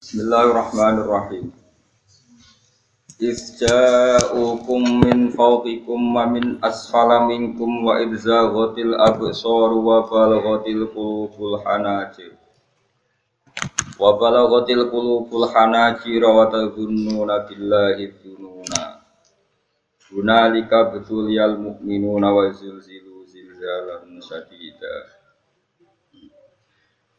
Bismillahirrahmanirrahim. 0.00 1.52
Isja'ukum 3.20 5.04
min 5.04 5.28
fawqikum 5.28 6.16
wa 6.16 6.24
min 6.24 6.56
asfala 6.64 7.28
minkum 7.28 7.84
wa 7.84 8.00
idzaghatil 8.00 8.96
absar 8.96 9.76
wa 9.76 10.00
balaghatil 10.08 10.88
qulubul 10.96 11.60
hanajir. 11.60 12.32
Wa 14.00 14.16
balaghatil 14.16 14.88
qulubul 14.88 15.44
hanajir 15.52 16.24
wa 16.24 16.48
tadhunnuna 16.48 17.44
billahi 17.44 18.08
dhununa. 18.24 19.04
Hunalika 20.08 20.96
betuliyal 20.96 21.60
mu'minuna 21.60 22.32
wa 22.32 22.48
zilzilu 22.48 23.28
zilzalan 23.28 24.16
syadida. 24.24 25.19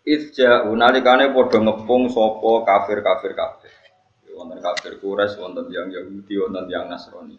Isja 0.01 0.65
unalikane 0.65 1.29
padha 1.29 1.61
ngepung 1.61 2.09
sapa 2.09 2.65
kafir-kafir. 2.65 3.37
Ya, 3.37 4.33
wonten 4.33 4.57
kafir 4.57 4.97
Quraisy, 4.97 5.37
wonten 5.37 5.69
yang 5.69 5.93
Yahudi, 5.93 6.41
wonten 6.41 6.65
yang 6.73 6.89
Nasrani. 6.89 7.37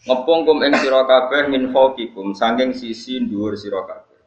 Ngepung 0.00 0.48
kum 0.48 0.64
ing 0.66 0.74
sira 0.80 1.06
kabeh 1.06 1.46
min 1.46 1.70
fawqikum 1.70 2.34
saking 2.34 2.74
sisi 2.74 3.22
dhuwur 3.22 3.54
sira 3.54 3.86
kabeh. 3.86 4.18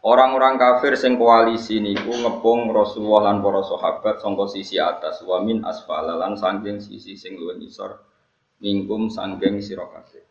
Orang-orang 0.00 0.56
kafir 0.56 0.96
sing 0.96 1.20
koalisi 1.20 1.76
niku 1.82 2.16
ngepung 2.16 2.72
Rasulullah 2.72 3.34
lan 3.34 3.44
para 3.44 3.60
sahabat 3.60 4.22
sangka 4.22 4.48
sisi 4.48 4.80
atas 4.80 5.20
wa 5.26 5.44
min 5.44 5.60
asfala 5.60 6.16
lan 6.16 6.40
saking 6.40 6.80
sisi 6.80 7.20
sing 7.20 7.36
luwih 7.36 7.60
ngisor 7.60 8.00
mingkum 8.64 9.12
saking 9.12 9.60
sira 9.60 9.84
kabeh. 9.90 10.29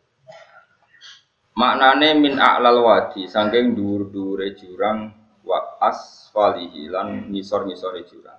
Maknane 1.58 2.14
min 2.18 2.38
a'lal 2.38 2.78
wadi 2.82 3.26
saking 3.26 3.74
dhuwur-dhuwure 3.74 4.54
jurang 4.54 5.10
wa 5.42 5.58
asfalihi 5.82 6.86
lan 6.86 7.26
ngisor-ngisore 7.32 8.06
jurang. 8.06 8.38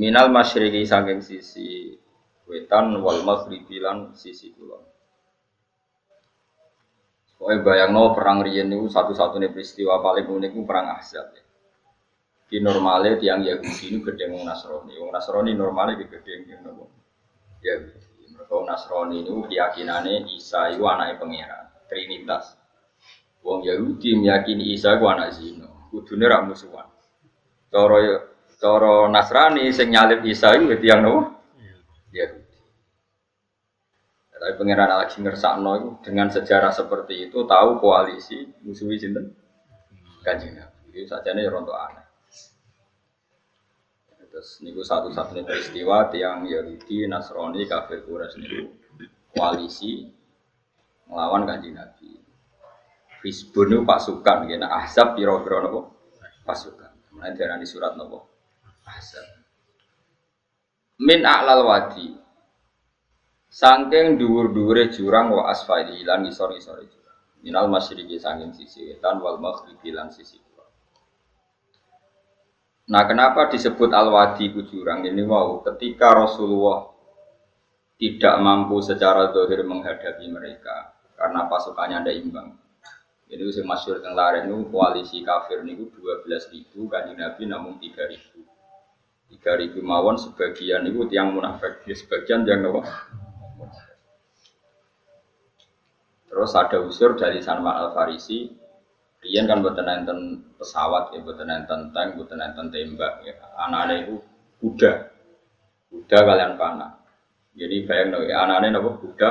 Minal 0.00 0.32
masyriqi 0.32 0.88
saking 0.88 1.20
sisi 1.20 1.92
wetan 2.48 2.96
wal 3.04 3.20
maghribi 3.28 3.76
lan 3.76 4.16
sisi 4.16 4.48
kulon. 4.56 4.80
Pokoknya 7.36 7.58
bayangno 7.66 8.14
perang 8.14 8.38
riyen 8.46 8.70
niku 8.70 8.86
satu-satunya 8.86 9.50
peristiwa 9.50 9.98
paling 9.98 10.30
unik 10.30 10.54
itu 10.54 10.62
perang 10.62 10.94
Ahzab. 10.94 11.34
Ya. 11.34 11.42
Di 12.46 12.62
normalnya 12.62 13.18
tiang 13.18 13.42
Yahudi 13.42 13.90
ini 13.90 13.98
gede 13.98 14.30
wong 14.30 14.46
Nasrani. 14.46 14.94
Wong 14.94 15.10
Nasrani 15.10 15.50
normalnya 15.50 16.06
gede 16.06 16.46
yang 16.46 16.62
nopo. 16.62 16.86
Ya, 17.58 17.82
mereka 18.30 18.56
Nasrani 18.62 19.26
ini 19.26 19.42
keyakinannya 19.50 20.30
Isa 20.38 20.70
itu 20.70 20.86
anaknya 20.86 21.18
pangeran. 21.18 21.71
Trinitas. 21.92 22.56
Wong 23.44 23.68
Yahudi 23.68 24.16
meyakini 24.16 24.72
Isa 24.72 24.96
ku 24.96 25.04
anak 25.04 25.36
zina, 25.36 25.68
kudune 25.92 26.24
ra 26.24 26.40
musuhan. 26.40 26.88
Cara 27.68 28.00
cara 28.56 29.12
Nasrani 29.12 29.68
sing 29.68 29.92
nyalip 29.92 30.24
Isa 30.24 30.56
iku 30.56 30.72
tiyang 30.80 31.04
nopo? 31.04 31.20
Yahudi. 32.16 32.40
Tapi 34.32 34.58
pangeran 34.58 34.90
lagi 34.90 35.20
ngersakno 35.20 35.70
itu 35.76 35.88
dengan 36.08 36.32
sejarah 36.32 36.72
seperti 36.72 37.28
itu 37.28 37.44
tahu 37.44 37.78
koalisi 37.78 38.48
musuhi 38.64 38.96
sinten? 38.96 39.36
Kanjeng 40.24 40.56
Nabi. 40.56 40.96
Itu 40.96 41.12
sajane 41.12 41.44
rontok 41.44 41.76
aneh. 41.76 42.06
Terus 44.32 44.64
niku 44.64 44.80
satu-satunya 44.80 45.44
peristiwa 45.44 46.08
tiang 46.08 46.48
Yahudi, 46.48 47.04
Nasrani, 47.04 47.68
kafir 47.68 48.00
Quraisy 48.00 48.40
niku 48.40 48.60
koalisi 49.36 50.21
melawan 51.10 51.48
kanji 51.48 51.72
Nabi. 51.72 52.10
Fisbun 53.22 53.70
itu 53.70 53.82
pasukan, 53.86 54.50
gini 54.50 54.66
ahzab 54.66 55.14
piro-piro 55.14 55.58
nopo 55.62 55.80
pasukan. 56.42 56.90
Darah 57.22 57.54
di 57.54 57.66
surat 57.66 57.94
nopo 57.94 58.26
ahzab. 58.82 59.26
Min 61.02 61.22
a'lal 61.22 61.62
wadi. 61.62 62.18
Sangking 63.52 64.16
dhuwur-dhuwure 64.16 64.88
jurang 64.88 65.28
wa 65.28 65.52
asfali 65.52 66.00
lan 66.02 66.24
isor-isor 66.24 66.82
jurang. 66.88 67.20
Minal 67.44 67.68
masyriqi 67.68 68.16
sangking 68.16 68.54
sisi 68.56 68.86
wetan 68.88 69.20
wal 69.20 69.36
maghribi 69.36 69.92
lan 69.92 70.08
sisi 70.08 70.40
kulon. 70.40 70.70
Nah, 72.88 73.02
kenapa 73.04 73.52
disebut 73.52 73.92
al-wadi 73.92 74.54
ku 74.54 74.64
jurang 74.64 75.04
ini 75.04 75.20
wow 75.26 75.60
ketika 75.60 76.16
Rasulullah 76.16 76.91
tidak 78.02 78.34
mampu 78.42 78.82
secara 78.82 79.30
dohir 79.30 79.62
menghadapi 79.62 80.26
mereka 80.26 80.90
karena 81.14 81.46
pasukannya 81.46 82.02
ada 82.02 82.10
imbang. 82.10 82.58
Jadi 83.30 83.42
usia 83.46 83.62
masyur 83.62 84.02
yang 84.02 84.18
lain 84.18 84.50
itu 84.50 84.66
koalisi 84.74 85.22
kafir 85.22 85.62
niku 85.62 85.86
dua 85.94 86.18
belas 86.26 86.50
ribu, 86.50 86.90
kanjeng 86.90 87.22
Nabi 87.22 87.46
namun 87.46 87.78
tiga 87.78 88.10
ribu. 88.10 88.42
Tiga 89.30 89.54
ribu 89.54 89.86
mawon 89.86 90.18
sebagian 90.18 90.82
itu 90.82 91.06
tiang 91.06 91.30
munafik, 91.30 91.86
ya 91.86 91.94
sebagian 91.94 92.42
yang 92.42 92.66
nawa. 92.66 92.82
Terus 96.26 96.52
ada 96.58 96.82
usur 96.82 97.14
dari 97.14 97.38
Salman 97.38 97.70
Al 97.70 97.94
Farisi, 97.94 98.50
Rian 99.22 99.46
kan 99.46 99.62
buatan 99.62 99.86
enten 99.86 100.18
pesawat, 100.58 101.14
ya 101.14 101.22
buatan 101.22 101.46
enten 101.46 101.94
tank, 101.94 102.18
buatan 102.18 102.42
enten 102.42 102.66
tembak. 102.74 103.22
Ya. 103.22 103.38
Anak-anak 103.62 104.10
itu 104.10 104.16
kuda, 104.58 104.92
kuda 105.94 106.18
kalian 106.18 106.58
panah. 106.58 107.01
Jadi 107.52 107.84
bayang 107.84 108.16
ya, 108.24 108.48
anak-anak 108.48 108.80
itu 108.80 108.90
kuda 109.04 109.30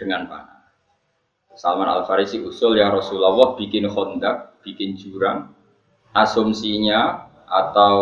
dengan 0.00 0.24
panah. 0.24 0.60
Salman 1.52 1.92
Al 1.92 2.08
Farisi 2.08 2.40
usul 2.40 2.80
ya 2.80 2.88
Rasulullah 2.88 3.52
bikin 3.60 3.84
hondak, 3.92 4.56
bikin 4.64 4.96
jurang, 4.96 5.52
asumsinya 6.16 7.28
atau 7.44 8.00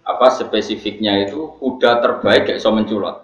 apa 0.00 0.32
spesifiknya 0.32 1.28
itu 1.28 1.60
kuda 1.60 2.00
terbaik 2.00 2.48
gak 2.48 2.58
bisa 2.64 2.72
menculot, 2.72 3.16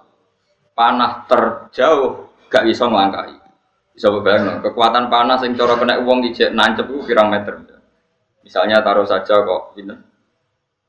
panah 0.77 1.25
terjauh 1.25 2.29
gak 2.53 2.69
bisa 2.69 2.85
melangkahi. 2.85 3.41
Bisa 3.97 4.13
bayangin, 4.13 4.61
kekuatan 4.61 5.09
panas 5.09 5.41
yang 5.41 5.57
cara 5.57 5.81
kena 5.81 5.97
uang 6.05 6.21
di 6.21 6.37
nancep 6.53 6.85
itu 6.85 7.01
pirang 7.09 7.33
meter. 7.33 7.65
Misalnya 8.45 8.85
taruh 8.85 9.09
saja 9.09 9.41
kok, 9.41 9.73
ini, 9.81 9.97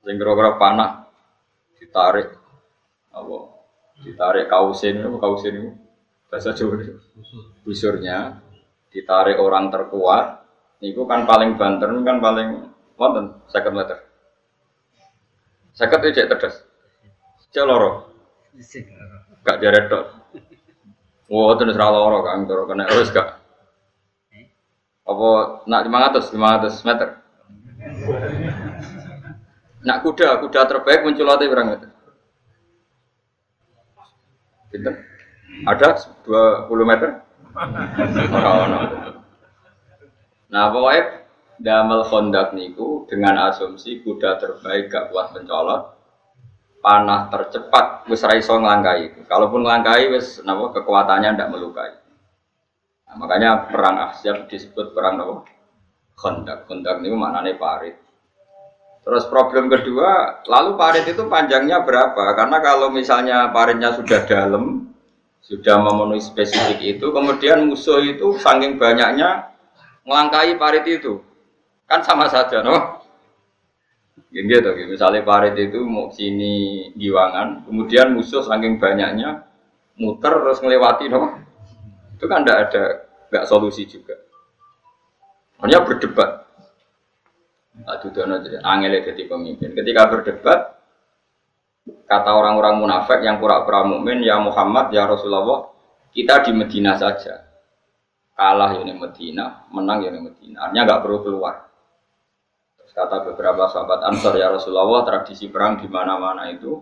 sing 0.03 0.19
kira 0.19 0.59
panah 0.59 1.07
ditarik, 1.79 2.35
apa, 3.15 3.56
ditarik 4.01 4.49
kausin, 4.49 5.01
kausin 5.17 5.53
itu, 5.57 5.69
bahasa 6.29 6.53
Jawa 6.53 6.97
busurnya. 7.65 8.43
Ditarik 8.93 9.37
orang 9.37 9.69
terkuat. 9.69 10.47
Itu 10.77 11.09
kan 11.09 11.25
paling 11.25 11.57
banter 11.57 11.89
kan 12.05 12.17
paling 12.21 12.49
wonten 12.97 13.41
second 13.49 13.75
meter. 13.77 13.97
Second 15.73 16.01
itu 16.05 16.21
cek 16.21 16.29
terdes 16.29 16.55
celoro 17.53 18.13
gak 19.45 19.57
jaret 19.61 19.85
dok 19.89 20.05
Wah, 21.27 21.59
itu 21.59 21.67
nusra 21.67 21.91
loro 21.91 22.23
kan, 22.23 22.47
kalau 22.47 22.63
kena. 22.71 22.87
Terus 22.87 23.11
gak? 23.11 23.35
Apa 25.03 25.29
nak 25.67 25.83
lima 25.83 26.07
ratus, 26.07 26.31
lima 26.31 26.55
ratus 26.55 26.79
meter? 26.87 27.19
Nak 29.83 30.07
kuda, 30.07 30.39
kuda 30.39 30.61
terbaik 30.71 31.03
muncul 31.03 31.27
lagi 31.27 31.51
berapa 31.51 31.67
meter? 31.67 31.89
Pinter? 34.67 34.93
Ada 35.63 35.87
20 36.27 36.69
meter? 36.83 37.23
Nah, 40.47 40.65
pokoknya 40.71 41.03
damel 41.57 42.05
kondak 42.05 42.53
niku 42.53 43.09
dengan 43.09 43.49
asumsi 43.49 44.05
kuda 44.05 44.37
terbaik 44.37 44.93
gak 44.93 45.09
kuat 45.09 45.33
mencolot, 45.33 45.97
panah 46.79 47.27
tercepat 47.27 48.05
wis 48.07 48.23
ra 48.23 48.37
iso. 48.37 48.55
Kalaupun 49.27 49.65
nglangkai 49.65 50.07
wis 50.13 50.39
napa 50.45 50.71
kekuatannya 50.77 51.35
ndak 51.35 51.51
melukai. 51.51 51.97
Nah, 53.07 53.15
makanya 53.17 53.67
perang 53.67 53.97
Ahzab 53.97 54.47
disebut 54.47 54.93
perang 54.95 55.17
napa? 55.19 55.43
Kondak. 56.15 56.69
Kondak 56.69 57.01
niku 57.01 57.17
maknane 57.19 57.59
parit. 57.59 58.06
Terus 59.07 59.23
problem 59.31 59.71
kedua, 59.71 60.43
lalu 60.51 60.75
parit 60.75 61.07
itu 61.07 61.23
panjangnya 61.31 61.79
berapa? 61.79 62.35
Karena 62.35 62.59
kalau 62.59 62.91
misalnya 62.91 63.47
paritnya 63.55 63.95
sudah 63.95 64.27
dalam, 64.27 64.91
sudah 65.39 65.79
memenuhi 65.79 66.19
spesifik 66.19 66.99
itu, 66.99 67.15
kemudian 67.15 67.71
musuh 67.71 68.03
itu 68.03 68.35
saking 68.35 68.75
banyaknya 68.75 69.55
melangkai 70.03 70.59
parit 70.59 70.83
itu, 70.91 71.23
kan 71.87 72.03
sama 72.03 72.27
saja, 72.27 72.59
no? 72.59 72.99
Gini 74.27 74.59
gitu, 74.59 74.75
misalnya 74.91 75.23
parit 75.23 75.55
itu 75.55 75.87
mau 75.87 76.11
sini 76.11 76.91
giwangan, 76.99 77.63
kemudian 77.63 78.11
musuh 78.11 78.43
saking 78.43 78.75
banyaknya 78.75 79.47
muter 79.95 80.35
terus 80.35 80.59
melewati, 80.59 81.07
no? 81.07 81.31
Itu 82.19 82.27
kan 82.27 82.43
tidak 82.43 82.59
ada, 82.67 82.83
nggak 83.31 83.47
solusi 83.47 83.87
juga. 83.87 84.19
Hanya 85.63 85.79
berdebat. 85.87 86.46
Aduh, 87.85 88.09
angel 88.65 88.93
jadi 89.05 89.23
pemimpin. 89.29 89.77
Ketika 89.77 90.09
berdebat, 90.09 90.59
kata 92.09 92.31
orang-orang 92.33 92.81
munafik 92.81 93.21
yang 93.21 93.37
pura-pura 93.37 93.85
mukmin 93.85 94.25
ya 94.25 94.41
Muhammad 94.41 94.89
ya 94.89 95.05
Rasulullah 95.05 95.69
kita 96.15 96.41
di 96.41 96.51
Medina 96.55 96.97
saja. 96.97 97.45
Kalah 98.37 98.77
ya 98.77 98.85
di 98.85 98.93
Medina 98.93 99.65
menang 99.69 100.05
ya 100.05 100.09
di 100.13 100.21
Medina. 100.21 100.69
Artinya 100.69 100.83
nggak 100.89 101.01
perlu 101.05 101.19
keluar. 101.21 101.55
Kata 102.97 103.21
beberapa 103.29 103.69
sahabat 103.69 104.09
Ansor 104.09 104.41
ya 104.41 104.49
Rasulullah, 104.49 105.05
tradisi 105.05 105.53
perang 105.53 105.77
di 105.77 105.85
mana-mana 105.85 106.49
itu 106.49 106.81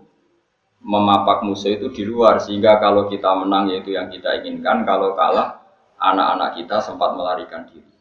memapak 0.80 1.44
musuh 1.44 1.76
itu 1.76 1.92
di 1.92 2.08
luar. 2.08 2.40
Sehingga 2.40 2.80
kalau 2.80 3.04
kita 3.04 3.36
menang 3.36 3.68
yaitu 3.68 3.92
yang 3.92 4.08
kita 4.08 4.40
inginkan, 4.40 4.88
kalau 4.88 5.12
kalah 5.12 5.60
anak-anak 6.00 6.56
kita 6.56 6.80
sempat 6.80 7.12
melarikan 7.12 7.68
diri. 7.68 7.95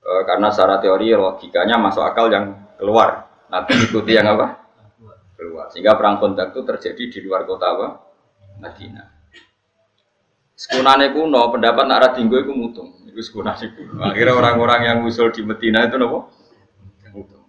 E, 0.00 0.10
karena 0.26 0.48
secara 0.52 0.80
teori 0.80 1.12
logikanya 1.14 1.76
masuk 1.80 2.02
akal 2.04 2.28
yang 2.28 2.74
keluar, 2.76 3.28
nanti 3.48 3.76
ikuti 3.76 4.16
yang 4.16 4.32
apa? 4.36 4.66
Keluar. 5.36 5.68
Sehingga 5.68 5.96
perang 5.96 6.16
kontak 6.16 6.56
itu 6.56 6.64
terjadi 6.64 7.02
di 7.12 7.18
luar 7.24 7.44
kota 7.44 7.66
apa? 7.72 7.86
Madinah. 8.60 9.16
Sekunane 10.56 11.12
kuno, 11.12 11.52
pendapat 11.52 11.84
nak 11.84 12.00
radinggo 12.00 12.40
itu 12.40 12.52
mutung. 12.56 12.88
Itu 13.04 13.20
sekunane 13.20 13.76
kuno. 13.76 14.00
Akhirnya 14.00 14.32
orang-orang 14.32 14.80
yang 14.88 14.98
usul 15.04 15.28
di 15.28 15.44
Medina 15.44 15.84
itu 15.84 16.00
nopo? 16.00 16.32
Mutung. 17.12 17.44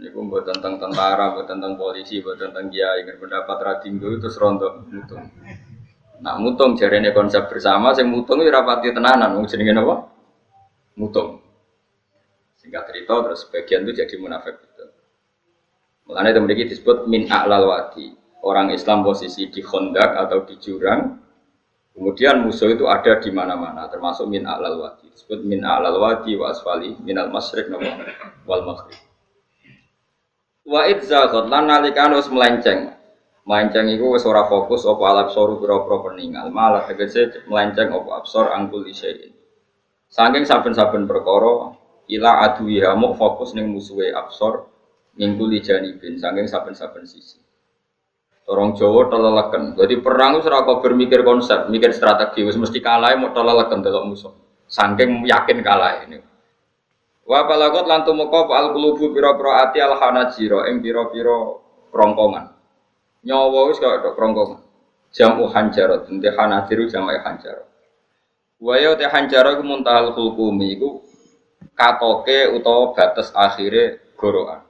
Pun 0.00 0.32
buat 0.32 0.48
tentang 0.48 0.80
tentara, 0.80 1.36
buat 1.36 1.44
tentang 1.44 1.76
polisi, 1.76 2.24
buat 2.24 2.40
tentang 2.40 2.72
kiai. 2.72 3.04
Pendapat 3.04 3.56
radinggo 3.60 4.16
itu 4.16 4.32
serontok 4.32 4.88
mutung. 4.88 5.28
Nah 6.20 6.36
mutung 6.40 6.76
ini 6.76 7.12
konsep 7.12 7.48
bersama, 7.52 7.92
saya 7.92 8.08
mutung 8.08 8.40
itu 8.40 8.48
rapati 8.48 8.92
tenanan. 8.96 9.36
Mau 9.36 9.44
jenenge 9.44 9.76
apa? 9.76 9.96
Mutung. 11.00 11.40
Singkat 12.60 12.92
cerita 12.92 13.24
terus 13.24 13.48
bagian 13.48 13.88
itu 13.88 14.04
jadi 14.04 14.14
munafik 14.20 14.60
itu. 14.60 14.84
Mulanya 16.04 16.36
itu 16.36 16.40
memiliki 16.44 16.64
disebut 16.76 17.08
min 17.08 17.24
a'lal 17.32 17.64
wadi. 17.64 18.12
Orang 18.44 18.68
Islam 18.68 19.00
posisi 19.00 19.48
di 19.48 19.64
kondak 19.64 20.16
atau 20.16 20.44
di 20.44 20.60
jurang, 20.60 21.20
Kemudian 21.90 22.46
musuh 22.46 22.70
itu 22.70 22.86
ada 22.86 23.18
di 23.18 23.28
mana-mana, 23.34 23.90
termasuk 23.90 24.30
min 24.30 24.46
alal 24.46 24.78
wadi. 24.78 25.10
Disebut 25.10 25.42
min 25.42 25.66
alal 25.66 25.98
wadi 25.98 26.38
wa 26.38 26.48
asfali 26.54 26.94
min 27.02 27.18
al 27.18 27.28
masrik 27.34 27.66
wal 28.46 28.62
maghrib. 28.62 28.96
Wa 30.62 30.86
idzaghot 30.86 31.50
lan 31.50 31.66
nalikan 31.66 32.14
wis 32.14 32.30
melenceng. 32.30 32.94
Melenceng 33.42 33.90
iku 33.90 34.14
wis 34.14 34.22
ora 34.22 34.46
fokus 34.46 34.86
apa 34.86 35.02
alap 35.02 35.28
soru 35.34 35.58
pira-pira 35.58 35.98
peninggal, 36.06 36.46
malah 36.54 36.86
tegese 36.86 37.42
melenceng 37.50 37.90
apa 37.90 38.22
absor 38.22 38.54
angkul 38.54 38.86
isyai'in. 38.86 39.34
Saking 40.10 40.42
saben-saben 40.42 41.06
perkara 41.06 41.78
ila 42.10 42.30
aduwiha 42.50 42.98
mu 42.98 43.14
fokus 43.14 43.54
ning 43.54 43.70
musuhe 43.70 44.10
absor 44.10 44.66
mingkuli 45.14 45.62
janibin 45.62 46.18
saking 46.18 46.50
saben-saben 46.50 47.06
sisi. 47.06 47.38
Orang 48.50 48.74
Jawa 48.74 49.06
teleleken. 49.06 49.78
Jadi 49.78 50.02
perang 50.02 50.34
itu 50.34 50.50
seraka 50.50 50.82
bermikir 50.82 51.22
konsep, 51.22 51.70
mikir 51.70 51.94
strategi. 51.94 52.42
Wis 52.42 52.58
mesti 52.58 52.82
kalah 52.82 53.14
mau 53.14 53.30
teleleken 53.30 53.78
delok 53.78 54.10
musuh. 54.10 54.34
Saking 54.66 55.22
yakin 55.22 55.62
kalah 55.62 56.02
ini. 56.02 56.18
Wa 57.22 57.46
balagot 57.46 57.86
lan 57.86 58.02
tumeka 58.02 58.50
al 58.50 58.74
qulubu 58.74 59.14
pira-pira 59.14 59.70
ati 59.70 59.78
al 59.78 59.94
hanajira 59.94 60.66
ing 60.66 60.82
pira-pira 60.82 61.62
krongkongan. 61.94 62.50
Nyawa 63.22 63.70
wis 63.70 63.78
kaya 63.78 64.02
tok 64.02 64.18
krongkongan. 64.18 64.66
Jamu 65.14 65.46
hanjarot, 65.46 66.10
ente 66.10 66.34
hanajiru 66.34 66.90
jamak 66.90 67.22
hanjarot. 67.22 67.69
Wa 68.60 68.76
ya 68.76 68.92
te 68.92 69.08
hanjarot 69.08 69.56
ku 69.56 69.64
muntahal 69.64 70.12
hukumi 70.12 70.76
iku 70.76 71.00
katoke 71.72 72.52
utawa 72.52 72.92
batas 72.92 73.32
akhire 73.32 74.12
gorokan. 74.20 74.60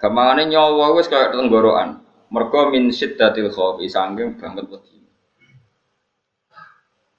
Gamangane 0.00 0.48
nyawa 0.48 0.96
wis 0.96 1.06
kaya 1.06 1.28
tenggorokan. 1.28 2.00
Mergo 2.32 2.72
min 2.72 2.88
syiddatil 2.88 3.52
khaufi 3.52 3.92
saking 3.92 4.40
banget 4.40 4.64
wedi. 4.72 5.04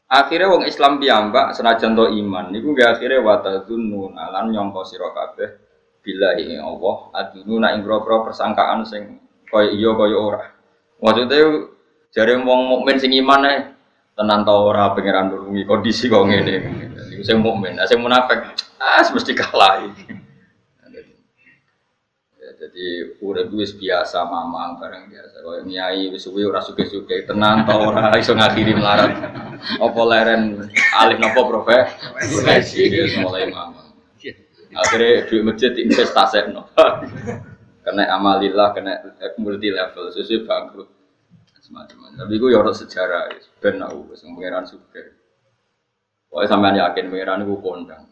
Akhirnya 0.10 0.50
wong 0.50 0.66
Islam 0.66 0.98
piyambak 0.98 1.54
senajan 1.54 1.94
to 1.94 2.10
iman 2.10 2.50
niku 2.50 2.74
gak 2.74 2.98
akhirnya 2.98 3.22
watadzunnu 3.22 4.14
lan 4.14 4.50
nyangka 4.50 4.81
sira 4.90 5.10
kabeh 5.14 5.50
billahi 6.02 6.58
Allah 6.58 6.98
adununa 7.14 7.74
ing 7.78 7.81
grogro 7.86 8.26
persangkaan 8.26 8.86
sing 8.86 9.22
kaya 9.50 9.69
iya 9.69 9.94
kaya 9.94 10.18
ora. 10.18 10.44
Maksudnya 10.98 11.69
jare 12.10 12.34
wong 12.42 12.62
mukmin 12.74 12.98
sing 12.98 13.14
iman 13.14 13.42
ae 13.46 13.73
tenan 14.13 14.45
ta 14.45 14.54
ora 14.54 14.94
pangeran 14.94 15.33
nulungi 15.33 15.65
kondisi 15.65 16.06
kok 16.10 16.25
ngene. 16.30 16.56
Iku 17.13 17.24
sing 17.25 17.42
mukmin, 17.42 17.77
sing 17.86 18.00
munafik 18.01 18.54
ah 18.77 19.01
mesti 19.01 19.33
kalah 19.33 19.86
iki. 19.86 20.21
Jadi 22.63 23.19
urip 23.19 23.51
wis 23.51 23.75
biasa 23.75 24.24
mamang 24.24 24.80
bareng 24.80 25.12
biasa. 25.12 25.36
Kaya 25.44 25.62
nyai 25.68 26.07
wis 26.15 26.24
suwe 26.24 26.48
ora 26.48 26.63
suge-suge 26.63 27.27
tenan 27.27 27.68
ta 27.68 27.75
ora 27.75 28.15
iso 28.15 28.31
ngakhiri 28.31 28.71
melarat. 28.71 29.12
Apa 29.83 30.01
leren 30.07 30.71
alih 30.95 31.18
napa 31.19 31.44
profesi 31.44 32.88
wis 32.88 33.19
mulai 33.19 33.51
mamang. 33.51 33.92
Akhirnya 34.74 35.27
duit 35.30 35.44
masjid 35.45 35.75
investasi 35.75 36.50
no. 36.50 36.66
kena 37.83 38.07
amalillah, 38.16 38.71
kena 38.71 38.94
multi 39.38 39.68
level, 39.68 40.07
sesuai 40.16 40.48
bangkrut. 40.48 40.89
Semacam 41.63 42.12
Tapi 42.12 42.33
gue 42.36 42.51
ya 42.51 42.60
sejarah, 42.60 43.31
ben 43.63 43.80
aku, 43.80 44.12
wis 44.12 44.27
pangeran 44.27 44.68
suge. 44.68 45.15
Pokoknya 46.27 46.48
sampean 46.51 46.75
yakin 46.75 47.07
pangeran 47.07 47.48
gue 47.48 47.60
kondang. 47.63 48.04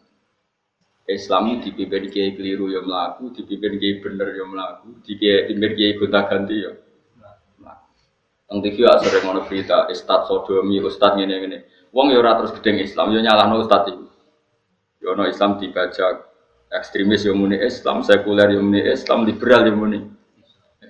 Islam 1.04 1.60
dipimpin 1.60 2.08
kiai 2.08 2.32
keliru 2.32 2.72
ya 2.72 2.80
melaku, 2.80 3.28
dipimpin 3.36 3.76
kiai 3.76 4.00
bener 4.00 4.32
ya 4.32 4.44
melaku, 4.48 5.04
dipimpin 5.04 5.72
kiai 5.76 6.00
gonta 6.00 6.24
ganti 6.24 6.64
ya. 6.64 6.72
Teng 8.48 8.60
TV 8.60 8.84
sering 8.84 9.24
ngono 9.24 9.44
berita 9.48 9.88
Ustad 9.88 10.28
sodomi, 10.28 10.80
Ustad 10.80 11.20
ngene 11.20 11.36
ngene. 11.40 11.58
Wong 11.92 12.08
ya 12.08 12.24
ora 12.24 12.40
terus 12.40 12.56
gedeng 12.56 12.80
Islam, 12.80 13.12
ya 13.12 13.20
nyalahno 13.20 13.60
Ustad 13.60 13.84
itu. 13.92 14.08
Ya 15.04 15.12
ono 15.12 15.28
Islam 15.28 15.60
dibaca 15.60 16.24
ekstremis 16.72 17.28
ya 17.28 17.36
muni 17.36 17.60
Islam, 17.60 18.00
sekuler 18.00 18.48
ya 18.48 18.60
muni 18.64 18.80
Islam, 18.80 19.28
liberal 19.28 19.68
ya 19.68 19.76
muni 19.76 20.21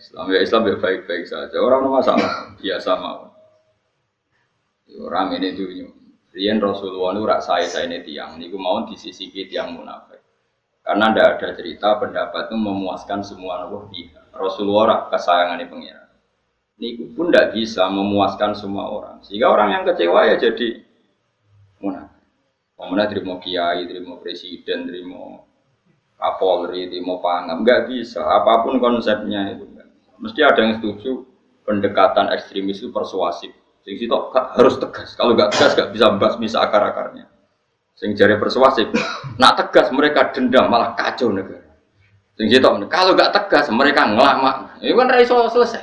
Islam. 0.03 0.27
Ya 0.35 0.41
Islam 0.43 0.63
ya 0.67 0.77
baik-baik 0.83 1.25
saja, 1.31 1.57
orang 1.63 1.87
masalah, 1.87 2.59
biasa 2.59 2.91
mau. 2.99 3.31
Ya 4.91 4.99
orang 5.07 5.39
ini 5.39 5.55
dunia. 5.55 5.89
Rian 6.33 6.59
Rasulullah 6.59 7.13
itu 7.15 7.23
rak 7.29 7.41
saya 7.45 7.69
saya 7.69 7.87
ini 7.87 8.03
tiang, 8.03 8.41
niku 8.41 8.59
mau 8.59 8.83
disisipi 8.89 9.47
tiang 9.47 9.79
munafik. 9.79 10.19
Karena 10.83 11.15
tidak 11.15 11.29
ada 11.39 11.49
cerita 11.55 11.89
pendapat 12.03 12.51
itu 12.51 12.57
memuaskan 12.59 13.23
semua 13.23 13.63
nabi 13.63 13.87
pihak. 13.95 14.35
Rasulullah 14.35 14.85
rak 14.91 15.03
kesayangan 15.15 15.63
ini. 15.63 15.93
Niku 16.83 17.15
pun 17.15 17.31
tidak 17.31 17.55
bisa 17.55 17.87
memuaskan 17.87 18.59
semua 18.59 18.91
orang. 18.91 19.23
Sehingga 19.23 19.53
orang 19.53 19.71
yang 19.71 19.83
kecewa 19.87 20.27
ya 20.27 20.35
jadi 20.41 20.83
munafik. 21.79 22.25
Kemudian 22.75 23.09
terima 23.15 23.35
kiai, 23.39 23.87
terima 23.87 24.19
presiden, 24.19 24.91
terima 24.91 25.47
kapolri, 26.19 26.91
terima 26.91 27.23
pangam, 27.23 27.63
nggak 27.63 27.87
bisa. 27.87 28.23
Apa 28.27 28.67
pun 28.67 28.83
konsepnya 28.83 29.55
itu, 29.55 29.69
mesti 30.19 30.41
ada 30.45 30.61
yang 30.61 30.83
setuju 30.83 31.25
pendekatan 31.63 32.33
ekstremis 32.35 32.83
itu 32.83 32.91
persuasif 32.91 33.53
Sing 33.83 33.99
sitok 33.99 34.31
harus 34.31 34.79
tegas. 34.79 35.19
Kalau 35.19 35.35
nggak 35.35 35.51
tegas 35.51 35.75
nggak 35.75 35.91
bisa 35.91 36.07
bisa 36.39 36.59
akar-akarnya. 36.63 37.27
Sing 37.99 38.15
jari 38.15 38.39
persuasif. 38.39 38.87
Nak 39.43 39.53
tegas 39.59 39.91
mereka 39.91 40.31
dendam 40.31 40.71
malah 40.71 40.95
kacau 40.95 41.35
negara. 41.35 41.67
Sing 42.39 42.47
sitok 42.47 42.79
kalau 42.87 43.19
nggak 43.19 43.35
tegas 43.35 43.67
mereka 43.75 44.07
ngelama. 44.07 44.79
Ini 44.79 44.95
kan 44.95 45.11
raiso 45.11 45.51
selesai. 45.51 45.83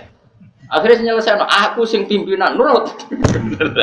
Akhirnya 0.72 1.12
selesai. 1.20 1.44
Aku 1.44 1.84
sing 1.84 2.08
pimpinan 2.08 2.56
nurut. 2.56 2.88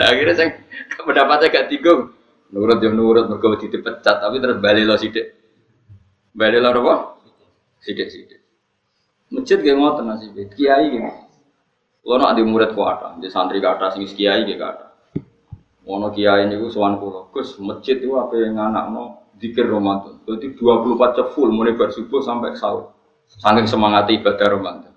Akhirnya 0.09 0.33
sing 0.33 0.49
pendapatnya 0.97 1.53
gak 1.53 1.69
tiga. 1.69 2.09
Nurut 2.47 2.79
yang 2.81 2.97
nurut 2.97 3.27
mereka 3.29 3.59
dipecat 3.69 4.23
tapi 4.23 4.41
terus 4.41 4.63
balik 4.65 4.87
lo 4.89 4.97
sidik. 4.97 5.35
Balik 6.33 6.63
lo 6.63 6.73
apa? 6.73 6.95
Sidik 7.85 8.09
sidik. 8.09 8.41
Masjid 9.33 9.59
gak 9.59 9.99
tenang 9.99 10.19
sih. 10.23 10.31
Kiai 10.55 10.87
gini. 10.91 11.27
Kalau 12.07 12.23
nak 12.23 12.39
di 12.39 12.47
murid 12.47 12.71
kuat, 12.79 13.19
di 13.19 13.27
santri 13.27 13.59
kata 13.59 13.91
sing 13.91 14.07
kiai 14.07 14.47
gitu 14.47 14.63
kata. 14.63 14.95
Mono 15.83 16.15
kiai 16.15 16.47
ini 16.47 16.55
gue 16.55 16.71
sowan 16.71 17.03
kulo, 17.03 17.35
gus 17.35 17.59
masjid 17.59 17.99
itu 17.99 18.15
apa 18.15 18.31
yang 18.39 18.55
anak 18.55 18.95
no 18.95 19.27
dikir 19.35 19.67
Ramadan. 19.67 20.23
Jadi 20.23 20.55
24 20.55 21.19
jam 21.19 21.27
full 21.35 21.51
mulai 21.51 21.75
bersubuh 21.75 22.23
sampai 22.23 22.55
sahur. 22.55 22.95
Saking 23.27 23.67
semangat 23.67 24.07
ibadah 24.15 24.47
Ramadan. 24.55 24.95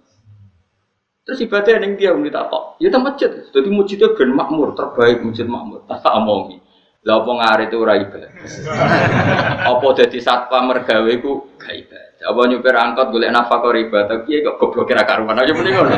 Terus 1.25 1.45
ibadah 1.45 1.81
yang 1.81 1.97
dia 1.97 2.13
tak 2.13 2.45
tok, 2.53 2.77
ya 2.77 2.93
tempat 2.93 3.17
masjid. 3.17 3.31
Jadi 3.57 3.69
masjidnya 3.73 4.13
ben 4.13 4.29
makmur, 4.33 4.77
terbaik 4.77 5.25
masjid 5.25 5.49
makmur. 5.49 5.81
Tak 5.89 6.05
omongi. 6.13 6.61
Lah 7.05 7.25
apa 7.25 7.31
ngari 7.31 7.63
itu 7.73 7.77
ora 7.81 7.93
ibadah. 7.97 8.31
apa 9.73 9.85
dadi 9.97 10.19
satpam 10.21 10.69
mergawe 10.69 11.13
ku 11.21 11.57
gak 11.57 11.73
ibadah. 11.73 12.08
Apa 12.19 12.41
nyupir 12.51 12.75
angkot 12.75 13.15
golek 13.15 13.31
nafkah 13.31 13.63
ibadah 13.71 14.27
piye 14.27 14.43
kok 14.43 14.59
goblok 14.59 14.91
kira 14.91 15.07
karuan 15.07 15.39
aja 15.39 15.55
mending 15.55 15.75
ngono. 15.79 15.95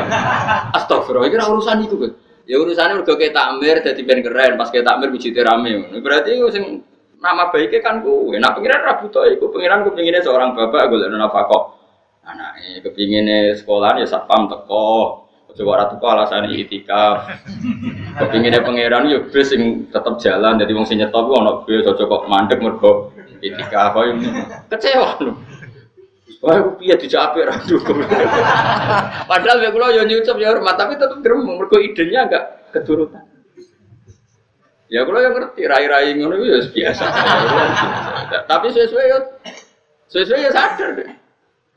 Astagfirullah, 0.70 1.26
iki 1.26 1.34
urusan 1.34 1.82
itu 1.82 1.98
kan. 1.98 2.12
Ya 2.46 2.58
urusannya 2.62 3.02
udah 3.02 3.14
kayak 3.18 3.34
takmir 3.34 3.76
jadi 3.82 4.02
ben 4.02 4.18
keren 4.22 4.58
pas 4.58 4.70
kayak 4.70 4.86
takmir 4.86 5.10
biji 5.10 5.34
rame. 5.34 5.90
Berarti 5.98 6.38
sing 6.54 6.82
nama 7.18 7.50
baiknya 7.50 7.82
kan 7.82 8.02
gue. 8.02 8.38
Nah 8.38 8.54
pengiran 8.54 8.82
rabu 8.82 9.10
tuh, 9.10 9.26
iku 9.30 9.50
pengiran 9.50 9.86
kepinginnya 9.86 10.22
seorang 10.22 10.54
bapak 10.54 10.90
golek 10.90 11.10
nafkah. 11.10 11.78
Anaknya 12.22 12.86
kepinginnya 12.86 13.58
sekolah 13.58 13.98
ya 13.98 14.06
satpam 14.06 14.46
teko. 14.46 15.26
Coba 15.52 15.84
ratu 15.84 16.00
kok 16.00 16.08
alasan 16.08 16.48
itikaf. 16.48 17.28
Kepinginnya 18.16 18.64
pangeran 18.64 19.10
ya 19.10 19.20
bis 19.26 19.50
sing 19.50 19.90
tetap 19.90 20.16
jalan. 20.22 20.56
Jadi 20.56 20.70
wong 20.70 20.86
sing 20.86 21.02
nyetop 21.02 21.28
ku 21.28 21.34
ono 21.34 21.66
bis 21.66 21.82
cocok 21.82 22.06
kok 22.08 22.22
mandek 22.30 22.62
mergo 22.62 23.10
ini 23.42 23.58
kecewa 24.70 25.18
loh. 25.18 25.34
Wah, 26.42 26.74
piye 26.74 26.98
dijawab 26.98 27.38
ra 27.38 27.54
dukung. 27.70 28.02
Padahal 29.30 29.62
ya 29.62 29.70
kula 29.70 29.94
yo 29.94 30.02
nyucup 30.02 30.34
ya 30.42 30.50
hormat, 30.50 30.74
tapi 30.74 30.98
tetep 30.98 31.22
gremeng 31.22 31.54
mergo 31.54 31.78
idenya 31.78 32.26
enggak 32.26 32.44
keturutan. 32.74 33.22
Ya 34.90 35.06
kula 35.06 35.22
yang 35.22 35.38
ngerti 35.38 35.62
rai-rai 35.70 36.18
ngono 36.18 36.42
ya 36.42 36.66
biasa. 36.66 37.04
Tapi 38.50 38.66
sesuai 38.74 39.06
yo 39.08 39.18
sesuai 40.10 40.44
ya 40.44 40.50
sadar 40.50 40.98
deh. 40.98 41.08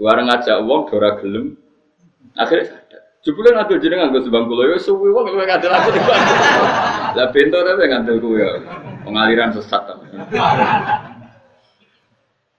Bareng 0.01 0.27
ngajak 0.33 0.57
wong 0.65 0.89
ora 0.91 1.15
gelem. 1.21 1.55
Akhirnya 2.35 2.73
sadar. 2.73 3.01
Jebule 3.21 3.53
ngadul 3.53 3.79
jeneng 3.79 4.03
nganggo 4.03 4.19
sebang 4.25 4.49
kula 4.49 4.67
yo 4.67 4.77
suwi 4.81 5.13
wong 5.13 5.31
luwe 5.31 5.45
ngadul 5.45 5.71
aku 5.71 5.89
di 5.93 6.01
Lah 7.21 7.27
bento 7.31 7.57
tapi 7.61 7.85
ngadul 7.85 8.17
ku 8.17 8.29
ya. 8.35 8.49
Pengaliran 9.05 9.53
sesat. 9.53 9.93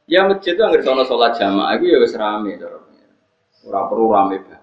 Ya 0.07 0.23
masjid 0.23 0.55
itu 0.55 0.63
nggak 0.63 0.87
sono 0.87 1.03
sholat 1.03 1.35
jamaah 1.35 1.75
itu 1.75 1.91
ya 1.91 1.99
wes 1.99 2.15
rame 2.15 2.55
Ora 3.67 3.91
perlu 3.91 4.15
rame 4.15 4.39
banget. 4.39 4.63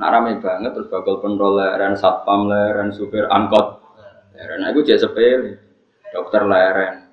Nak 0.00 0.08
rame 0.08 0.32
banget 0.40 0.72
terus 0.72 0.88
bakal 0.88 1.20
pendol 1.20 1.60
leren, 1.60 1.92
satpam 1.92 2.48
leren, 2.48 2.88
supir 2.88 3.28
angkot 3.28 3.84
leren. 4.32 4.64
Aku 4.64 4.80
jadi 4.80 4.96
sepele. 4.96 5.60
Dokter 6.08 6.48
leren. 6.48 7.04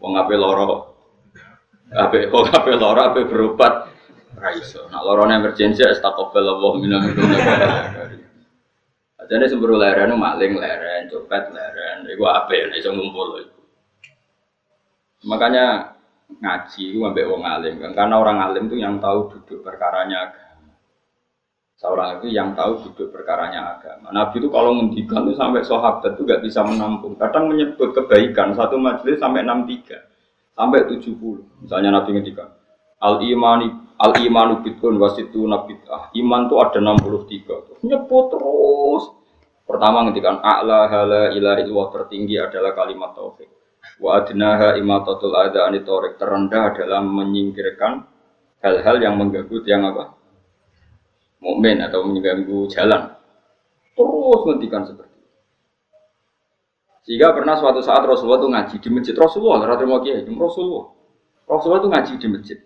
Wong 0.00 0.16
ape 0.16 0.32
loro. 0.40 0.96
Ape 1.92 2.32
kok 2.32 2.48
ape 2.56 2.72
loro 2.72 3.00
ape 3.12 3.28
berobat. 3.28 3.92
Raiso. 4.40 4.88
Nak 4.88 5.04
lorone 5.04 5.36
emergensi 5.36 5.84
astagfirullah 5.84 6.72
minum 6.80 7.04
Jadi 9.30 9.46
semburu 9.46 9.76
leren 9.76 10.16
maling 10.16 10.56
leren, 10.56 11.12
copet 11.12 11.52
leren. 11.52 12.08
Iku 12.08 12.24
ape 12.24 12.56
ya 12.56 12.66
iso 12.80 12.96
ngumpul 12.96 13.44
itu. 13.44 13.60
Makanya 15.28 15.99
ngaji 16.38 16.82
itu 16.94 16.98
ambek 17.02 17.26
wong 17.26 17.42
alim 17.42 17.82
kan. 17.82 17.90
Karena 17.96 18.14
orang 18.22 18.38
alim 18.38 18.70
itu 18.70 18.78
yang 18.78 19.02
tahu 19.02 19.34
duduk 19.34 19.66
perkaranya 19.66 20.30
agama. 20.30 20.74
Seorang 21.80 22.20
itu 22.20 22.28
yang 22.30 22.54
tahu 22.54 22.86
duduk 22.86 23.10
perkaranya 23.10 23.74
agama. 23.74 24.14
Nabi 24.14 24.38
itu 24.38 24.48
kalau 24.52 24.76
ngendikan 24.78 25.26
itu 25.26 25.34
sampai 25.34 25.66
sahabat 25.66 26.14
itu 26.14 26.22
gak 26.28 26.44
bisa 26.44 26.60
menampung. 26.62 27.16
Kadang 27.16 27.50
menyebut 27.50 27.96
kebaikan 27.96 28.54
satu 28.54 28.76
majelis 28.78 29.18
sampai 29.18 29.42
63 29.42 30.10
sampai 30.60 30.84
70 30.92 31.64
misalnya 31.64 31.90
Nabi 31.96 32.10
ngendikan 32.12 32.52
al 33.00 33.24
imani 33.24 33.72
al 33.96 34.12
imanu 34.20 34.60
bitun 34.60 35.00
wasitu 35.00 35.48
nabitah 35.48 36.12
iman 36.12 36.40
itu 36.44 36.56
ada 36.60 36.78
63 36.84 37.88
nyebut 37.88 38.24
terus. 38.28 39.04
Pertama 39.64 40.02
ngendikan 40.02 40.42
a'la 40.42 40.90
hala 40.90 41.30
ilahi 41.30 41.62
tertinggi 41.64 42.34
adalah 42.42 42.74
kalimat 42.74 43.14
tauhid 43.14 43.59
Wa 44.00 44.24
adnaha 44.24 44.80
imatatul 44.80 45.36
adha 45.36 45.68
anitorik 45.68 46.16
terendah 46.16 46.72
adalah 46.72 47.04
menyingkirkan 47.04 48.04
hal-hal 48.64 48.96
yang 49.00 49.20
mengganggu 49.20 49.60
yang 49.68 49.84
apa? 49.84 50.16
Mukmin 51.40 51.80
atau 51.84 52.04
mengganggu 52.04 52.68
jalan. 52.72 53.12
Terus 53.96 54.40
ngendikan 54.48 54.82
seperti 54.88 55.16
itu. 55.16 55.28
Sehingga 57.04 57.32
pernah 57.36 57.56
suatu 57.56 57.80
saat 57.84 58.04
Rasulullah 58.04 58.40
itu 58.40 58.48
ngaji 58.48 58.76
di 58.80 58.88
masjid 58.92 59.16
Rasulullah, 59.16 59.64
mau 59.84 60.00
kiai, 60.00 60.24
Rasulullah. 60.24 60.86
Rasulullah 61.48 61.80
itu 61.80 61.90
ngaji 61.92 62.12
di 62.16 62.28
masjid. 62.28 62.58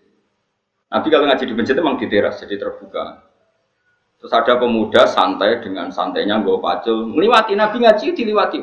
Nabi 0.95 1.07
kalau 1.11 1.27
ngaji 1.27 1.45
di 1.51 1.55
masjid 1.55 1.75
memang 1.75 1.99
di 1.99 2.07
teras, 2.07 2.39
jadi 2.39 2.55
terbuka. 2.55 3.27
Terus 4.23 4.31
ada 4.31 4.55
pemuda 4.57 5.11
santai 5.11 5.59
dengan 5.59 5.91
santainya 5.91 6.39
gue 6.43 6.57
pacul, 6.63 7.11
melewati 7.11 7.59
Nabi 7.59 7.83
ngaji 7.83 8.07
diliwati. 8.15 8.61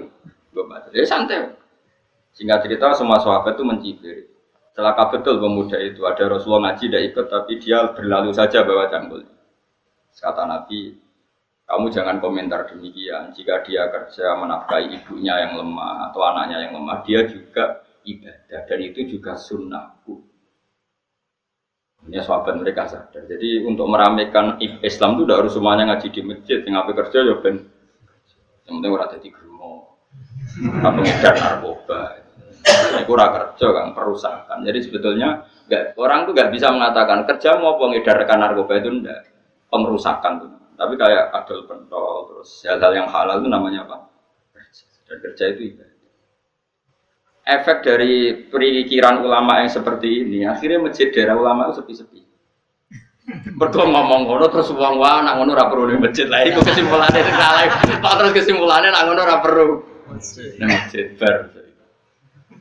Gue 0.55 0.63
pacul, 0.67 0.91
ya 0.95 1.03
santai. 1.03 1.60
Singkat 2.31 2.63
cerita 2.63 2.95
semua 2.95 3.19
sahabat 3.19 3.59
itu 3.59 3.63
mencibir. 3.67 4.17
Celaka 4.71 5.11
betul 5.11 5.43
pemuda 5.43 5.75
itu. 5.83 6.07
Ada 6.07 6.31
Rasulullah 6.31 6.71
ngaji 6.71 6.83
tidak 6.87 7.03
ikut 7.11 7.25
tapi 7.27 7.53
dia 7.59 7.91
berlalu 7.91 8.31
saja 8.31 8.63
bawa 8.63 8.87
cangkul. 8.87 9.27
Kata 10.15 10.43
Nabi, 10.47 10.95
kamu 11.67 11.85
jangan 11.91 12.23
komentar 12.23 12.71
demikian. 12.71 13.35
Jika 13.35 13.63
dia 13.67 13.87
kerja 13.91 14.35
menafkahi 14.39 14.95
ibunya 14.95 15.35
yang 15.43 15.59
lemah 15.59 16.11
atau 16.11 16.23
anaknya 16.23 16.67
yang 16.67 16.79
lemah, 16.79 17.03
dia 17.03 17.27
juga 17.27 17.83
ibadah 18.07 18.61
dan 18.67 18.79
itu 18.79 19.07
juga 19.07 19.35
sunnahku. 19.35 20.23
Ini 22.01 22.17
sahabat 22.25 22.57
mereka 22.57 22.89
sadar. 22.89 23.29
Jadi 23.29 23.61
untuk 23.61 23.85
meramaikan 23.85 24.57
Islam 24.81 25.15
itu 25.15 25.23
tidak 25.27 25.37
harus 25.45 25.53
semuanya 25.53 25.83
ngaji 25.93 26.07
di 26.09 26.21
masjid. 26.25 26.59
Yang 26.65 26.97
kerja 26.97 27.17
ya 27.21 27.35
ben. 27.39 27.55
Yang 28.65 28.73
penting 28.73 28.91
orang 28.91 29.09
jadi 29.19 29.27
gerumo 29.29 29.71
atau 30.81 31.01
ngedar 31.01 31.35
narkoba. 31.37 31.99
Ini 32.61 33.03
kurang 33.09 33.33
kerja 33.33 33.67
kan 33.73 33.87
perusahaan. 33.97 34.59
Jadi 34.61 34.79
sebetulnya 34.85 35.45
gak, 35.65 35.97
orang 35.97 36.29
tuh 36.29 36.33
gak 36.37 36.53
bisa 36.53 36.69
mengatakan 36.69 37.25
kerja 37.25 37.57
mau 37.57 37.81
pengedarkan 37.81 38.37
narkoba 38.37 38.73
itu 38.77 38.89
ndak 39.01 39.19
pengerusakan 39.73 40.31
tuh. 40.45 40.51
Tapi 40.77 40.93
kayak 40.97 41.33
adol 41.33 41.65
pentol 41.69 42.33
terus 42.33 42.65
hal-hal 42.65 42.93
yang 42.93 43.07
halal 43.09 43.41
itu 43.41 43.49
namanya 43.49 43.85
apa? 43.85 43.97
Dan 45.05 45.17
kerja 45.21 45.43
itu 45.53 45.73
ibadah. 45.73 45.89
Efek 47.41 47.77
dari 47.81 48.45
perikiran 48.47 49.25
ulama 49.25 49.65
yang 49.65 49.69
seperti 49.73 50.21
ini, 50.21 50.45
akhirnya 50.45 50.77
masjid 50.77 51.09
daerah 51.09 51.37
ulama 51.37 51.69
itu 51.69 51.81
sepi-sepi. 51.81 52.21
Mergo 53.53 53.85
ngomong 53.85 54.25
ngono 54.25 54.45
terus 54.49 54.73
wong 54.73 54.97
wae 54.97 55.21
nak 55.21 55.37
ngono 55.37 55.53
ora 55.53 55.69
perlu 55.69 55.93
ning 55.93 56.01
masjid 56.01 56.25
lah 56.25 56.41
iku 56.41 56.65
kesimpulane 56.65 57.19
sing 57.21 57.37
salah. 57.37 57.63
Pak 58.03 58.13
terus 58.17 58.31
kesimpulane 58.33 58.87
nak 58.89 59.03
ngono 59.05 59.21
ora 59.21 59.37
perlu. 59.39 59.67
Ning 60.57 60.67
masjid 60.69 61.05
bar. 61.21 61.61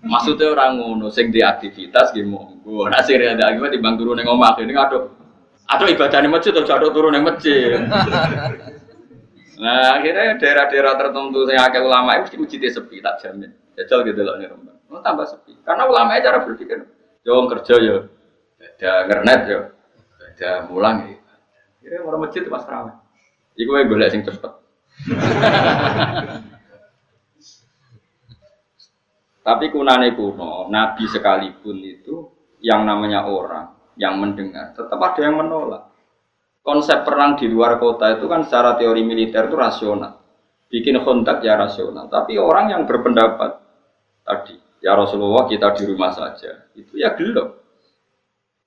Maksudnya 0.01 0.57
orang 0.57 0.81
ngono 0.81 1.13
sing 1.13 1.29
di 1.29 1.45
aktivitas 1.45 2.17
gitu 2.17 2.25
monggo. 2.25 2.89
Nah 2.89 3.05
sing 3.05 3.21
ada 3.21 3.53
akibat 3.53 3.77
timbang 3.77 4.01
turun 4.01 4.17
ning 4.17 4.29
omah 4.29 4.57
ini 4.57 4.73
aduh. 4.73 5.13
Aduh 5.69 5.87
ibadah 5.93 6.19
ning 6.25 6.33
masjid 6.33 6.57
terus 6.57 6.73
aduh 6.73 6.89
turun 6.91 7.13
ning 7.13 7.25
masjid. 7.25 7.77
Nah 9.61 10.01
akhirnya 10.01 10.41
daerah-daerah 10.41 10.97
tertentu 10.97 11.45
yang 11.45 11.69
akeh 11.69 11.85
ulama 11.85 12.17
itu 12.17 12.41
mesti 12.41 12.57
masjid 12.57 12.73
sepi 12.73 13.05
tak 13.05 13.21
jamin. 13.21 13.53
Jajal 13.77 14.09
gitu 14.09 14.25
loh 14.25 14.41
nih 14.41 14.49
Rembang. 14.49 14.81
Oh, 14.89 15.05
tambah 15.05 15.29
sepi. 15.29 15.53
Karena 15.61 15.85
ulama 15.85 16.17
cara 16.17 16.41
berpikir, 16.49 16.81
jauh 17.21 17.45
kerja 17.45 17.75
ya, 17.77 17.97
ada 18.57 18.93
ngernet 19.05 19.41
ya, 19.45 19.61
ada 20.17 20.51
mulang 20.65 21.13
ya. 21.13 21.21
Kira 21.85 22.01
orang 22.09 22.25
masjid 22.25 22.41
itu 22.41 22.49
mas 22.49 22.65
ramai. 22.65 22.97
Iku 23.53 23.71
yang 23.77 23.93
boleh 23.93 24.09
sing 24.09 24.25
cepet. 24.25 24.53
Tapi 29.51 29.67
kunane 29.75 30.15
kuno, 30.15 30.71
Nabi 30.71 31.11
sekalipun 31.11 31.83
itu 31.83 32.23
yang 32.63 32.87
namanya 32.87 33.27
orang 33.27 33.75
yang 33.99 34.15
mendengar, 34.23 34.71
tetap 34.79 34.95
ada 34.95 35.27
yang 35.27 35.43
menolak. 35.43 35.91
Konsep 36.63 37.03
perang 37.03 37.35
di 37.35 37.51
luar 37.51 37.83
kota 37.83 38.15
itu 38.15 38.31
kan 38.31 38.47
secara 38.47 38.79
teori 38.79 39.03
militer 39.03 39.51
itu 39.51 39.59
rasional. 39.59 40.23
Bikin 40.71 41.03
kontak 41.03 41.43
ya 41.43 41.59
rasional. 41.59 42.07
Tapi 42.07 42.39
orang 42.39 42.71
yang 42.71 42.87
berpendapat 42.87 43.59
tadi, 44.23 44.55
ya 44.79 44.95
Rasulullah 44.95 45.51
kita 45.51 45.75
di 45.75 45.83
rumah 45.83 46.15
saja, 46.15 46.71
itu 46.79 46.95
ya 46.95 47.19
gelap. 47.19 47.59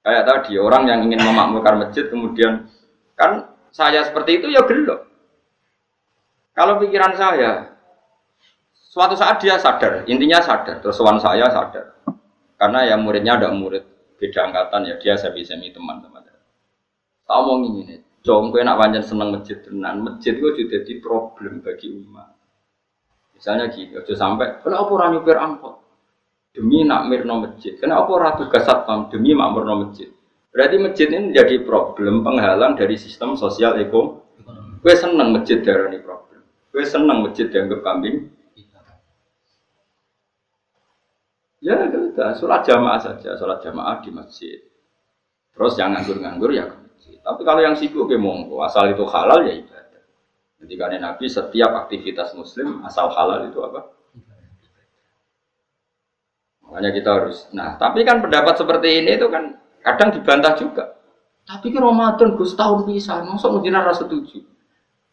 Kayak 0.04 0.28
tadi, 0.28 0.60
orang 0.60 0.84
yang 0.92 1.00
ingin 1.08 1.24
memakmurkan 1.24 1.80
masjid 1.80 2.12
kemudian, 2.12 2.68
kan 3.16 3.56
saya 3.72 4.04
seperti 4.04 4.44
itu 4.44 4.52
ya 4.52 4.68
gelap. 4.68 5.08
Kalau 6.52 6.76
pikiran 6.84 7.16
saya, 7.16 7.73
Suatu 8.94 9.18
saat 9.18 9.42
dia 9.42 9.58
sadar, 9.58 10.06
intinya 10.06 10.38
sadar, 10.38 10.78
terus 10.78 11.02
kawan 11.02 11.18
saya 11.18 11.50
sadar. 11.50 11.98
Karena 12.62 12.86
yang 12.86 13.02
muridnya 13.02 13.42
ada 13.42 13.50
murid 13.50 13.82
beda 14.22 14.54
angkatan 14.54 14.86
ya, 14.86 15.02
dia 15.02 15.18
semi-semi 15.18 15.74
teman-teman. 15.74 16.22
Tak 17.26 17.38
omong 17.42 17.74
ini, 17.74 17.98
jom 18.22 18.54
gue 18.54 18.62
nak 18.62 18.78
panjang 18.78 19.02
seneng 19.02 19.34
masjid 19.34 19.58
tenan, 19.66 20.06
masjid 20.06 20.38
gue 20.38 20.52
juga 20.54 20.86
jadi 20.86 20.94
problem 21.02 21.66
bagi 21.66 21.90
umat. 21.90 22.38
Misalnya 23.34 23.74
gini, 23.74 23.98
aja 23.98 24.14
sampai, 24.14 24.62
kenapa 24.62 24.90
orang 24.94 25.10
nyupir 25.18 25.42
angkot? 25.42 25.76
Demi 26.54 26.86
nak 26.86 27.10
mirno 27.10 27.50
masjid, 27.50 27.74
kenapa 27.82 28.14
orang 28.14 28.46
tugas 28.46 28.62
satpam 28.62 29.10
demi 29.10 29.34
makmurno 29.34 29.90
masjid? 29.90 30.14
Berarti 30.54 30.78
masjid 30.78 31.10
ini 31.10 31.34
menjadi 31.34 31.66
problem 31.66 32.22
penghalang 32.22 32.78
dari 32.78 32.94
sistem 32.94 33.34
sosial 33.34 33.74
ekonomi. 33.82 34.22
Gue 34.86 34.94
seneng 34.94 35.34
masjid 35.34 35.66
darah 35.66 35.90
ini 35.90 35.98
problem. 35.98 36.46
Gue 36.70 36.86
seneng 36.86 37.26
masjid 37.26 37.50
dianggap 37.50 37.82
kambing, 37.82 38.30
Ya 41.64 41.80
sudah, 41.88 42.36
sholat 42.36 42.68
jamaah 42.68 43.00
saja, 43.00 43.40
sholat 43.40 43.64
jamaah 43.64 44.04
di 44.04 44.12
masjid. 44.12 44.60
Terus 45.56 45.80
yang 45.80 45.96
nganggur-nganggur 45.96 46.52
ya 46.52 46.68
ke 46.68 46.76
masjid. 46.76 47.16
Tapi 47.24 47.42
kalau 47.48 47.64
yang 47.64 47.80
sibuk 47.80 48.12
ya 48.12 48.20
monggo, 48.20 48.60
asal 48.68 48.92
itu 48.92 49.08
halal 49.08 49.48
ya 49.48 49.56
ibadah. 49.64 50.04
Jadi 50.60 50.74
karena 50.76 50.98
Nabi 51.08 51.32
setiap 51.32 51.72
aktivitas 51.88 52.36
Muslim 52.36 52.84
asal 52.84 53.08
halal 53.16 53.48
itu 53.48 53.64
apa? 53.64 53.96
Makanya 56.68 56.92
kita 56.92 57.10
harus. 57.16 57.48
Nah, 57.56 57.80
tapi 57.80 58.04
kan 58.04 58.20
pendapat 58.20 58.60
seperti 58.60 59.00
ini 59.00 59.16
itu 59.16 59.32
kan 59.32 59.56
kadang 59.80 60.10
dibantah 60.12 60.60
juga. 60.60 61.00
Tapi 61.48 61.72
kan 61.72 61.80
Ramadan 61.80 62.36
Gus 62.36 62.60
tahun 62.60 62.84
bisa, 62.92 63.24
masa 63.24 63.48
mungkin 63.48 63.72
rasa 63.72 64.04
setuju. 64.04 64.44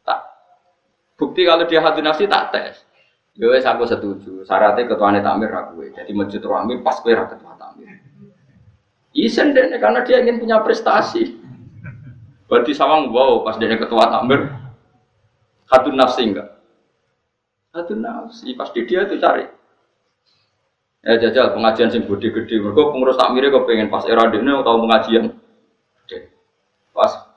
Tak 0.03 0.19
bukti 1.15 1.47
kalau 1.47 1.63
dia 1.71 1.79
hati 1.79 2.03
nafsi 2.03 2.27
tak 2.27 2.51
tes. 2.51 2.90
Ya 3.39 3.47
wes 3.47 3.63
aku 3.63 3.87
setuju. 3.87 4.43
Syaratnya 4.43 4.91
ketuane 4.91 5.23
takmir 5.23 5.53
aku. 5.55 5.87
Jadi 5.95 6.11
masjid 6.17 6.43
rame 6.43 6.83
pas 6.83 6.99
kowe 6.99 7.13
ra 7.15 7.31
ketua 7.31 7.55
takmir. 7.55 8.03
Isen 9.15 9.55
deh 9.55 9.71
karena 9.79 10.03
dia 10.03 10.23
ingin 10.23 10.43
punya 10.43 10.59
prestasi. 10.63 11.39
Berarti 12.51 12.75
sawang 12.75 13.15
wow 13.15 13.47
pas 13.47 13.55
dia 13.61 13.71
ketua 13.79 14.11
takmir. 14.11 14.51
Hatun 15.71 15.95
nafsi 15.95 16.27
enggak? 16.27 16.59
Hatun 17.71 18.03
nafsi 18.03 18.59
pasti 18.59 18.83
dia 18.83 19.07
itu 19.07 19.23
cari. 19.23 19.47
Ya 21.01 21.17
jajal 21.17 21.55
pengajian 21.55 21.89
sing 21.95 22.05
gede-gede. 22.05 22.61
Mereka 22.61 22.93
pengurus 22.93 23.17
takmir 23.17 23.47
kok 23.49 23.65
pengen 23.65 23.89
pas 23.89 24.05
era 24.05 24.27
ini 24.29 24.51
atau 24.51 24.83
pengajian. 24.83 25.33
Gede. 26.05 26.35
Pas 26.91 27.31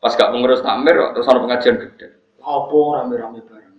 pas 0.00 0.12
gak 0.16 0.30
pengurus 0.32 0.64
takmir 0.64 0.96
terus 1.12 1.28
ada 1.28 1.42
pengajian 1.42 1.76
gede. 1.76 2.16
Apa 2.40 2.78
rame-rame 3.02 3.44
bareng. 3.44 3.76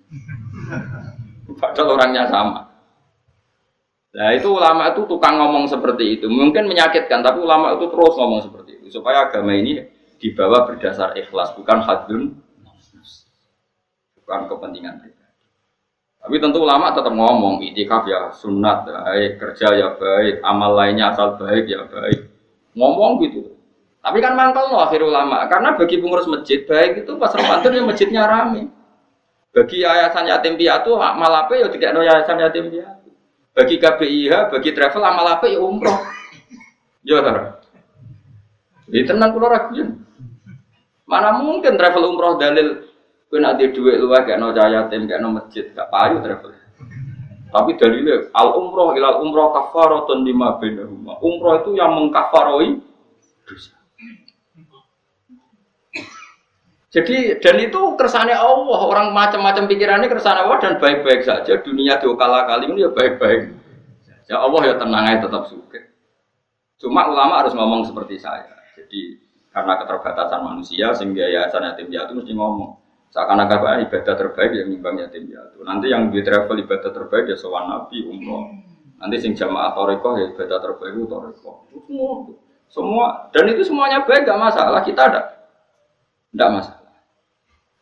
Padahal 1.57 1.99
orangnya 1.99 2.27
sama. 2.29 2.71
Nah 4.11 4.35
itu 4.35 4.51
ulama 4.51 4.91
itu 4.91 5.07
tukang 5.07 5.39
ngomong 5.39 5.71
seperti 5.71 6.19
itu. 6.19 6.27
Mungkin 6.27 6.67
menyakitkan, 6.67 7.23
tapi 7.23 7.39
ulama 7.39 7.79
itu 7.79 7.87
terus 7.87 8.13
ngomong 8.19 8.43
seperti 8.43 8.83
itu. 8.83 8.99
Supaya 8.99 9.31
agama 9.31 9.55
ini 9.55 9.87
dibawa 10.19 10.67
berdasar 10.67 11.15
ikhlas, 11.15 11.55
bukan 11.55 11.79
hadun, 11.79 12.35
bukan 14.19 14.39
kepentingan 14.51 14.99
pribadi. 14.99 15.47
Tapi 16.21 16.35
tentu 16.37 16.61
ulama 16.61 16.93
tetap 16.93 17.15
ngomong, 17.15 17.63
itikaf 17.65 18.05
ya 18.05 18.29
sunat, 18.35 18.85
baik, 18.85 19.41
kerja 19.41 19.73
ya 19.73 19.89
baik, 19.95 20.43
amal 20.43 20.75
lainnya 20.75 21.15
asal 21.15 21.39
baik 21.39 21.65
ya 21.65 21.87
baik. 21.87 22.29
Ngomong 22.75 23.23
gitu. 23.25 23.57
Tapi 24.01 24.17
kan 24.19 24.33
mangkal 24.33 24.69
loh 24.69 24.85
akhir 24.85 25.01
ulama, 25.01 25.47
karena 25.47 25.73
bagi 25.79 25.97
pengurus 25.97 26.27
masjid 26.27 26.67
baik 26.67 27.05
itu 27.05 27.11
pas 27.15 27.31
Ramadan 27.33 27.73
ya 27.79 27.83
masjidnya 27.85 28.23
rame. 28.27 28.80
Bagi 29.51 29.83
yayasan 29.83 30.31
yatim 30.31 30.55
piatu 30.55 30.95
amal 30.95 31.31
apa 31.43 31.59
ya 31.59 31.67
tidak 31.67 31.91
ada 31.91 32.01
yayasan 32.07 32.39
yatim 32.39 32.71
piatu. 32.71 33.09
Bagi 33.51 33.75
KBIH, 33.83 34.47
bagi 34.47 34.71
travel 34.71 35.03
amal 35.03 35.27
apa 35.27 35.45
ya 35.51 35.59
umroh. 35.59 35.99
Ya 37.01 37.17
kan? 37.25 37.57
Di 38.85 39.01
tenang 39.01 39.33
pulau 39.33 39.49
ragu 39.49 39.73
Mana 41.09 41.33
mungkin 41.33 41.73
travel 41.73 42.13
umroh 42.13 42.37
dalil 42.37 42.87
kau 43.25 43.41
nanti 43.41 43.73
duit 43.73 43.97
lu 43.97 44.13
kayak 44.13 44.37
no 44.37 44.53
yatim 44.53 45.09
kayak 45.09 45.17
no 45.17 45.33
masjid 45.33 45.65
gak 45.73 45.89
payu 45.89 46.21
travel. 46.21 46.53
Tapi 47.51 47.71
dalilnya 47.75 48.29
al 48.37 48.53
umroh 48.53 48.93
ilal 48.93 49.25
umroh 49.25 49.49
kafaratun 49.49 50.21
lima 50.21 50.61
rumah. 50.61 51.17
Umroh 51.19 51.65
itu 51.65 51.73
yang 51.73 51.97
mengkafaroi 51.97 52.77
dosa. 53.49 53.80
Jadi 56.91 57.39
dan 57.39 57.55
itu 57.55 57.95
kersane 57.95 58.35
Allah, 58.35 58.79
orang 58.83 59.15
macam-macam 59.15 59.63
pikirannya 59.63 60.11
kersane 60.11 60.43
Allah 60.43 60.59
dan 60.59 60.75
baik-baik 60.75 61.23
saja. 61.23 61.63
Dunia 61.63 61.95
diokala 62.03 62.43
kali 62.43 62.67
ini 62.67 62.83
ya 62.83 62.91
baik-baik. 62.91 63.55
Ya 64.27 64.43
Allah 64.43 64.61
ya 64.67 64.75
tenang 64.75 65.07
aja 65.07 65.23
tetap 65.23 65.47
suka. 65.47 65.79
Cuma 66.83 67.07
ulama 67.07 67.39
harus 67.39 67.55
ngomong 67.55 67.87
seperti 67.87 68.19
saya. 68.19 68.51
Jadi 68.75 69.23
karena 69.55 69.79
keterbatasan 69.79 70.43
manusia 70.43 70.91
sehingga 70.91 71.31
yayasan 71.31 71.63
yatim 71.71 71.87
piatu 71.87 72.11
mesti 72.11 72.35
ngomong. 72.35 72.75
Seakan-akan 73.11 73.87
ibadah 73.87 74.15
terbaik 74.15 74.51
yang 74.51 74.67
nimbang 74.75 74.99
yatim 74.99 75.31
piatu. 75.31 75.63
Nanti 75.63 75.87
yang 75.87 76.11
di 76.11 76.19
travel 76.19 76.59
ibadah 76.59 76.91
terbaik 76.91 77.31
ya 77.31 77.39
sowan 77.39 77.71
nabi 77.71 78.03
umroh. 78.03 78.51
Nanti 78.99 79.15
sing 79.15 79.31
jamaah 79.31 79.71
toriko 79.71 80.19
ya 80.19 80.27
ibadah 80.35 80.59
terbaik 80.59 80.93
itu 80.99 81.07
toriko. 81.07 81.51
Semua, 81.71 82.11
semua 82.67 83.05
dan 83.31 83.47
itu 83.47 83.63
semuanya 83.63 84.03
baik 84.03 84.27
gak 84.27 84.39
masalah. 84.39 84.83
Kita 84.83 85.01
ada, 85.07 85.21
tidak 86.35 86.49
masalah. 86.51 86.80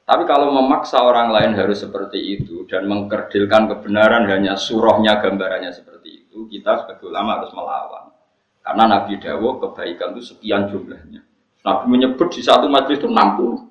Tapi 0.09 0.25
kalau 0.25 0.49
memaksa 0.49 1.05
orang 1.05 1.29
lain 1.29 1.53
harus 1.53 1.85
seperti 1.85 2.41
itu 2.41 2.65
dan 2.65 2.89
mengkerdilkan 2.89 3.69
kebenaran 3.69 4.25
hanya 4.25 4.57
surahnya 4.57 5.21
gambarannya 5.21 5.69
seperti 5.69 6.25
itu, 6.25 6.49
kita 6.49 6.81
sebagai 6.81 7.13
ulama 7.13 7.37
harus 7.37 7.53
melawan. 7.53 8.09
Karena 8.65 8.89
Nabi 8.89 9.21
Dawo 9.21 9.61
kebaikan 9.61 10.17
itu 10.17 10.33
sekian 10.33 10.65
jumlahnya. 10.65 11.21
Nabi 11.61 11.85
menyebut 11.93 12.33
di 12.33 12.41
satu 12.41 12.65
majlis 12.65 12.97
itu 12.97 13.05
60. 13.05 13.69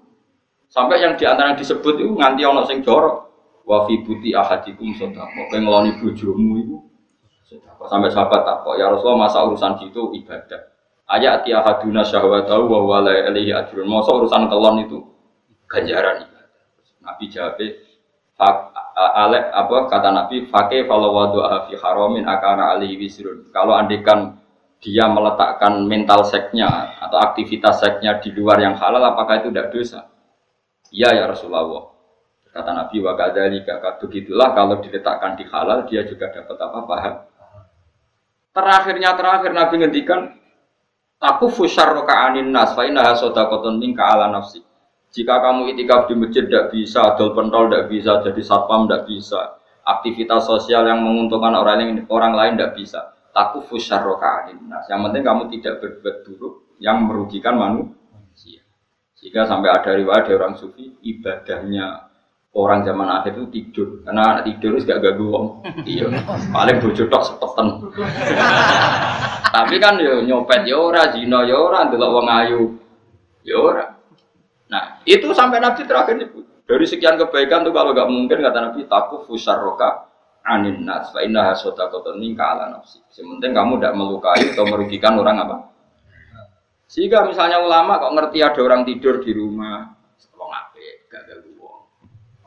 Sampai 0.71 1.03
yang 1.03 1.19
di 1.19 1.27
antara 1.27 1.51
yang 1.51 1.59
disebut 1.59 2.07
itu 2.07 2.15
nganti 2.15 2.47
ono 2.47 2.63
sing 2.71 2.87
jorok. 2.87 3.35
Wa 3.67 3.91
fi 3.91 3.99
buti 4.07 4.31
ahadikum 4.31 4.95
sedekah. 4.95 5.27
Kowe 5.35 5.59
ngeloni 5.59 5.99
bojomu 5.99 6.55
itu 6.63 6.77
Sampai 7.89 8.15
sahabat 8.15 8.45
takok, 8.45 8.77
ya 8.77 8.93
Rasulullah 8.93 9.27
masa 9.27 9.43
urusan 9.43 9.81
gitu 9.81 10.13
ibadah. 10.13 10.71
Ayat 11.09 11.49
ti 11.49 11.57
ahaduna 11.57 12.05
syahwatahu 12.05 12.69
wa 12.69 12.79
wala 12.85 13.11
ilaihi 13.11 13.55
ajrun. 13.57 13.89
Masa 13.89 14.13
urusan 14.13 14.47
kelon 14.47 14.77
itu 14.85 14.99
ganjaran 15.69 16.25
ibadah. 16.25 16.49
Nabi 17.05 17.25
jawab, 17.31 17.61
Alek 18.99 19.45
apa 19.55 19.77
kata 19.87 20.11
Nabi, 20.11 20.51
fakih 20.51 20.91
kalau 20.91 21.15
wadu 21.15 21.39
fi 21.71 21.79
haramin 21.79 22.27
akana 22.27 22.75
alihi 22.75 22.99
wisrun. 22.99 23.47
Kalau 23.55 23.79
andikan 23.79 24.43
dia 24.83 25.07
meletakkan 25.07 25.87
mental 25.87 26.27
seknya 26.27 26.99
atau 26.99 27.19
aktivitas 27.19 27.79
seknya 27.79 28.19
di 28.19 28.35
luar 28.35 28.59
yang 28.59 28.75
halal, 28.75 29.03
apakah 29.15 29.43
itu 29.43 29.55
tidak 29.55 29.71
dosa? 29.71 30.11
Iya 30.91 31.15
ya 31.15 31.25
Rasulullah. 31.31 31.95
Kata 32.51 32.71
Nabi 32.75 32.99
wa 32.99 33.15
kadzalika 33.15 33.79
begitulah 34.03 34.51
kalau 34.55 34.83
diletakkan 34.83 35.39
di 35.39 35.45
halal 35.47 35.87
dia 35.87 36.03
juga 36.03 36.31
dapat 36.35 36.57
apa 36.59 36.79
paham. 36.87 37.15
Terakhirnya 38.51 39.11
terakhir 39.15 39.51
Nabi 39.55 39.75
ngendikan 39.79 40.21
aku 41.23 41.47
fusyarroka 41.55 42.11
anin 42.11 42.51
nas 42.51 42.75
fa 42.75 42.83
innaha 42.83 43.15
sadaqatun 43.15 43.79
ala 43.95 44.31
nafsi. 44.31 44.68
Jika 45.19 45.35
kamu 45.43 45.75
itikaf 45.75 46.07
di 46.07 46.15
masjid 46.15 46.47
tidak 46.47 46.71
bisa, 46.71 47.19
dol 47.19 47.35
pentol 47.35 47.67
tidak 47.67 47.91
bisa, 47.91 48.23
jadi 48.23 48.39
satpam 48.39 48.87
tidak 48.87 49.11
bisa, 49.11 49.59
aktivitas 49.83 50.47
sosial 50.47 50.87
yang 50.87 51.03
menguntungkan 51.03 51.59
orang 51.59 51.83
lain 51.83 52.07
orang 52.07 52.39
lain 52.39 52.55
tidak 52.55 52.79
bisa. 52.79 53.01
Taku 53.35 53.67
fusyarroka 53.67 54.47
nah, 54.71 54.87
Yang 54.87 55.01
penting 55.11 55.23
kamu 55.27 55.43
tidak 55.59 55.75
berbuat 55.83 56.17
buruk 56.23 56.55
yang 56.79 57.03
merugikan 57.03 57.59
manusia. 57.59 58.63
Jika 59.19 59.43
sampai 59.51 59.75
ada 59.75 59.91
riwayat 59.99 60.31
dari 60.31 60.39
orang 60.39 60.55
sufi, 60.55 60.95
ibadahnya 61.03 62.07
orang 62.55 62.87
zaman 62.87 63.11
akhir 63.11 63.35
itu 63.35 63.45
tidur. 63.51 63.89
Karena 64.07 64.47
tidur 64.47 64.79
itu 64.79 64.87
gak 64.87 65.03
ganggu 65.03 65.27
om 65.35 65.47
iya. 65.83 66.07
Paling 66.55 66.79
bojo 66.79 67.05
tok 67.11 67.27
sepetan 67.27 67.67
tapi 69.59 69.81
kan 69.83 69.99
yo 69.99 70.23
nyopet 70.23 70.71
yo 70.71 70.93
ora 70.93 71.11
zina 71.11 71.43
yo 71.43 71.67
ora 71.67 71.89
ndelok 71.89 72.15
wong 72.15 72.29
ayu 72.31 72.63
yo 73.43 73.57
ora 73.73 73.98
Nah, 74.69 75.01
itu 75.09 75.33
sampai 75.33 75.59
Nabi 75.65 75.85
terakhir 75.89 76.17
nyebut. 76.21 76.45
Dari 76.69 76.85
sekian 76.85 77.17
kebaikan 77.17 77.65
tuh 77.65 77.73
kalau 77.73 77.97
nggak 77.97 78.09
mungkin 78.13 78.45
kata 78.45 78.59
Nabi 78.61 78.85
takut 78.85 79.25
fusarroka 79.25 80.09
anin 80.45 80.85
nas 80.85 81.13
fa 81.13 81.25
inna 81.25 81.49
hasota 81.49 81.89
koton 81.89 82.21
ala 82.21 82.73
nafsi. 82.73 83.01
Sementing 83.09 83.57
kamu 83.57 83.81
tidak 83.81 83.97
melukai 83.97 84.53
atau 84.53 84.69
merugikan 84.69 85.17
orang 85.17 85.45
apa. 85.45 85.57
Sehingga 86.89 87.25
misalnya 87.29 87.61
ulama 87.61 88.01
kok 88.01 88.17
ngerti 88.17 88.41
ada 88.41 88.61
orang 88.65 88.85
tidur 88.89 89.21
di 89.21 89.37
rumah, 89.37 89.93
wong 90.33 90.53
ape, 90.57 91.05
gak 91.13 91.29
ada 91.29 91.45
wong. 91.61 91.85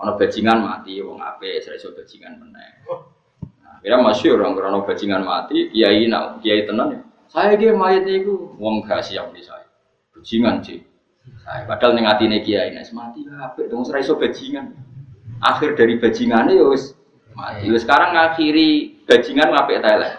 Ono 0.02 0.12
bajingan 0.18 0.58
mati, 0.66 0.98
wong 0.98 1.22
ape, 1.22 1.62
serasa 1.62 1.94
bajingan 1.94 2.42
meneng. 2.42 2.74
Nah, 3.62 3.78
kira 3.86 4.02
masih 4.02 4.34
orang 4.34 4.58
karena 4.58 4.82
bajingan 4.82 5.22
mati, 5.22 5.70
kiai 5.70 6.10
nak 6.10 6.42
kiai 6.42 6.66
tenan 6.66 6.90
ya. 6.90 7.02
Saya 7.30 7.54
dia 7.54 7.78
mayat 7.78 8.10
itu, 8.10 8.58
wong 8.58 8.82
gak 8.82 9.06
siap 9.06 9.30
di 9.30 9.46
saya. 9.46 9.70
Bajingan 10.10 10.66
sih. 10.66 10.82
Nah, 11.22 11.68
padahal 11.70 11.94
ning 11.98 12.06
atine 12.10 12.42
kiai 12.42 12.74
nek 12.74 12.90
mati 12.94 13.22
apik 13.28 13.70
dong 13.70 13.86
ora 13.86 14.02
iso 14.02 14.18
bajingan. 14.18 14.74
Akhir 15.42 15.74
dari 15.74 15.98
bajingane 15.98 16.54
ya 16.58 16.66
wis 16.70 16.94
mati. 17.34 17.70
Wis 17.70 17.86
sekarang 17.86 18.14
ngakhiri 18.14 19.02
bajingan 19.06 19.54
apik 19.54 19.82
ta 19.82 19.90
elek. 19.98 20.14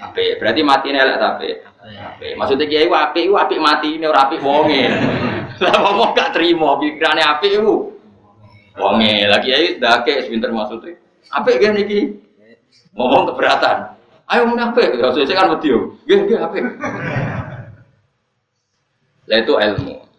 Apik, 0.00 0.40
berarti 0.40 0.60
mati 0.64 0.86
elek 0.92 1.16
ta 1.16 1.26
apik. 1.36 1.56
Apik. 1.80 2.32
Maksudnya 2.36 2.66
kiai 2.68 2.88
ku 2.88 2.96
apik 2.96 3.24
ku 3.28 3.34
apik 3.36 3.60
mati 3.60 3.88
ini 3.96 4.04
ora 4.08 4.28
apik 4.28 4.40
wonge. 4.40 4.84
Lah 5.64 5.76
ngomong 5.76 6.16
gak 6.16 6.32
trimo 6.32 6.80
pikirane 6.80 7.20
apik 7.20 7.60
ku. 7.60 7.92
Wonge, 8.80 9.28
lah 9.28 9.44
kiai 9.44 9.76
ndake 9.76 10.32
pinter 10.32 10.48
maksudnya. 10.56 10.96
Apik 11.36 11.60
gen 11.60 11.76
iki. 11.76 12.16
Ngomong 12.96 13.28
keberatan. 13.28 13.92
Ayo 14.30 14.46
mun 14.46 14.62
apik, 14.62 14.94
ya 14.94 15.10
saya 15.10 15.34
kan 15.36 15.52
wedi 15.52 15.74
yo. 15.74 15.98
Nggih, 16.06 16.18
nggih 16.22 16.38
apik. 16.38 16.64
Lah 19.26 19.36
itu 19.42 19.52
ilmu. 19.58 20.09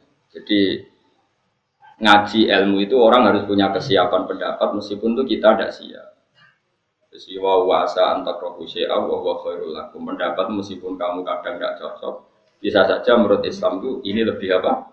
Jadi 0.41 0.89
ngaji 2.01 2.49
ilmu 2.49 2.81
itu 2.81 2.97
orang 2.97 3.29
harus 3.29 3.45
punya 3.45 3.69
kesiapan 3.69 4.25
pendapat 4.25 4.73
meskipun 4.73 5.13
itu 5.13 5.37
kita 5.37 5.53
tidak 5.53 5.71
siap. 5.77 6.07
Jadi 7.13 7.37
wa 7.37 7.61
wasa 7.61 8.17
antak 8.17 8.41
rohu 8.41 8.65
wa 8.65 9.17
wa 9.21 9.33
khairul. 9.45 9.77
Pendapat 9.93 10.49
meskipun 10.49 10.97
kamu 10.97 11.21
kadang 11.21 11.61
tidak 11.61 11.77
cocok, 11.77 12.15
bisa 12.57 12.81
saja 12.89 13.13
menurut 13.21 13.45
Islam 13.45 13.77
itu 13.85 14.01
ini 14.09 14.25
lebih 14.25 14.49
apa? 14.57 14.89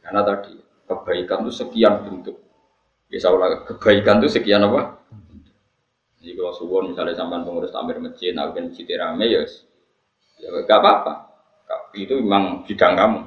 Karena 0.00 0.24
tadi 0.24 0.56
kebaikan 0.88 1.44
itu 1.44 1.52
sekian 1.52 2.00
bentuk. 2.00 2.40
Bisa 3.10 3.28
ulang 3.28 3.68
kebaikan 3.68 4.24
itu 4.24 4.40
sekian 4.40 4.64
apa? 4.64 5.04
Jadi 6.16 6.32
kalau 6.32 6.52
suwon 6.56 6.96
misalnya 6.96 7.12
sampai 7.12 7.44
pengurus 7.44 7.72
tamir 7.76 8.00
masjid, 8.00 8.32
nah 8.32 8.48
masjid 8.48 8.88
rame 8.96 9.24
ya, 9.28 9.44
ya 10.40 10.48
gak 10.64 10.80
apa-apa. 10.80 11.12
Itu 11.92 12.16
memang 12.24 12.64
bidang 12.64 12.96
kamu. 12.96 13.20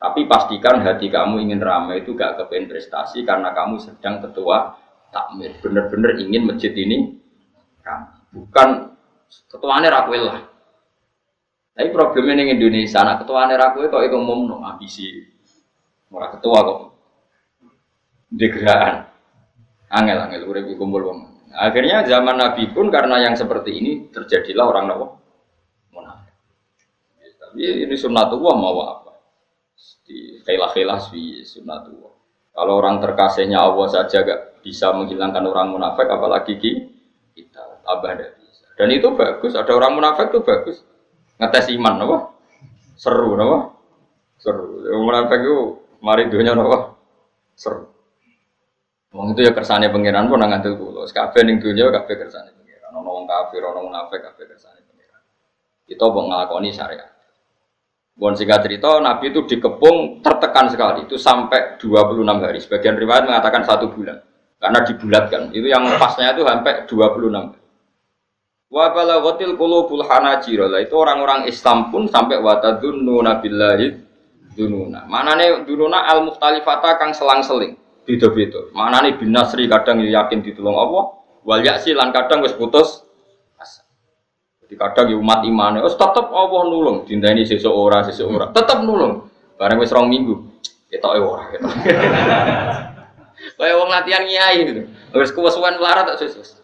Tapi 0.00 0.24
pastikan 0.24 0.80
hati 0.80 1.12
kamu 1.12 1.44
ingin 1.44 1.60
ramai 1.60 2.00
itu 2.00 2.16
gak 2.16 2.40
kepengen 2.40 2.72
prestasi 2.72 3.20
karena 3.20 3.52
kamu 3.52 3.76
sedang 3.76 4.24
ketua 4.24 4.80
takmir, 5.12 5.60
bener-bener 5.60 6.16
ingin 6.16 6.48
masjid 6.48 6.72
ini 6.72 7.20
ramai. 7.84 8.16
Bukan 8.32 8.96
ketuanya 9.52 9.92
rakwil 9.92 10.24
lah. 10.24 10.40
Tapi 11.76 11.88
problemnya 11.92 12.48
di 12.48 12.56
Indonesia, 12.56 13.04
anak 13.04 13.28
ketuanya 13.28 13.60
rakwil 13.60 13.92
kok 13.92 14.00
itu 14.00 14.16
umum 14.16 14.48
no 14.48 14.56
ambisi. 14.64 15.20
Orang 16.08 16.32
ketua 16.40 16.58
kok 16.64 16.80
degraan. 18.32 19.04
Angel 19.90 20.18
angel 20.22 20.46
urip 20.46 20.70
kumpul 20.78 21.02
wong. 21.02 21.18
Akhirnya 21.50 22.06
zaman 22.06 22.38
Nabi 22.38 22.70
pun 22.70 22.94
karena 22.94 23.18
yang 23.26 23.34
seperti 23.34 23.74
ini 23.74 23.92
terjadilah 24.14 24.64
orang 24.70 24.86
munafik. 25.90 26.34
Tapi 27.42 27.58
ini 27.84 27.94
sunnatullah 27.98 28.54
mau 28.54 28.78
apa? 28.86 29.09
Di 30.04 30.42
khailah-khailah 30.42 30.98
sih 31.10 31.46
sunnatullah. 31.46 32.12
Kalau 32.50 32.72
orang 32.82 32.98
terkasihnya 32.98 33.62
Allah 33.62 33.86
saja 33.86 34.26
gak 34.26 34.60
bisa 34.60 34.90
menghilangkan 34.90 35.46
orang 35.46 35.70
munafik, 35.70 36.10
apalagi 36.10 36.58
kita 37.32 37.62
tambah 37.86 38.10
tidak 38.18 38.34
bisa. 38.42 38.66
Dan 38.74 38.90
itu 38.90 39.14
bagus. 39.14 39.54
Ada 39.54 39.70
orang 39.70 39.96
munafik 39.96 40.34
itu 40.34 40.42
bagus. 40.42 40.82
Ngetes 41.38 41.70
iman, 41.78 41.94
apa? 42.04 42.18
Seru, 42.98 43.38
apa? 43.38 43.58
Seru. 44.42 44.82
Yang 44.84 45.02
munafik 45.06 45.40
itu 45.40 45.58
mari 46.02 46.26
dunia, 46.26 46.52
apa? 46.58 46.98
Seru. 47.54 47.90
Wong 49.10 49.34
itu 49.34 49.42
ya 49.42 49.50
kersane 49.50 49.90
pangeran 49.90 50.30
pun 50.30 50.38
nang 50.38 50.54
ngandel 50.54 50.78
kula. 50.78 51.02
Kabeh 51.10 51.42
ning 51.42 51.58
donya 51.58 51.90
kabeh 51.90 52.14
kersane 52.14 52.54
pangeran. 52.54 52.94
Ana 52.94 52.98
wong 53.02 53.26
kafir, 53.26 53.62
ana 53.62 53.80
munafik 53.82 54.22
kabeh 54.22 54.44
kersane 54.46 54.86
pangeran. 54.86 55.22
Kita 55.86 56.04
mau 56.06 56.26
nglakoni 56.30 56.70
syariat. 56.70 57.19
Bon 58.20 58.36
singkat 58.36 58.60
cerita, 58.68 59.00
Nabi 59.00 59.32
itu 59.32 59.48
dikepung 59.48 60.20
tertekan 60.20 60.68
sekali, 60.68 61.08
itu 61.08 61.16
sampai 61.16 61.80
26 61.80 62.44
hari. 62.44 62.60
Sebagian 62.60 63.00
riwayat 63.00 63.24
mengatakan 63.24 63.64
satu 63.64 63.88
bulan, 63.88 64.20
karena 64.60 64.84
dibulatkan. 64.84 65.48
Itu 65.56 65.64
yang 65.72 65.88
pasnya 65.96 66.36
itu 66.36 66.44
sampai 66.44 66.84
26 66.84 67.48
hari. 67.48 67.60
Wa 68.68 68.92
balaghatil 68.92 69.56
qulubul 69.56 70.04
hanajir. 70.04 70.68
Itu 70.84 70.94
orang-orang 71.00 71.48
Islam 71.48 71.88
pun 71.88 72.12
sampai 72.12 72.44
watadunnu 72.44 73.24
billahi 73.40 73.86
dununa. 74.52 75.08
Manane 75.08 75.64
dununa 75.64 76.04
al 76.04 76.20
mukhtalifata 76.28 77.00
kang 77.00 77.16
selang-seling 77.16 77.80
beda-beda. 78.10 78.60
Maknane 78.74 79.14
bin 79.16 79.30
Nasri 79.30 79.70
kadang 79.70 80.02
yakin 80.02 80.42
ditulung 80.42 80.74
Allah, 80.74 81.14
wal 81.46 81.62
yaksi 81.62 81.94
lan 81.94 82.10
kadang 82.10 82.42
wis 82.42 82.54
putus. 82.58 83.06
Jadi 84.70 84.78
kadang 84.78 85.10
ya 85.10 85.18
umat 85.18 85.42
imane, 85.42 85.82
wis 85.82 85.98
tetep 85.98 86.30
Allah 86.30 86.62
nulung, 86.70 87.02
dinteni 87.02 87.42
sesuk 87.42 87.74
ora 87.74 88.06
sesuk 88.06 88.30
ora, 88.30 88.54
tetep 88.54 88.86
nulung. 88.86 89.26
Bareng 89.58 89.82
wis 89.82 89.90
minggu, 89.90 90.46
ketoke 90.86 91.18
ora 91.18 91.50
ketok. 91.50 91.74
Kayak 93.58 93.76
wong 93.82 93.90
latihan 93.90 94.22
kiai 94.22 94.62
gitu. 94.62 94.86
Wis 95.10 95.34
kuwesuan 95.34 95.74
melarat 95.74 96.14
tak 96.14 96.22
sus. 96.22 96.62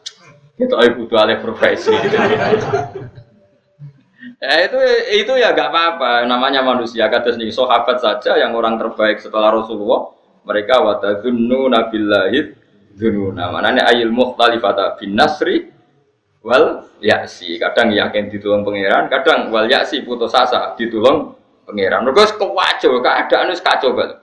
Ketoke 0.54 0.86
kudu 0.94 1.18
alih 1.18 1.42
profesi. 1.42 1.90
Ya 4.36 4.68
itu 4.68 4.76
itu 5.16 5.32
ya 5.40 5.56
gak 5.56 5.72
apa-apa 5.72 6.28
namanya 6.28 6.60
manusia 6.60 7.08
kata 7.08 7.40
nih 7.40 7.48
sahabat 7.48 8.04
saja 8.04 8.36
yang 8.36 8.52
orang 8.52 8.76
terbaik 8.76 9.16
setelah 9.16 9.48
Rasulullah 9.48 10.12
mereka 10.44 10.84
watadzunnu 10.84 11.72
nabillahid 11.72 12.52
dzununa 12.92 13.48
manane 13.48 13.80
ayil 13.80 14.12
mukhtalifata 14.12 15.00
bin 15.00 15.16
nasri 15.16 15.72
wal 16.46 16.86
yaksi 17.02 17.58
kadang 17.58 17.90
yakin 17.90 18.30
ditulung 18.30 18.62
pangeran 18.62 19.10
kadang 19.10 19.50
wal 19.50 19.66
yaksi 19.66 20.06
putus 20.06 20.30
asa 20.30 20.78
ditulung 20.78 21.34
pangeran 21.66 22.06
mergo 22.06 22.22
kewajo 22.38 23.02
keadaan 23.02 23.50
wis 23.50 23.58
kacau 23.58 23.90
banget 23.98 24.22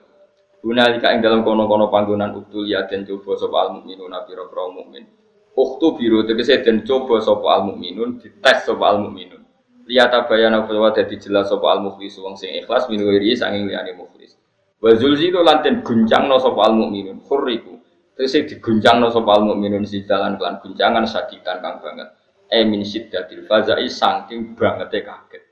Gunalika 0.64 1.12
ing 1.12 1.20
dalam 1.20 1.44
kono-kono 1.44 1.92
panggonan 1.92 2.32
uktul 2.32 2.64
ya 2.64 2.88
den 2.88 3.04
coba 3.04 3.36
sapa 3.36 3.68
al 3.68 3.70
mukminun 3.76 4.16
pira-pira 4.24 4.64
mukmin. 4.72 5.04
Uktu 5.52 6.00
biru 6.00 6.24
tegese 6.24 6.64
den 6.64 6.88
coba 6.88 7.20
sapa 7.20 7.60
al 7.60 7.62
mukminun 7.68 8.16
dites 8.16 8.64
sapa 8.64 8.96
al 8.96 9.04
mukminun. 9.04 9.44
Liyata 9.84 10.24
bayana 10.24 10.64
wa 10.64 10.88
dadi 10.88 11.20
jelas 11.20 11.52
sapa 11.52 11.68
al 11.68 11.84
mukhlis 11.84 12.16
wong 12.16 12.40
sing 12.40 12.48
ikhlas 12.56 12.88
min 12.88 13.04
wiri 13.04 13.36
sanging 13.36 13.68
liyane 13.68 13.92
mukhlis. 13.92 14.40
Wa 14.80 14.96
zulzilu 14.96 15.44
lanten 15.44 15.84
guncangno 15.84 16.40
sapa 16.40 16.64
al 16.64 16.80
mukminun 16.80 17.20
khurriku. 17.20 17.73
Terus 18.14 18.34
diguncangno 18.46 19.10
sapa 19.10 19.30
al 19.34 19.42
mukminun 19.42 19.82
sidalan 19.82 20.38
kelan 20.38 20.62
guncangan 20.62 21.02
saditan 21.02 21.58
kang 21.58 21.82
banget. 21.82 22.14
E 22.46 22.62
min 22.62 22.86
siddatil 22.86 23.50
fazai 23.50 23.90
saking 23.90 24.54
bangete 24.54 25.02
kaget. 25.02 25.42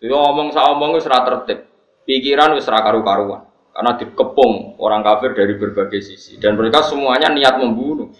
Itu 0.00 0.16
ngomong 0.16 0.56
sak 0.56 0.64
omong 0.72 0.96
ora 0.96 1.20
tertib. 1.28 1.68
Pikiran 2.08 2.56
wis 2.56 2.64
ora 2.64 2.80
karu-karuan. 2.80 3.44
Karena 3.76 3.92
dikepung 3.94 4.80
orang 4.80 5.04
kafir 5.04 5.36
dari 5.36 5.54
berbagai 5.54 6.00
sisi 6.02 6.40
dan 6.40 6.56
mereka 6.56 6.82
semuanya 6.88 7.28
niat 7.30 7.60
membunuh. 7.60 8.10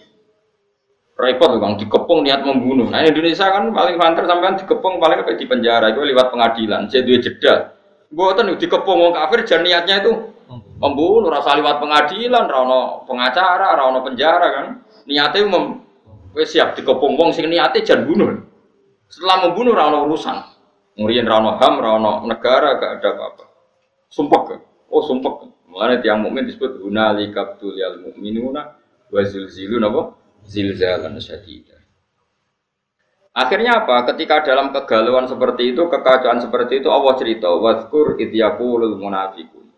Repot 1.19 1.51
bang, 1.59 1.75
dikepung 1.75 2.23
niat 2.23 2.47
membunuh. 2.47 2.87
Nah 2.87 3.03
Indonesia 3.03 3.51
kan 3.51 3.67
paling 3.75 3.99
banter 3.99 4.23
sampean 4.23 4.55
dikepung 4.55 5.03
paling 5.03 5.19
kayak 5.19 5.35
di 5.35 5.45
penjara 5.51 5.91
itu 5.91 5.99
lewat 5.99 6.31
pengadilan. 6.31 6.87
Jadi 6.87 7.03
dua 7.03 7.19
jeda. 7.19 7.53
Buatan 8.07 8.55
dikepung 8.55 9.03
orang 9.03 9.19
kafir 9.19 9.43
dan 9.43 9.67
niatnya 9.67 9.99
itu 9.99 10.11
membunuh 10.79 11.27
rasa 11.27 11.59
lewat 11.59 11.83
pengadilan 11.83 12.47
rano 12.47 13.03
pengacara 13.03 13.75
rano 13.75 13.99
penjara 14.01 14.47
kan? 14.47 14.65
Niatnya 15.03 15.45
mem 15.45 15.83
siap 16.39 16.79
dikepung 16.79 17.19
wong 17.19 17.35
sing 17.35 17.51
niatnya 17.51 17.83
jangan 17.83 18.07
bunuh. 18.07 18.27
Setelah 19.11 19.47
membunuh 19.47 19.75
rano 19.75 20.07
urusan. 20.07 20.39
Ngurian 20.95 21.27
rano 21.27 21.59
ham 21.59 21.75
rano 21.83 22.11
negara 22.23 22.79
gak 22.79 22.91
ada 23.03 23.09
apa-apa. 23.15 23.43
Sumpah 24.09 24.41
kan 24.47 24.59
oh 24.89 25.03
sumpah 25.03 25.33
kan 25.43 25.49
mulanya 25.69 26.01
tiang 26.01 26.25
mukmin 26.25 26.49
disebut 26.49 26.81
hunali 26.81 27.29
kaptul 27.29 27.77
yal 27.77 27.99
mukminuna 27.99 28.79
wa 29.11 29.21
zilzilun 29.21 29.83
apa? 29.83 30.01
Zilzalan 30.47 31.19
syadida. 31.19 31.75
Akhirnya 33.35 33.85
apa? 33.85 34.07
Ketika 34.09 34.41
dalam 34.41 34.73
kegalauan 34.73 35.29
seperti 35.29 35.71
itu, 35.75 35.85
kekacauan 35.85 36.41
seperti 36.41 36.81
itu, 36.81 36.89
Allah 36.89 37.13
cerita, 37.15 37.47
Wadkur 37.47 38.17
idyaqulul 38.17 38.97
munafiqun 38.97 39.68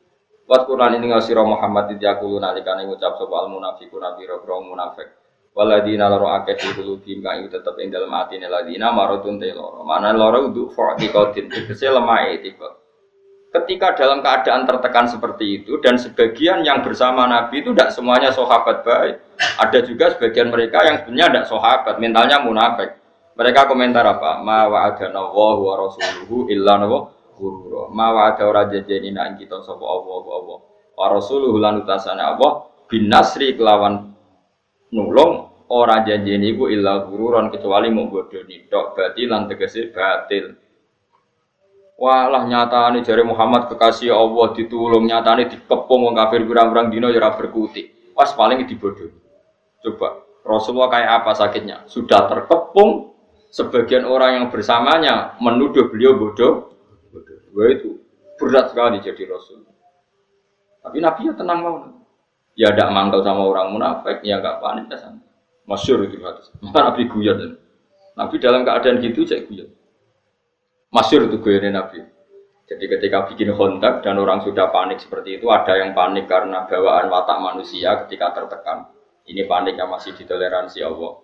Wat 0.52 0.68
Quran 0.68 1.00
ini 1.00 1.16
ngasih 1.16 1.32
Muhammad 1.48 1.96
di 1.96 2.04
aku 2.04 2.36
nalikane 2.36 2.84
ngucap 2.84 3.16
soal 3.16 3.48
munafiku 3.48 4.04
nabi 4.04 4.28
roh 4.28 4.60
munafik. 4.60 5.08
Waladina 5.56 6.12
loro 6.12 6.28
akeh 6.28 6.60
di 6.60 6.76
kulubim 6.76 7.24
kang 7.24 7.48
tetep 7.48 7.72
ing 7.80 7.88
dalem 7.88 8.12
atine 8.12 8.52
ladina 8.52 8.92
marotun 8.92 9.40
te 9.40 9.56
loro. 9.56 9.88
Mana 9.88 10.12
loro 10.12 10.52
untuk 10.52 10.76
fa'tiqatin 10.76 11.48
tegese 11.48 11.88
lemah 11.88 12.36
etikot. 12.36 12.84
Ketika 13.56 13.96
dalam 13.96 14.20
keadaan 14.20 14.68
tertekan 14.68 15.08
seperti 15.08 15.64
itu 15.64 15.80
dan 15.80 15.96
sebagian 15.96 16.68
yang 16.68 16.84
bersama 16.84 17.32
Nabi 17.32 17.64
itu 17.64 17.72
tidak 17.72 17.96
semuanya 17.96 18.36
sahabat 18.36 18.84
baik. 18.84 19.24
Ada 19.56 19.88
juga 19.88 20.12
sebagian 20.20 20.52
mereka 20.52 20.84
yang 20.84 21.00
sebenarnya 21.00 21.28
tidak 21.32 21.48
sahabat, 21.48 21.96
mentalnya 21.96 22.44
munafik. 22.44 23.00
Mereka 23.40 23.72
komentar 23.72 24.04
apa? 24.04 24.44
Ma 24.44 24.68
wa'adana 24.68 25.32
wa 25.32 25.74
rasuluhu 25.80 26.52
illa 26.52 26.76
nawa 26.76 27.20
gurura. 27.41 27.89
Mawa 27.89 28.38
ada 28.38 28.45
ora 28.45 28.69
jajeni 28.69 29.10
nak 29.10 29.41
kita 29.41 29.65
sapa 29.65 29.82
Allah 29.82 30.21
Allah. 30.30 30.60
Wa 30.93 31.06
rasuluhu 31.10 31.58
lan 31.58 31.82
utasane 31.82 32.21
Allah 32.21 32.69
bin 32.86 33.10
nasri 33.10 33.58
kelawan 33.58 34.13
nulung 34.93 35.49
ora 35.73 36.06
janjeni 36.06 36.54
iku 36.54 36.69
illa 36.69 37.01
gururan 37.10 37.49
kecuali 37.49 37.89
mau 37.89 38.06
bodoni 38.06 38.69
tok 38.69 38.93
batil 38.93 39.34
lan 39.34 39.49
tegese 39.49 39.89
batil. 39.89 40.54
Walah 41.97 42.45
nyatane 42.45 43.01
jare 43.01 43.25
Muhammad 43.25 43.69
kekasih 43.73 44.13
Allah 44.13 44.54
ditulung 44.54 45.10
nyatane 45.10 45.49
dikepung 45.49 46.06
wong 46.06 46.13
kafir 46.13 46.45
kurang-kurang 46.45 46.93
dino 46.93 47.10
ya 47.10 47.34
berkutik. 47.34 48.13
Pas 48.13 48.30
paling 48.38 48.62
dibodohi. 48.69 49.17
Coba 49.82 50.21
Rasulullah 50.41 50.89
kayak 50.89 51.12
apa 51.21 51.32
sakitnya? 51.38 51.86
Sudah 51.86 52.25
terkepung, 52.25 53.13
sebagian 53.54 54.10
orang 54.10 54.41
yang 54.41 54.45
bersamanya 54.49 55.38
menuduh 55.38 55.89
beliau 55.93 56.17
bodoh, 56.17 56.70
Wah 57.52 57.68
itu 57.68 58.00
berat 58.40 58.72
sekali 58.72 59.04
jadi 59.04 59.24
rasul. 59.28 59.68
Tapi 60.82 60.98
Nabi 60.98 61.30
ya 61.30 61.34
tenang 61.38 61.60
mau. 61.62 61.76
Ya 62.58 62.68
tidak 62.76 62.92
mangkal 62.92 63.24
sama 63.24 63.48
orang 63.48 63.72
munafik, 63.72 64.20
ya 64.28 64.44
nggak 64.44 64.60
panik 64.60 64.92
ya 64.92 64.98
sama. 65.00 65.24
Masyur 65.70 66.04
itu 66.04 66.20
hadis. 66.20 66.52
Nabi 66.60 67.08
guyon. 67.08 67.56
Nabi 68.18 68.36
dalam 68.44 68.68
keadaan 68.68 69.00
gitu 69.00 69.24
saya 69.24 69.46
guyon. 69.46 69.72
Masyur 70.92 71.32
itu 71.32 71.38
guyon 71.40 71.72
Nabi. 71.72 72.02
Jadi 72.72 72.88
ketika 72.88 73.28
bikin 73.28 73.52
kontak 73.56 74.00
dan 74.00 74.16
orang 74.16 74.40
sudah 74.48 74.72
panik 74.72 75.04
seperti 75.04 75.40
itu, 75.40 75.52
ada 75.52 75.76
yang 75.76 75.92
panik 75.92 76.28
karena 76.28 76.64
bawaan 76.68 77.12
watak 77.12 77.40
manusia 77.40 78.00
ketika 78.08 78.32
tertekan. 78.32 78.88
Ini 79.28 79.44
panik 79.44 79.76
yang 79.76 79.92
masih 79.92 80.16
ditoleransi 80.16 80.80
Allah. 80.80 81.20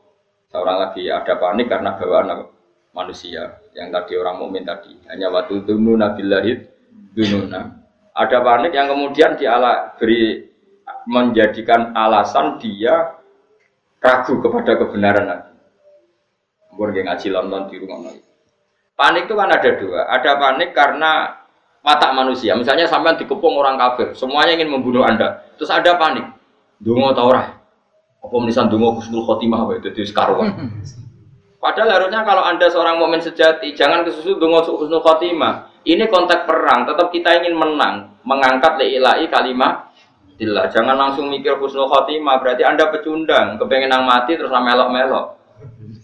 Seorang 0.52 0.78
lagi 0.80 1.08
ada 1.08 1.34
panik 1.40 1.72
karena 1.72 1.96
bawaan? 1.96 2.57
Manusia 2.98 3.62
yang 3.78 3.94
tadi 3.94 4.18
orang 4.18 4.42
mukmin 4.42 4.66
tadi 4.66 4.98
hanya 5.06 5.30
waktu 5.30 5.62
dunu 5.62 5.94
nabilahid 5.94 6.66
dununa 7.14 7.78
ada 8.18 8.42
panik 8.42 8.74
yang 8.74 8.90
kemudian 8.90 9.38
diala 9.38 9.94
beri 10.02 10.50
menjadikan 11.06 11.94
alasan 11.94 12.58
dia 12.58 13.14
ragu 14.02 14.42
kepada 14.42 14.74
kebenaran 14.82 15.26
Nabi. 15.30 15.52
Mungkin 16.74 17.06
ngaji 17.10 17.28
London 17.34 17.62
di 17.70 17.76
rumah 17.82 18.00
Nabi. 18.10 18.22
Panik 18.98 19.30
itu 19.30 19.36
kan 19.38 19.50
ada 19.50 19.70
dua. 19.78 20.02
Ada 20.10 20.32
panik 20.42 20.70
karena 20.74 21.42
watak 21.86 22.12
manusia. 22.18 22.58
Misalnya 22.58 22.90
sampai 22.90 23.18
dikepung 23.22 23.54
orang 23.54 23.78
kafir, 23.78 24.18
semuanya 24.18 24.58
ingin 24.58 24.74
membunuh 24.74 25.06
Anda. 25.06 25.46
Terus 25.58 25.70
ada 25.70 25.94
panik. 25.98 26.26
Dungo 26.82 27.14
tau 27.14 27.34
Apa 28.18 28.36
menisan 28.44 28.68
dungo 28.68 28.98
husnul 28.98 29.24
khotimah 29.24 29.70
wae 29.70 29.80
dadi 29.80 30.04
sekaruan. 30.04 30.52
Padahal 31.58 31.90
harusnya 31.90 32.22
kalau 32.22 32.46
anda 32.46 32.70
seorang 32.70 33.02
mukmin 33.02 33.18
sejati, 33.18 33.74
jangan 33.74 34.06
kesusu 34.06 34.38
dungo 34.38 34.62
husnul 34.62 35.02
khotimah. 35.02 35.74
Ini 35.82 36.06
konteks 36.06 36.46
perang, 36.46 36.86
tetap 36.86 37.10
kita 37.10 37.42
ingin 37.42 37.58
menang, 37.58 38.20
mengangkat 38.22 38.78
leilai 38.78 39.26
kalimat 39.32 39.88
Dillah. 40.38 40.70
Jangan 40.70 40.94
langsung 40.94 41.34
mikir 41.34 41.58
husnul 41.58 41.90
khotimah, 41.90 42.38
berarti 42.38 42.62
anda 42.62 42.94
pecundang, 42.94 43.58
kepengen 43.58 43.90
nang 43.90 44.06
mati 44.06 44.38
terus 44.38 44.54
melok-melok. 44.54 45.34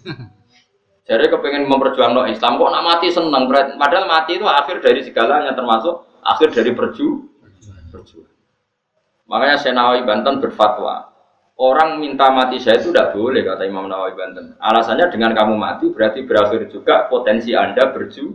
Jadi 1.08 1.30
kepengen 1.30 1.70
memperjuangkan 1.70 2.34
Islam 2.34 2.58
kok 2.58 2.72
nak 2.74 2.84
mati 2.84 3.14
seneng, 3.14 3.46
berarti 3.46 3.78
padahal 3.78 4.10
mati 4.10 4.42
itu 4.42 4.48
akhir 4.50 4.82
dari 4.82 5.06
segalanya 5.06 5.54
termasuk 5.54 6.02
akhir 6.26 6.50
dari 6.50 6.74
perju 6.74 7.30
perjuangan. 7.94 8.34
Makanya 9.30 9.56
saya 9.62 9.78
Nawawi 9.78 10.02
Banten 10.02 10.42
berfatwa, 10.42 11.13
orang 11.58 12.02
minta 12.02 12.34
mati 12.34 12.58
saya 12.58 12.82
itu 12.82 12.90
tidak 12.90 13.14
boleh 13.14 13.46
kata 13.46 13.64
Imam 13.70 13.86
Nawawi 13.86 14.14
Banten. 14.18 14.46
Alasannya 14.58 15.10
dengan 15.14 15.38
kamu 15.38 15.54
mati 15.58 15.86
berarti 15.94 16.26
berakhir 16.26 16.70
juga 16.74 17.06
potensi 17.10 17.54
anda 17.54 17.94
berju 17.94 18.34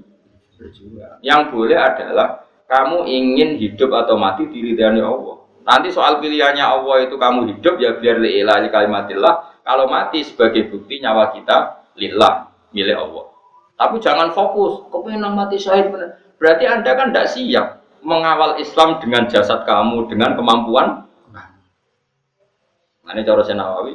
berjuang. 0.59 1.23
Yang 1.23 1.41
boleh 1.55 1.79
adalah 1.79 2.47
kamu 2.69 3.09
ingin 3.09 3.51
hidup 3.59 3.91
atau 3.95 4.19
mati 4.19 4.47
diridhani 4.51 5.01
Allah. 5.03 5.37
Nanti 5.69 5.93
soal 5.93 6.21
pilihannya 6.21 6.65
Allah 6.65 7.05
itu 7.05 7.17
kamu 7.21 7.57
hidup 7.57 7.77
ya 7.77 7.97
biar 7.97 8.17
li'ilah 8.21 8.65
kalimatillah. 8.73 9.63
Kalau 9.65 9.85
mati 9.85 10.25
sebagai 10.25 10.73
bukti 10.73 11.01
nyawa 11.01 11.37
kita 11.37 11.85
lillah 12.01 12.49
milik 12.73 12.97
Allah. 12.97 13.29
Tapi 13.79 14.03
jangan 14.03 14.35
fokus, 14.35 14.91
kepengen 14.91 15.23
mati 15.39 15.55
syahid 15.55 15.93
Berarti 16.39 16.65
anda 16.67 16.95
kan 16.95 17.11
tidak 17.15 17.31
siap 17.31 17.67
mengawal 18.03 18.59
Islam 18.63 19.03
dengan 19.03 19.27
jasad 19.27 19.67
kamu, 19.67 20.07
dengan 20.07 20.39
kemampuan 20.39 21.08
ini 23.13 23.25
cara 23.25 23.41
Nawawi, 23.41 23.95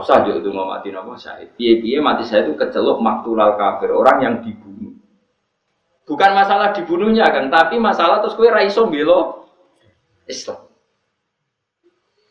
usah 0.00 0.24
juga 0.24 0.40
itu 0.40 0.50
mati 0.52 0.88
nopo 0.92 1.16
syahid. 1.16 1.52
Piye-piye 1.56 2.00
mati 2.00 2.24
saya 2.24 2.44
itu 2.44 2.56
kecelok 2.56 3.00
maktulal 3.00 3.56
kafir, 3.56 3.92
orang 3.92 4.18
yang 4.20 4.34
dibunuh. 4.40 4.92
Bukan 6.04 6.30
masalah 6.32 6.72
dibunuhnya 6.72 7.28
kan, 7.28 7.52
tapi 7.52 7.76
masalah 7.76 8.24
terus 8.24 8.36
kue 8.36 8.48
raiso 8.48 8.88
belo 8.88 9.48
Islam. 10.28 10.68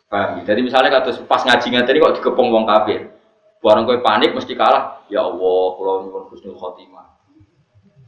Paham? 0.09 0.41
Jadi 0.41 0.59
misalnya 0.65 0.89
kata 0.89 1.21
pas 1.29 1.45
ngaji 1.45 1.67
tadi 1.85 2.01
kok 2.01 2.15
dikepung 2.17 2.49
wong 2.49 2.65
kafir. 2.65 3.13
Barang 3.61 3.85
kue 3.85 4.01
panik 4.01 4.33
mesti 4.33 4.57
kalah. 4.57 5.05
Ya 5.09 5.25
Allah, 5.25 5.65
kalau 5.77 6.05
nyuwun 6.05 6.25
husnul 6.33 6.57
khotimah. 6.57 7.17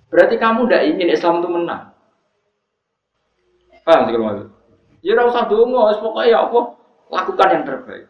Berarti 0.10 0.36
kamu 0.38 0.68
tidak 0.68 0.84
ingin 0.92 1.10
Islam 1.14 1.40
itu 1.40 1.50
menang. 1.50 1.84
Paham 3.82 4.06
sih 4.06 4.14
kalau 4.14 4.50
Ya 5.02 5.18
ora 5.18 5.34
usah 5.34 5.50
dongo, 5.50 5.90
pokoknya 5.98 6.30
ya 6.30 6.40
apa? 6.46 6.62
Lakukan 7.12 7.48
yang 7.52 7.64
terbaik. 7.68 8.08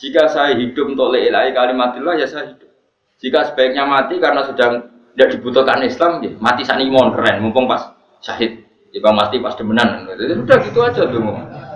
Jika 0.00 0.32
saya 0.32 0.56
hidup 0.56 0.96
untuk 0.96 1.12
leilai 1.12 1.52
kalimatillah 1.52 2.16
ya 2.16 2.24
saya 2.24 2.56
hidup. 2.56 2.72
Jika 3.20 3.52
sebaiknya 3.52 3.84
mati 3.84 4.16
karena 4.16 4.48
sudah 4.48 4.88
tidak 5.12 5.28
dibutuhkan 5.36 5.84
Islam, 5.84 6.24
ya 6.24 6.32
mati 6.40 6.64
sani 6.64 6.88
mon 6.88 7.12
keren, 7.12 7.44
mumpung 7.44 7.68
pas 7.68 7.92
syahid. 8.24 8.64
Ya 8.90 9.04
bang 9.04 9.14
mati 9.14 9.36
pas 9.38 9.52
demenan. 9.54 10.08
Jadi 10.08 10.40
udah 10.40 10.58
gitu 10.64 10.78
aja 10.80 11.02
tuh. 11.04 11.20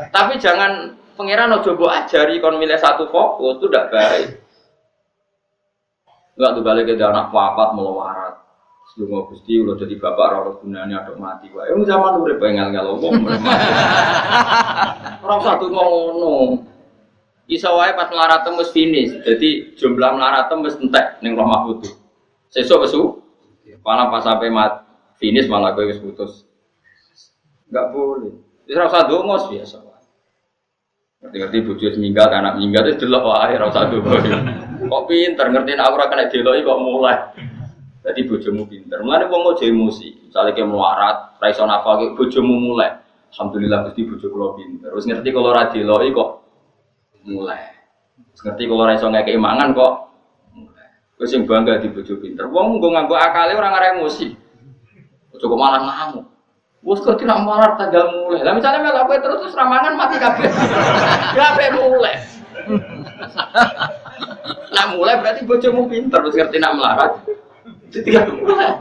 Tapi 0.08 0.40
jangan 0.40 0.96
pangeran 1.14 1.52
ojo 1.60 1.76
mbok 1.76 1.92
ajari 1.92 2.40
kon 2.40 2.56
milih 2.56 2.80
satu 2.80 3.06
fokus 3.12 3.60
itu 3.60 3.66
tidak 3.68 3.92
baik. 3.92 4.28
Enggak 6.34 6.50
tuh 6.58 6.62
balik 6.66 6.84
ke 6.90 6.98
anak 6.98 7.30
papat 7.30 7.68
melawarat. 7.78 8.34
Sebelum 8.92 9.26
gusti 9.32 9.56
udah 9.58 9.74
jadi 9.80 9.96
bapak 9.96 10.26
rawat 10.28 10.54
gunanya 10.60 11.02
ada 11.02 11.16
mati. 11.16 11.48
Wah, 11.50 11.64
yang 11.66 11.82
zaman 11.88 12.20
udah 12.20 12.36
pengen 12.36 12.68
kalau 12.70 13.00
ngomong. 13.00 13.40
Orang 15.24 15.40
satu 15.40 15.66
ngono. 15.72 16.62
Iso 17.48 17.68
wae 17.76 17.92
pas 17.96 18.08
melarat 18.12 18.44
tembus 18.44 18.70
finish. 18.70 19.12
Jadi 19.24 19.76
jumlah 19.80 20.14
melarat 20.14 20.46
tembus 20.46 20.76
entek 20.78 21.18
ning 21.24 21.34
Roh 21.34 21.48
Mahfud. 21.48 21.90
Sesuk 22.52 22.84
kesu. 22.84 23.02
Malah 23.84 24.08
pas 24.12 24.24
sampai 24.24 24.48
mat 24.48 24.84
finish 25.18 25.48
malah 25.48 25.72
kowe 25.72 25.84
wis 25.84 25.98
putus. 26.00 26.44
Enggak 27.68 27.90
boleh. 27.92 28.32
Wis 28.64 28.78
ora 28.78 28.88
usah 28.88 29.04
biasa. 29.50 29.76
Ngerti-ngerti 31.24 31.58
bojo 31.64 31.88
meninggal, 31.96 32.28
anak 32.28 32.60
meninggal 32.60 32.84
itu 32.84 33.08
delok 33.08 33.32
wae 33.32 33.56
ora 33.56 33.72
usah 33.72 33.88
dongo. 33.88 34.12
Kok 34.92 35.04
pinter 35.08 35.46
ngerti 35.48 35.72
aku 35.80 35.96
ora 35.96 36.06
kena 36.12 36.28
deloki 36.28 36.60
kok 36.60 36.80
mulai. 36.84 37.16
Jadi 38.04 38.20
bojomu 38.28 38.68
pinter. 38.68 39.00
Mulane 39.00 39.32
wong 39.32 39.56
ojo 39.56 39.64
emosi. 39.64 40.28
Misalnya 40.28 40.52
kayak 40.52 40.68
melarat, 40.68 41.16
ra 41.40 41.48
iso 41.48 41.64
nafal 41.64 42.12
bojomu 42.12 42.52
mulai. 42.60 43.00
Alhamdulillah 43.32 43.90
Gusti 43.90 44.04
bojo 44.04 44.26
kula 44.28 44.48
pinter. 44.60 44.92
Terus 44.92 45.08
ngerti 45.08 45.28
kalau 45.32 45.50
ra 45.50 45.72
diloki 45.72 46.12
kok 46.12 46.30
mulai. 47.24 47.64
Terus 48.30 48.42
ngerti 48.44 48.62
kalau 48.68 48.84
ra 48.84 48.92
iso 48.92 49.08
ngekeki 49.08 49.40
kok 49.72 49.92
mulai. 50.52 50.88
Terus 51.16 51.28
sing 51.32 51.42
bangga 51.48 51.80
di 51.80 51.88
bojo 51.88 52.14
pinter. 52.20 52.44
Wong 52.52 52.76
nggo 52.76 52.88
nganggo 52.92 53.16
akale 53.16 53.56
ora 53.56 53.72
ngare 53.72 53.86
emosi. 53.96 54.28
Ojo 55.32 55.44
kok 55.48 55.58
malah 55.58 55.80
ngamuk. 55.82 56.26
Wes 56.84 57.00
kok 57.00 57.16
tidak 57.16 57.40
marah 57.40 57.72
tanggal 57.80 58.04
mulai. 58.12 58.44
Lah 58.44 58.52
misalnya 58.52 58.84
melu 58.84 59.00
kowe 59.08 59.16
terus 59.16 59.38
terus 59.48 59.56
ramangan 59.56 59.96
mati 59.96 60.20
kabeh. 60.20 60.52
Kabeh 61.40 61.68
mulai. 61.80 62.14
Nah 64.76 64.84
mulai 64.92 65.16
berarti 65.24 65.48
bojomu 65.48 65.88
pinter 65.88 66.20
terus 66.20 66.36
ngerti 66.36 66.60
nak 66.60 66.76
melarat. 66.76 67.12
Tidak 68.02 68.26
mulai. 68.42 68.74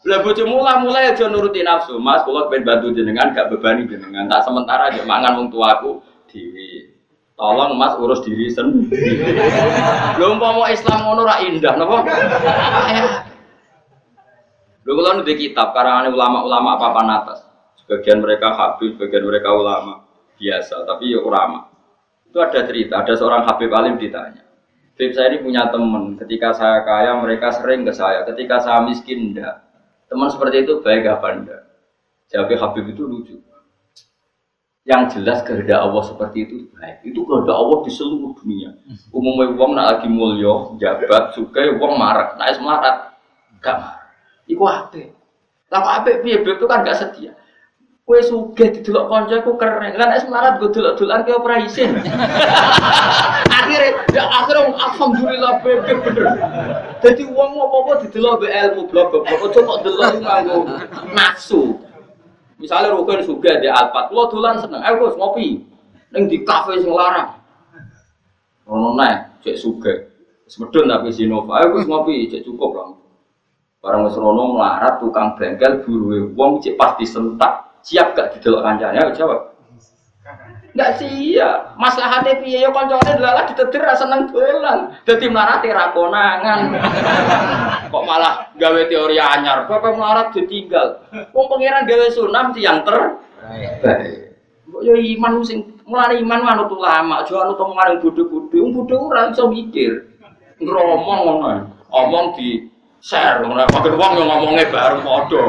Lah 0.00 0.18
bojo 0.24 0.48
mula 0.48 0.80
mulai 0.80 1.12
aja 1.12 1.28
nuruti 1.28 1.60
nafsu, 1.60 2.00
Mas, 2.00 2.24
kula 2.24 2.48
pengen 2.48 2.64
bantu 2.64 2.96
jenengan 2.96 3.36
gak 3.36 3.52
bebani 3.52 3.84
jenengan. 3.84 4.30
Tak 4.32 4.48
sementara 4.48 4.88
aja 4.88 5.04
mangan 5.04 5.36
wong 5.36 5.48
tuaku 5.52 6.00
dhewe. 6.30 6.96
Tolong 7.36 7.76
Mas 7.76 7.96
urus 8.00 8.24
diri 8.24 8.48
sendiri. 8.48 9.36
Lho 10.16 10.36
mau 10.40 10.64
Islam 10.68 11.04
ngono 11.04 11.22
ra 11.24 11.36
indah 11.44 11.74
napa? 11.76 11.96
Lho 14.84 14.90
kula 14.96 15.20
nulis 15.20 15.36
kitab 15.36 15.76
karangan 15.76 16.08
ulama-ulama 16.08 16.80
papan 16.80 17.08
atas. 17.20 17.44
Sebagian 17.84 18.24
mereka 18.24 18.56
habib, 18.56 18.96
sebagian 18.96 19.28
mereka 19.28 19.52
ulama 19.52 20.08
biasa, 20.40 20.88
tapi 20.88 21.12
ya 21.12 21.20
ulama. 21.20 21.68
Itu 22.24 22.40
ada 22.40 22.64
cerita, 22.64 23.04
ada 23.04 23.12
seorang 23.12 23.44
habib 23.44 23.68
alim 23.74 24.00
ditanya. 24.00 24.49
Habib 25.00 25.16
saya 25.16 25.32
ini 25.32 25.40
punya 25.40 25.64
teman, 25.72 26.12
ketika 26.20 26.52
saya 26.52 26.84
kaya 26.84 27.16
mereka 27.16 27.48
sering 27.56 27.88
ke 27.88 27.92
saya, 27.96 28.20
ketika 28.28 28.60
saya 28.60 28.84
miskin 28.84 29.32
enggak. 29.32 29.64
Teman 30.12 30.28
seperti 30.28 30.68
itu 30.68 30.84
baik 30.84 31.08
apa 31.08 31.40
enggak? 31.40 31.62
Jawab 32.28 32.52
Habib 32.52 32.84
itu 32.92 33.08
lucu. 33.08 33.40
Yang 34.84 35.16
jelas 35.16 35.40
kehendak 35.40 35.80
Allah 35.80 36.04
seperti 36.04 36.44
itu 36.44 36.68
baik. 36.76 37.00
Itu 37.00 37.24
kehendak 37.24 37.56
Allah 37.56 37.80
di 37.80 37.90
seluruh 37.96 38.36
dunia. 38.44 38.76
Umumnya 39.08 39.48
uang 39.56 39.72
nak 39.72 39.86
lagi 39.88 40.08
mulio, 40.12 40.76
jabat, 40.76 41.32
suka, 41.32 41.64
uang 41.80 41.96
marah, 41.96 42.36
naik 42.36 42.60
semarat, 42.60 43.16
gak 43.64 43.80
marah. 43.80 44.04
Iku 44.52 44.68
apa? 44.68 45.16
Lah 45.72 46.04
apa? 46.04 46.20
Piye 46.20 46.44
itu 46.44 46.64
kan 46.68 46.84
gak 46.84 47.00
setia. 47.00 47.32
Kue 48.04 48.20
suge 48.20 48.68
di 48.68 48.84
delok 48.84 49.08
konco 49.08 49.32
aku 49.32 49.56
keren. 49.56 49.96
Kan 49.96 50.12
es 50.12 50.28
melarat 50.28 50.60
gue 50.60 50.68
delok 50.76 51.00
dolan 51.00 51.24
ke 51.24 51.32
ora 51.32 51.56
isin. 51.64 51.96
akhirnya 53.60 53.90
ya 54.16 54.24
akhirnya 54.24 54.72
alhamdulillah 54.72 55.52
bebe 55.60 55.92
bener. 56.00 56.26
Jadi 57.04 57.22
uang 57.28 57.50
mau 57.56 57.84
apa 57.84 58.04
di 58.04 58.06
delok 58.08 58.40
be 58.40 58.48
ilmu 58.48 58.82
blok. 58.88 59.20
Ojo 59.28 59.58
kok 59.60 59.78
delok 59.84 60.20
nganggo 60.24 60.56
nafsu. 61.12 61.76
Misalnya 62.60 62.92
rukun 62.92 63.24
suge 63.24 63.52
di 63.60 63.68
alpat, 63.72 64.12
lo 64.12 64.28
dolan 64.28 64.60
seneng. 64.60 64.84
Ayo 64.84 65.08
Gus 65.08 65.16
ngopi. 65.16 65.64
Ning 66.12 66.28
di 66.28 66.44
kafe 66.44 66.76
sing 66.80 66.92
larang. 66.92 67.40
Ono 68.68 68.92
nae 68.96 69.40
cek 69.40 69.56
suge. 69.56 70.12
Semedun 70.44 70.92
tapi 70.92 71.08
Sinova. 71.08 71.64
Ayo 71.64 71.72
Gus 71.72 71.88
ngopi, 71.88 72.28
cek 72.28 72.44
cukup 72.44 72.70
lah. 72.76 72.90
Barang 73.80 74.04
wis 74.04 74.16
rono 74.20 74.60
melarat 74.60 75.00
tukang 75.00 75.40
bengkel 75.40 75.80
buruwe 75.80 76.36
wong 76.36 76.60
cek 76.60 76.76
pasti 76.76 77.08
sentak 77.08 77.80
siap 77.80 78.12
gak 78.12 78.36
didelok 78.36 78.60
kancane 78.60 79.00
ayo 79.00 79.08
jawab 79.16 79.56
Enggak 80.70 81.02
siap. 81.02 81.74
Maslahate 81.74 82.38
piye 82.46 82.62
yo 82.62 82.70
kancane 82.70 83.18
delalah 83.18 83.44
ditetir 83.50 83.82
ra 83.82 83.94
seneng 83.98 84.30
dolan. 84.30 84.94
Dadi 85.02 85.26
mlarate 85.26 85.68
ra 85.74 85.90
konangan. 85.90 86.60
Kok 87.92 88.04
malah 88.06 88.54
gawe 88.54 88.82
teori 88.86 89.18
anyar. 89.18 89.66
Kok 89.66 89.82
melarat 89.98 90.30
ditinggal. 90.30 91.10
Wong 91.34 91.46
pangeran 91.50 91.90
gawe 91.90 92.06
sunam 92.14 92.54
yang 92.54 92.86
ter. 92.86 93.18
Kok 94.70 94.82
yo 94.86 94.94
iman 94.94 95.42
sing 95.42 95.74
mulane 95.82 96.22
iman 96.22 96.40
manut 96.46 96.70
ulama, 96.70 97.26
aja 97.26 97.34
anut 97.42 97.58
omongan 97.58 97.98
bodho-bodho. 97.98 98.56
Wong 98.62 98.70
bodho 98.78 98.94
ora 99.10 99.34
iso 99.34 99.50
mikir. 99.50 100.06
Ngromong 100.62 101.20
ngono. 101.26 101.50
Omong 101.90 102.38
di 102.38 102.70
share 103.02 103.42
ngono. 103.42 103.66
Makin 103.66 103.98
wong 103.98 104.12
yo 104.14 104.22
ngomongnya 104.22 104.70
bareng 104.70 105.02
padha. 105.02 105.44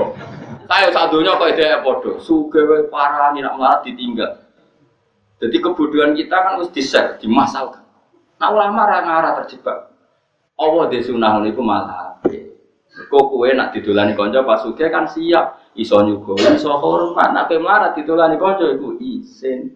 Kayak 0.66 0.94
sak 0.98 1.14
donya 1.14 1.38
kok 1.38 1.52
ide 1.54 1.78
padha. 1.86 2.12
Sugih 2.18 2.90
parah 2.90 3.30
nak 3.38 3.54
melarat 3.54 3.86
ditinggal. 3.86 4.41
Jadi 5.42 5.58
kebodohan 5.58 6.14
kita 6.14 6.38
kan 6.38 6.62
harus 6.62 6.70
di-share, 6.70 7.18
dimasalkan. 7.18 7.82
Nah 8.38 8.50
ulama 8.54 8.86
ra 8.86 9.02
ngarah 9.02 9.32
terjebak. 9.42 9.90
Allah 10.62 10.86
di 10.94 11.02
sunah 11.02 11.42
niku 11.42 11.66
malah 11.66 12.22
Kok 12.92 13.26
kowe 13.34 13.50
nak 13.56 13.74
didolani 13.74 14.14
kanca 14.14 14.46
pas 14.46 14.62
kan 14.78 15.08
siap 15.08 15.74
iso 15.74 15.98
nyugo, 16.06 16.38
iso 16.38 16.70
hormat. 16.70 17.34
Nak 17.34 17.50
kowe 17.50 17.58
melarat 17.58 17.98
didolani 17.98 18.38
kanca 18.38 18.70
iku 18.70 19.00
isin. 19.02 19.74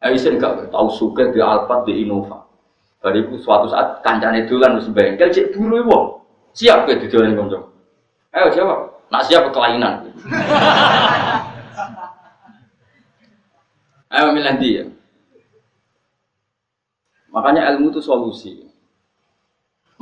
Aisyah 0.00 0.40
gak 0.40 0.72
tahu 0.72 0.88
suka 0.90 1.28
di 1.28 1.38
Alphard 1.44 1.84
di 1.84 2.00
Innova. 2.02 2.40
Bariku 3.04 3.36
suatu 3.36 3.68
saat 3.68 4.00
kancane 4.00 4.48
dolan 4.48 4.80
wis 4.80 4.88
bengkel 4.88 5.28
cek 5.28 5.52
buru 5.52 5.84
wong. 5.84 6.24
Siap 6.56 6.88
ke 6.88 7.04
didolen 7.04 7.36
kanca. 7.36 7.60
Ayo 8.32 8.48
jawab. 8.50 8.96
Nak 9.12 9.24
siap 9.28 9.52
kelainan. 9.52 10.08
Ayo 14.10 14.34
milih 14.34 14.56
dia. 14.58 14.84
Makanya 17.30 17.70
ilmu 17.70 17.94
itu 17.94 18.02
solusi. 18.02 18.66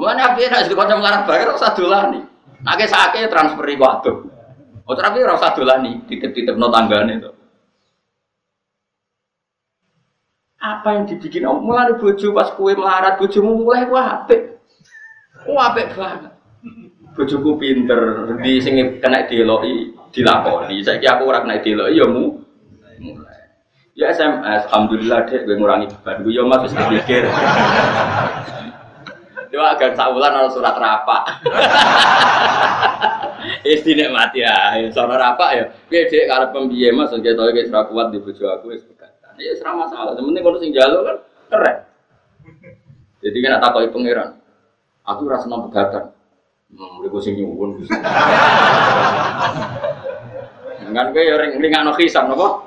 Mana 0.00 0.32
apa 0.32 0.40
ya? 0.40 0.48
Nasi 0.48 0.72
kau 0.72 0.88
melarat 0.88 1.28
bayar 1.28 1.52
rasa 1.52 1.76
dolani. 1.76 2.24
Nake 2.64 2.88
sakit 2.88 3.28
transferi 3.28 3.76
waktu. 3.76 4.12
Oh 4.88 4.96
tapi 4.96 5.20
rasa 5.20 5.52
dolani 5.52 6.00
titip-titip 6.08 6.56
no 6.56 6.72
tanggane 6.72 7.20
itu. 7.20 7.30
Apa 10.58 10.96
yang 10.96 11.04
dibikin 11.06 11.46
om 11.46 11.62
mulai 11.62 11.94
bojo 11.94 12.34
pas 12.34 12.50
kue 12.56 12.72
melarat 12.74 13.20
bojomu 13.20 13.62
mulai 13.62 13.84
wah 13.92 14.24
apik. 14.24 14.58
Wah 15.46 15.70
apik 15.70 15.92
banget. 15.94 16.32
Bojoku 17.12 17.60
pinter 17.60 18.32
di 18.40 18.58
sini 18.58 18.98
kena 18.98 19.28
diloi 19.28 19.92
dilakoni. 20.10 20.80
Saya 20.80 20.96
kira 20.98 21.20
aku 21.20 21.28
orang 21.28 21.44
kena 21.46 21.60
diloi 21.60 21.98
ya 21.98 22.08
mu. 22.08 22.47
Ya 23.98 24.14
SMS, 24.14 24.70
alhamdulillah 24.70 25.26
deh 25.26 25.42
gue 25.42 25.58
ngurangi 25.58 25.90
beban 25.90 26.22
gue 26.22 26.30
ya 26.30 26.46
mas 26.46 26.62
bisa 26.62 26.86
pikir. 26.86 27.26
Doa 29.50 29.66
agar 29.74 29.90
saulan 29.98 30.38
harus 30.38 30.54
surat 30.54 30.78
rapak. 30.78 31.42
Isti 33.74 33.98
nek 33.98 34.14
mati 34.14 34.46
ya, 34.46 34.78
surat 34.94 35.18
rapak 35.18 35.50
ya. 35.50 35.64
Piye 35.90 36.06
dek 36.06 36.30
karep 36.30 36.54
pembiye 36.54 36.94
mas 36.94 37.10
nggih 37.10 37.34
to 37.34 37.42
iki 37.50 37.66
ora 37.74 37.90
kuat 37.90 38.14
di 38.14 38.22
bojo 38.22 38.46
aku 38.46 38.70
wis 38.70 38.86
pegatan. 38.86 39.34
Ya 39.34 39.50
ora 39.66 39.74
masalah, 39.74 40.14
sementing 40.14 40.46
kono 40.46 40.62
sing 40.62 40.70
njaluk 40.70 41.02
kan 41.02 41.16
keren. 41.50 41.76
Jadi 43.18 43.36
kan 43.42 43.58
tak 43.58 43.62
takoki 43.66 43.90
pangeran. 43.90 44.38
Aku 45.10 45.26
ora 45.26 45.42
seneng 45.42 45.66
pegatan. 45.66 46.14
Hmm, 46.70 47.02
gue 47.02 47.18
sing 47.18 47.34
nyuwun. 47.34 47.82
Kan 50.88 51.12
kowe 51.12 51.20
ya 51.20 51.36
ring 51.36 51.60
ringano 51.60 51.92
kisah 51.92 52.24
napa? 52.24 52.64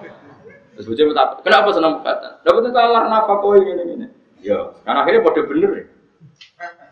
Terus 0.82 0.98
bocah 0.98 1.14
tak, 1.14 1.28
kenapa 1.46 1.70
senang 1.78 2.02
kata? 2.02 2.42
Dapat 2.42 2.74
kalah 2.74 3.06
nafkah 3.06 3.54
ini 3.54 4.02
ini. 4.02 4.08
Ya, 4.42 4.74
kan 4.82 4.98
akhirnya 4.98 5.22
pada 5.22 5.46
bener. 5.46 5.70
Ya. 5.78 5.86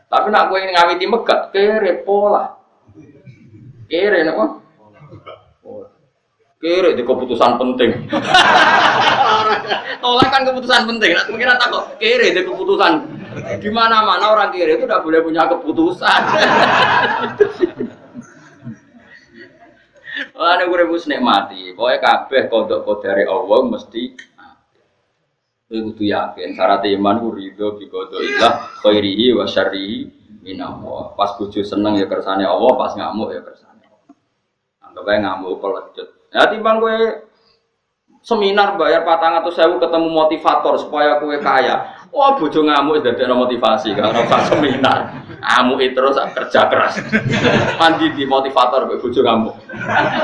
Tapi 0.06 0.30
nak 0.30 0.54
gue 0.54 0.62
ngawiti 0.62 1.06
megat, 1.10 1.50
kere 1.50 2.06
pola. 2.06 2.54
Kere 3.90 4.22
napa? 4.22 4.62
Kere 6.62 6.94
di 6.94 7.02
keputusan 7.02 7.58
penting. 7.58 7.90
Tolak 10.06 10.30
kan 10.30 10.46
keputusan 10.46 10.86
penting. 10.86 11.18
Nak 11.18 11.26
mungkin 11.34 11.50
tak 11.58 11.74
kok 11.74 11.86
kere 11.98 12.30
di 12.30 12.46
keputusan. 12.46 12.94
Di 13.58 13.70
mana-mana 13.74 14.38
orang 14.38 14.54
kere 14.54 14.78
itu 14.78 14.86
tidak 14.86 15.02
boleh 15.02 15.26
punya 15.26 15.50
keputusan. 15.50 16.22
Wah, 20.40 20.56
ini 20.56 20.72
gue 20.72 20.80
rebus 20.88 21.04
nikmati. 21.04 21.76
Pokoknya 21.76 22.00
kabeh 22.00 22.48
kodok 22.48 22.88
kodari 22.88 23.28
Allah 23.28 23.60
mesti 23.76 24.16
Kowe 25.70 25.78
kudu 25.86 26.02
yakin 26.02 26.58
syarat 26.58 26.82
iman 26.82 27.22
ku 27.22 27.30
ridho 27.30 27.78
bi 27.78 27.86
ilah 27.86 28.74
khairihi 28.82 29.38
wa 29.38 29.46
syarrihi 29.46 30.10
minallah. 30.42 31.14
Pas 31.14 31.38
bojo 31.38 31.62
seneng 31.62 31.94
ya 31.94 32.10
kersane 32.10 32.42
Allah, 32.42 32.72
pas 32.74 32.98
ngamuk 32.98 33.30
ya 33.38 33.46
kersane 33.46 33.86
Allah. 33.86 34.16
Anggap 34.82 35.06
ae 35.06 35.20
ngamuk 35.22 35.62
pelecut. 35.62 36.08
Ya 36.34 36.50
timbang 36.50 36.82
kowe 36.82 36.98
seminar 38.26 38.82
bayar 38.82 39.06
patang 39.06 39.38
atau 39.44 39.54
sewu 39.54 39.78
ketemu 39.78 40.10
motivator 40.10 40.74
supaya 40.82 41.22
kue 41.22 41.38
kaya. 41.38 41.99
Wah 42.10 42.36
bojo 42.36 42.66
ngamuk 42.66 43.06
sudah 43.06 43.38
motivasi 43.38 43.94
karena 43.94 44.26
pas 44.26 44.50
seminar. 44.50 44.98
Ngamuk 45.40 45.80
terus 45.94 46.18
kerja 46.34 46.66
keras. 46.66 46.98
Mandi 47.78 48.10
di 48.18 48.26
motivator 48.26 48.90
bojo 48.90 49.22
ngamuk. 49.22 49.56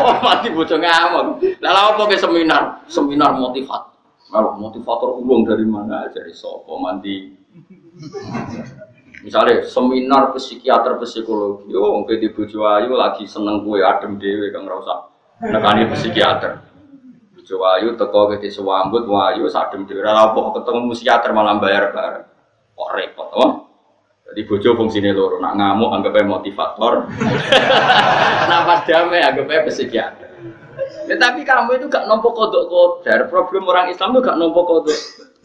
Wah 0.01 0.17
mandi 0.19 0.49
bojo 0.49 0.75
ngamuk. 0.81 1.45
Lalu 1.61 1.79
apa 1.93 2.03
ke 2.09 2.17
seminar? 2.17 2.81
Seminar 2.89 3.37
motivator. 3.37 3.93
Kalau 4.25 4.57
motivator 4.57 5.21
ulung 5.21 5.45
dari 5.45 5.63
mana 5.63 6.09
aja 6.09 6.25
sopo 6.33 6.81
mandi. 6.81 7.37
Misalnya 9.21 9.65
seminar 9.65 10.33
psikiater 10.37 11.01
psikologi, 11.01 11.73
oh 11.73 12.01
di 12.05 12.29
bojo 12.29 12.65
ayu 12.65 12.93
lagi 12.93 13.25
seneng 13.25 13.65
kue 13.65 13.81
adem 13.81 14.21
dewe 14.21 14.53
kang 14.53 14.69
rasa 14.69 15.09
nekani 15.41 15.89
psikiater. 15.93 16.64
Bojo 17.45 17.61
ayu 17.61 17.93
teko 17.93 18.33
ke 18.33 18.41
desa 18.41 18.65
wambut 18.65 19.05
wayu 19.05 19.45
sadem 19.45 19.85
dewe 19.85 20.01
apa 20.01 20.33
ketemu 20.33 20.89
psikiater 20.97 21.29
malam 21.29 21.61
bayar 21.61 21.93
bareng. 21.93 22.25
Kok 22.73 22.89
repot, 22.89 23.29
oh? 23.37 23.69
Jadi 24.25 24.49
bojo 24.49 24.73
fungsinya 24.73 25.13
loro, 25.13 25.37
nak 25.37 25.53
ngamuk 25.53 25.93
anggapnya 25.93 26.25
motivator, 26.25 27.05
nak 28.49 28.61
pas 28.65 28.81
damai 28.89 29.21
anggapnya 29.21 29.61
psikiater. 29.69 30.25
Ya, 31.05 31.21
tapi 31.21 31.45
kamu 31.45 31.77
itu 31.77 31.85
gak 31.85 32.09
nompo 32.09 32.33
kodok 32.33 32.65
kodar. 32.65 33.29
Problem 33.29 33.69
orang 33.69 33.93
Islam 33.93 34.17
itu 34.17 34.25
gak 34.25 34.41
nompo 34.41 34.65
kodok. 34.65 34.97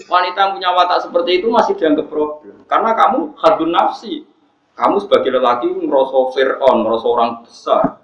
Wanita 0.08 0.56
punya 0.56 0.72
watak 0.72 1.04
seperti 1.04 1.44
itu 1.44 1.52
masih 1.52 1.76
dianggap 1.76 2.08
problem. 2.08 2.64
Karena 2.64 2.96
kamu 2.96 3.36
hadun 3.36 3.76
nafsi. 3.76 4.24
Kamu 4.72 5.04
sebagai 5.04 5.36
lelaki 5.36 5.68
merasa 5.84 6.32
fir'on, 6.32 6.80
merasa 6.80 7.06
orang 7.12 7.44
besar. 7.44 8.00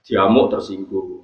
Diamuk 0.00 0.48
tersinggung. 0.48 1.21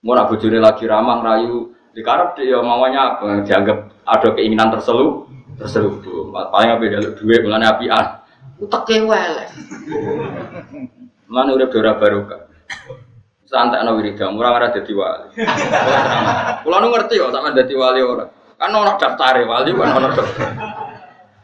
Mau 0.00 0.16
nak 0.16 0.32
bojone 0.32 0.58
lagi 0.60 0.88
ramah 0.88 1.20
rayu, 1.20 1.76
dikarep 1.92 2.32
dia 2.40 2.56
maunya 2.64 3.16
apa? 3.16 3.44
Dianggap 3.44 3.78
ada 4.08 4.28
keinginan 4.32 4.72
terselu, 4.72 5.28
terselubung. 5.60 6.32
Paling 6.32 6.70
apa 6.72 6.82
dia 6.88 7.00
duit 7.20 7.40
mengenai 7.44 7.68
apian. 7.68 8.24
Utek 8.60 8.82
kewel. 8.88 9.34
Mana 11.28 11.52
udah 11.52 11.68
dora 11.68 11.94
barokah 12.00 12.50
santai 13.50 13.82
no 13.82 13.98
wiridan, 13.98 14.30
murah 14.30 14.54
ada 14.54 14.70
jadi 14.70 14.92
wali. 14.94 15.28
Kalau 16.62 16.78
nu 16.78 16.86
ngerti 16.94 17.18
kok 17.18 17.34
sama 17.34 17.50
jadi 17.50 17.74
wali 17.74 17.98
orang. 17.98 18.30
Kan 18.54 18.70
orang 18.70 18.94
daftar 18.94 19.42
wali 19.42 19.70
kan 19.74 19.90
orang 19.90 20.14
daftar. 20.14 20.48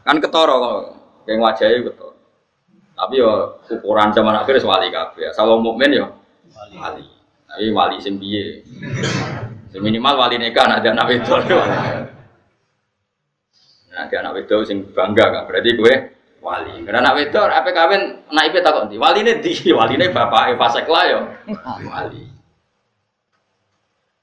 Kan 0.07 0.15
ketoro 0.23 0.55
kok, 0.55 0.79
yang 1.27 1.43
wajahnya 1.43 1.83
ketoro. 1.91 2.15
Tapi 2.95 3.19
yo 3.19 3.59
ukuran 3.67 4.15
zaman 4.15 4.39
akhir 4.39 4.63
wali 4.63 4.87
kafe. 4.87 5.27
Kalau 5.35 5.59
mukmin 5.59 5.99
yo 5.99 6.07
wali. 6.79 7.03
Tapi 7.57 7.73
wali 7.73 7.97
sing 7.97 8.21
piye? 8.21 8.61
Minimal 9.73 10.13
wali 10.13 10.37
nikah 10.37 10.77
ada 10.77 10.93
anak 10.93 11.09
itu. 11.09 11.33
Nah, 13.89 14.05
ada 14.05 14.15
anak 14.21 14.45
itu 14.45 14.61
sing 14.61 14.85
bangga 14.93 15.25
kan. 15.25 15.49
Berarti 15.49 15.73
gue 15.73 15.93
wali. 16.37 16.85
Karena 16.85 17.01
anak 17.01 17.17
wedok 17.17 17.49
apa 17.49 17.73
kawin 17.73 18.29
naibe 18.29 18.61
takut 18.61 18.85
di 18.93 19.01
wali 19.01 19.25
ini 19.25 19.41
di 19.41 19.57
wali 19.77 19.97
ini 19.97 20.13
bapak 20.13 20.53
Eva 20.53 20.69
Sekla 20.69 21.01
yo 21.09 21.25
wali. 21.89 22.29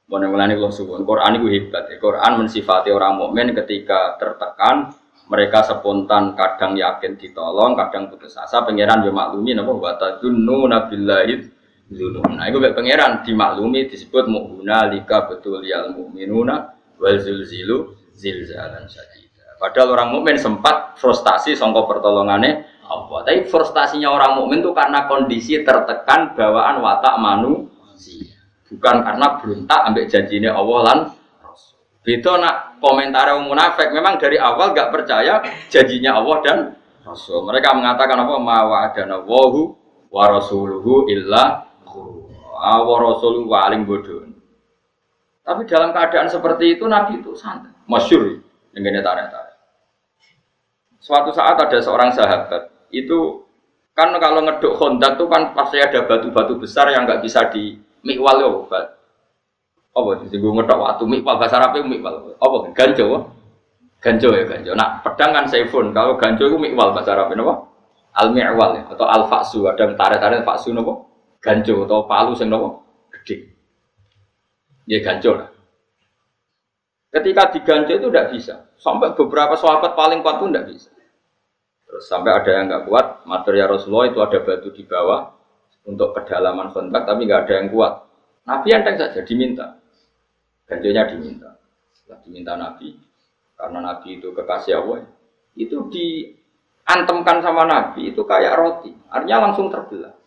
Mana 0.07 0.31
mulai 0.31 0.55
kalau 0.55 0.71
suwun 0.71 1.03
Quran 1.03 1.43
itu 1.43 1.51
hebat. 1.59 1.91
Quran 1.99 2.39
mensifati 2.39 2.95
orang 2.95 3.19
mukmin 3.19 3.51
ketika 3.51 4.15
tertekan 4.15 4.95
mereka 5.27 5.67
spontan 5.67 6.39
kadang 6.39 6.79
yakin 6.79 7.19
ditolong, 7.19 7.75
kadang 7.75 8.15
putus 8.15 8.39
asa. 8.39 8.63
Pangeran 8.63 9.03
yo 9.03 9.11
maklumi 9.11 9.59
napa 9.59 9.75
wa 9.75 9.99
tadunnu 9.99 10.71
nabillahi 10.71 11.54
zulum. 11.93 12.25
Nah, 12.37 12.49
itu 12.49 12.59
pangeran 12.61 13.21
dimaklumi 13.27 13.91
disebut 13.91 14.25
mu'una 14.31 14.89
lika 14.89 15.29
betul 15.29 15.61
yal 15.65 15.93
mu'minuna 15.93 16.73
wal 16.97 17.19
zulzilu 17.21 17.93
zilzalan 18.15 18.87
saja. 18.89 19.25
Padahal 19.55 19.97
orang 19.97 20.09
mukmin 20.13 20.37
sempat 20.37 20.99
frustasi 20.99 21.57
songko 21.57 21.89
pertolongannya 21.89 22.69
Allah. 22.85 23.19
Tapi 23.25 23.49
frustasinya 23.49 24.13
orang 24.13 24.37
mukmin 24.37 24.61
itu 24.61 24.77
karena 24.77 25.09
kondisi 25.09 25.63
tertekan 25.65 26.37
bawaan 26.37 26.85
watak 26.85 27.17
manusia, 27.17 28.35
bukan 28.69 28.97
karena 29.01 29.27
berontak 29.41 29.81
ambek 29.89 30.11
janjinya 30.13 30.53
Allah 30.53 30.81
lan 30.85 30.99
Beda 32.05 32.37
nak 32.37 32.85
komentar 32.85 33.33
yang 33.33 33.49
munafik 33.49 33.89
memang 33.89 34.21
dari 34.21 34.37
awal 34.37 34.77
gak 34.77 34.93
percaya 34.93 35.41
janjinya 35.73 36.21
Allah 36.21 36.37
dan 36.45 36.59
Rasul. 37.01 37.41
Mereka 37.49 37.73
mengatakan 37.73 38.21
apa? 38.21 38.37
Ma 38.37 38.61
wa'adana 38.69 39.25
wahu 39.25 39.73
wa 40.13 40.25
rasuluhu 40.29 41.09
illa 41.09 41.65
wa 42.55 42.97
rasuluhu 42.99 43.51
wa 43.51 43.67
alim 43.67 43.83
bodoh. 43.83 44.25
Tapi 45.45 45.69
dalam 45.69 45.93
keadaan 45.93 46.31
seperti 46.31 46.81
itu 46.81 46.89
Nabi 46.89 47.21
itu 47.21 47.37
santai. 47.37 47.75
Masyur 47.85 48.41
dengan 48.73 49.05
tarik 49.05 49.29
Suatu 51.05 51.37
saat 51.37 51.61
ada 51.61 51.79
seorang 51.85 52.09
sahabat 52.17 52.73
itu 52.89 53.45
kan 53.93 54.09
kalau 54.17 54.41
ngeduk 54.41 54.73
honda 54.81 55.13
tuh 55.21 55.29
kan 55.29 55.53
pasti 55.53 55.77
ada 55.77 56.01
batu-batu 56.09 56.57
besar 56.57 56.89
yang 56.89 57.05
nggak 57.05 57.21
bisa 57.21 57.45
di 57.53 57.77
mikwal 58.01 58.41
ya 58.41 58.49
apa 59.95 60.27
sih? 60.27 60.41
Gue 60.41 60.51
ngedok 60.57 60.81
waktu 60.81 61.05
mikwal 61.05 61.37
bahasa 61.37 61.61
Arab 61.61 61.77
itu 61.77 61.87
mikwal. 61.87 62.35
Apa? 62.41 62.73
Ganjo 62.73 63.31
ganjo 64.05 64.37
ya 64.37 64.45
ganjo 64.45 64.77
nah 64.77 65.01
pedang 65.01 65.33
kan 65.33 65.49
seifun 65.49 65.97
kalau 65.97 66.21
ganjo 66.21 66.45
itu 66.45 66.57
mikwal 66.61 66.97
bahasa 66.97 67.17
Arab 67.17 67.37
apa? 67.37 67.55
Al 68.17 68.33
mikwal 68.33 68.81
ya 68.81 68.83
atau 68.89 69.05
al 69.05 69.29
faksu 69.29 69.69
ada 69.69 69.93
tarik-tarik 69.93 70.45
faksu 70.45 70.73
nopo 70.73 71.14
ganjo 71.45 71.85
atau 71.85 72.09
palu 72.09 72.33
sing 72.33 72.49
nopo 72.49 72.81
gede 73.13 73.53
ya 74.89 75.05
ganjo 75.05 75.37
lah 75.37 75.55
Ketika 77.15 77.55
diganti 77.55 77.95
itu 77.95 78.11
tidak 78.11 78.35
bisa. 78.35 78.55
Sampai 78.75 79.15
beberapa 79.15 79.55
sahabat 79.55 79.95
paling 79.95 80.19
kuat 80.27 80.43
pun 80.43 80.51
tidak 80.51 80.75
bisa. 80.75 80.91
Terus 81.87 82.11
sampai 82.11 82.35
ada 82.35 82.51
yang 82.51 82.67
nggak 82.67 82.91
kuat, 82.91 83.23
material 83.23 83.79
Rasulullah 83.79 84.11
itu 84.11 84.19
ada 84.19 84.43
batu 84.43 84.75
di 84.75 84.83
bawah 84.83 85.31
untuk 85.87 86.11
kedalaman 86.11 86.75
kontak, 86.75 87.07
tapi 87.07 87.31
nggak 87.31 87.47
ada 87.47 87.55
yang 87.63 87.71
kuat. 87.71 88.03
Nabi 88.51 88.69
enteng 88.75 88.99
saja 88.99 89.23
diminta, 89.23 89.79
gantinya 90.67 91.07
diminta. 91.07 91.55
Setelah 91.95 92.19
diminta 92.27 92.53
Nabi, 92.59 92.99
karena 93.55 93.79
Nabi 93.79 94.09
itu 94.19 94.29
kekasih 94.35 94.75
Allah, 94.75 95.07
itu 95.55 95.77
diantemkan 95.95 97.47
sama 97.47 97.63
Nabi 97.63 98.11
itu 98.11 98.27
kayak 98.27 98.59
roti, 98.59 98.91
artinya 99.07 99.49
langsung 99.49 99.71
terbelah. 99.71 100.19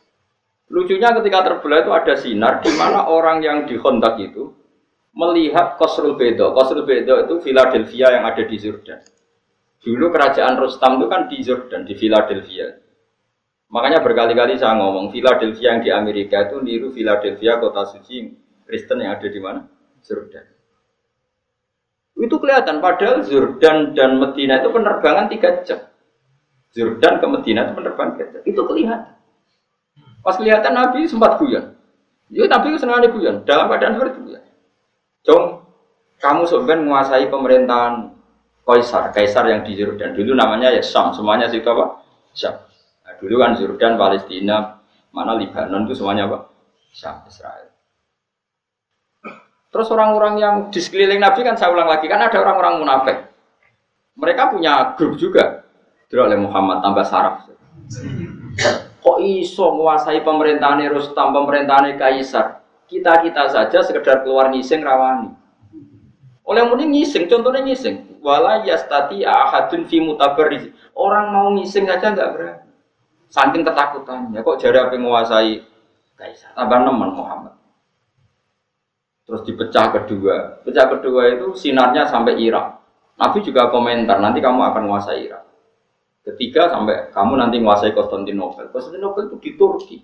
Lucunya 0.68 1.16
ketika 1.16 1.48
terbelah 1.48 1.80
itu 1.84 1.92
ada 1.96 2.14
sinar 2.20 2.60
di 2.60 2.72
mana 2.76 3.08
orang 3.08 3.40
yang 3.40 3.64
di 3.64 3.80
kontak 3.80 4.20
itu 4.20 4.52
melihat 5.16 5.80
Kosrul 5.80 6.20
Bedo. 6.20 6.52
Kosrul 6.52 6.84
Bedo 6.84 7.24
itu 7.24 7.40
Philadelphia 7.40 8.14
yang 8.20 8.24
ada 8.28 8.44
di 8.44 8.58
Jordan. 8.60 9.00
Dulu 9.82 10.06
kerajaan 10.12 10.60
Rustam 10.60 11.00
itu 11.00 11.06
kan 11.08 11.22
di 11.32 11.38
Jordan, 11.40 11.82
di 11.88 11.96
Philadelphia. 11.96 12.68
Makanya 13.68 14.00
berkali-kali 14.00 14.56
saya 14.56 14.80
ngomong, 14.80 15.12
Philadelphia 15.12 15.76
yang 15.76 15.82
di 15.84 15.92
Amerika 15.92 16.48
itu 16.48 16.60
niru 16.64 16.92
Philadelphia 16.92 17.60
kota 17.60 17.84
suci 17.88 18.32
Kristen 18.64 19.04
yang 19.04 19.16
ada 19.16 19.28
di 19.28 19.40
mana? 19.40 19.64
Jordan. 20.04 20.46
Itu 22.18 22.36
kelihatan, 22.40 22.80
padahal 22.80 23.28
Jordan 23.28 23.96
dan 23.96 24.20
Medina 24.20 24.60
itu 24.60 24.72
penerbangan 24.72 25.28
tiga 25.32 25.64
jam. 25.68 25.80
Jordan 26.76 27.14
ke 27.20 27.28
Medina 27.28 27.60
itu 27.68 27.74
penerbangan 27.76 28.12
tiga 28.16 28.26
jam. 28.36 28.42
Itu 28.44 28.62
kelihatan. 28.64 29.17
Pas 30.28 30.36
kelihatan 30.36 30.76
Nabi 30.76 31.08
sempat 31.08 31.40
guyon. 31.40 31.72
Ya 32.28 32.44
itu 32.44 32.76
senang 32.76 33.00
guyon, 33.00 33.48
dalam 33.48 33.72
keadaan 33.72 33.96
seperti 33.96 34.20
itu 34.20 34.30
ya. 34.36 34.42
Jom, 35.24 35.64
kamu 36.20 36.44
sebenarnya 36.44 36.84
menguasai 36.84 37.26
pemerintahan 37.32 38.12
Kaisar, 38.68 39.16
Kaisar 39.16 39.48
yang 39.48 39.64
di 39.64 39.80
Jordan 39.80 40.12
dulu 40.12 40.36
namanya 40.36 40.68
ya 40.76 40.84
Syam, 40.84 41.16
semuanya 41.16 41.48
situ 41.48 41.64
apa? 41.72 42.04
Syam. 42.36 42.60
Nah, 43.08 43.16
dulu 43.16 43.40
kan 43.40 43.56
Jordan, 43.56 43.96
Palestina, 43.96 44.84
mana 45.16 45.40
Lebanon 45.40 45.88
itu 45.88 45.96
semuanya 45.96 46.28
apa? 46.28 46.52
Syam, 46.92 47.24
Israel. 47.32 47.72
Terus 49.72 49.88
orang-orang 49.88 50.36
yang 50.44 50.56
di 50.68 50.84
sekeliling 50.84 51.24
Nabi 51.24 51.48
kan 51.48 51.56
saya 51.56 51.72
ulang 51.72 51.88
lagi 51.88 52.12
kan 52.12 52.20
ada 52.20 52.36
orang-orang 52.36 52.84
munafik. 52.84 53.18
Mereka 54.20 54.52
punya 54.52 54.92
grup 55.00 55.16
juga. 55.16 55.64
Dulu 56.12 56.28
oleh 56.28 56.36
Muhammad 56.36 56.84
tambah 56.84 57.08
saraf. 57.08 57.48
Kok 59.08 59.24
iso 59.24 59.72
menguasai 59.72 60.20
pemerintahan 60.20 60.84
Rustam, 60.92 61.32
pemerintahan 61.32 61.96
Kaisar? 61.96 62.60
Kita-kita 62.92 63.48
saja 63.48 63.80
sekedar 63.80 64.28
keluar 64.28 64.52
ngising 64.52 64.84
rawani. 64.84 65.32
Oleh 66.44 66.68
muni 66.68 66.92
ngising, 66.92 67.32
contohnya 67.32 67.64
ngising. 67.64 68.20
Wala 68.20 68.68
yastati 68.68 69.24
ahadun 69.24 69.88
fi 69.88 70.04
mutabarriz. 70.04 70.76
Orang 70.92 71.32
mau 71.32 71.48
ngising 71.56 71.88
saja 71.88 72.12
nggak 72.12 72.30
berani. 72.36 72.68
Saking 73.32 73.64
ketakutannya, 73.64 74.44
kok 74.44 74.60
jari 74.60 75.00
menguasai 75.00 75.64
Kaisar. 76.20 76.52
Tambah 76.60 76.80
nemen 76.84 77.16
Muhammad. 77.16 77.56
Terus 79.24 79.40
dipecah 79.48 79.88
kedua. 80.04 80.68
Pecah 80.68 80.88
kedua 80.92 81.32
itu 81.32 81.56
sinarnya 81.56 82.12
sampai 82.12 82.44
Irak. 82.44 82.84
Nabi 83.16 83.40
juga 83.40 83.72
komentar, 83.72 84.20
nanti 84.20 84.44
kamu 84.44 84.68
akan 84.68 84.84
menguasai 84.84 85.32
Irak. 85.32 85.47
Ketiga 86.28 86.68
sampai 86.68 87.08
kamu 87.16 87.40
nanti 87.40 87.56
menguasai 87.64 87.96
Konstantinopel. 87.96 88.68
Konstantinopel 88.76 89.32
itu 89.32 89.38
di 89.40 89.52
Turki. 89.56 89.98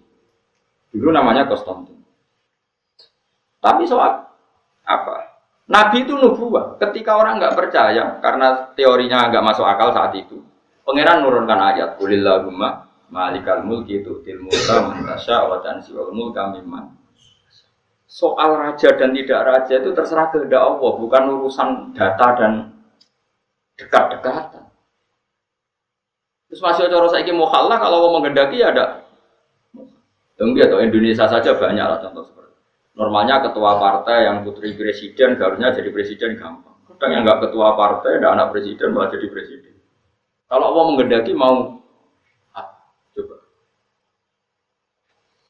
Dulu 0.95 1.11
namanya 1.11 1.43
Konstantin. 1.51 1.99
Tapi 3.59 3.83
soal 3.83 4.23
apa? 4.87 5.15
Nabi 5.67 6.07
itu 6.07 6.15
nubuah. 6.15 6.79
Ketika 6.79 7.19
orang 7.19 7.39
nggak 7.43 7.55
percaya 7.55 8.23
karena 8.23 8.71
teorinya 8.75 9.27
nggak 9.27 9.43
masuk 9.43 9.67
akal 9.67 9.91
saat 9.91 10.15
itu, 10.15 10.39
pangeran 10.87 11.23
nurunkan 11.23 11.59
ayat 11.59 11.95
Kulillahumma 11.99 12.93
malikal 13.13 13.61
mulki 13.61 14.01
itu 14.01 14.25
mulka 14.41 14.89
mantasya 14.89 15.45
wa 15.45 15.61
tansiwal 15.61 16.09
mulka 16.09 16.49
mimman 16.49 16.97
soal 18.09 18.57
raja 18.57 18.97
dan 18.97 19.13
tidak 19.13 19.41
raja 19.45 19.73
itu 19.77 19.93
terserah 19.93 20.33
kehendak 20.33 20.65
Allah 20.65 20.91
bukan 20.97 21.23
urusan 21.37 21.69
data 21.93 22.27
dan 22.33 22.53
dekat-dekatan 23.77 24.62
terus 26.53 26.61
masih 26.61 26.85
cara 26.85 27.09
saya 27.09 27.33
mau 27.33 27.49
kalah 27.49 27.81
kalau 27.81 28.05
mau 28.05 28.21
menghendaki 28.21 28.61
ya 28.61 28.69
ada 28.69 29.01
Tunggu 30.37 30.61
atau 30.61 30.81
Indonesia 30.81 31.25
saja 31.25 31.57
banyak 31.57 31.81
lah 31.81 31.97
contoh 31.97 32.29
seperti 32.29 32.53
Normalnya 32.93 33.41
ketua 33.41 33.81
partai 33.81 34.29
yang 34.29 34.45
putri 34.45 34.77
presiden 34.77 35.41
harusnya 35.41 35.73
jadi 35.73 35.89
presiden 35.89 36.37
gampang. 36.37 36.77
Kadang 36.85 37.09
yang 37.09 37.21
nggak 37.25 37.49
ketua 37.49 37.73
partai, 37.73 38.21
ada 38.21 38.37
anak 38.37 38.53
presiden 38.53 38.93
malah 38.93 39.09
jadi 39.09 39.33
presiden. 39.33 39.73
Kalau 40.45 40.69
Allah 40.69 40.83
menggendaki 40.93 41.33
mau 41.33 41.81
ah, 42.53 42.69
coba. 43.17 43.35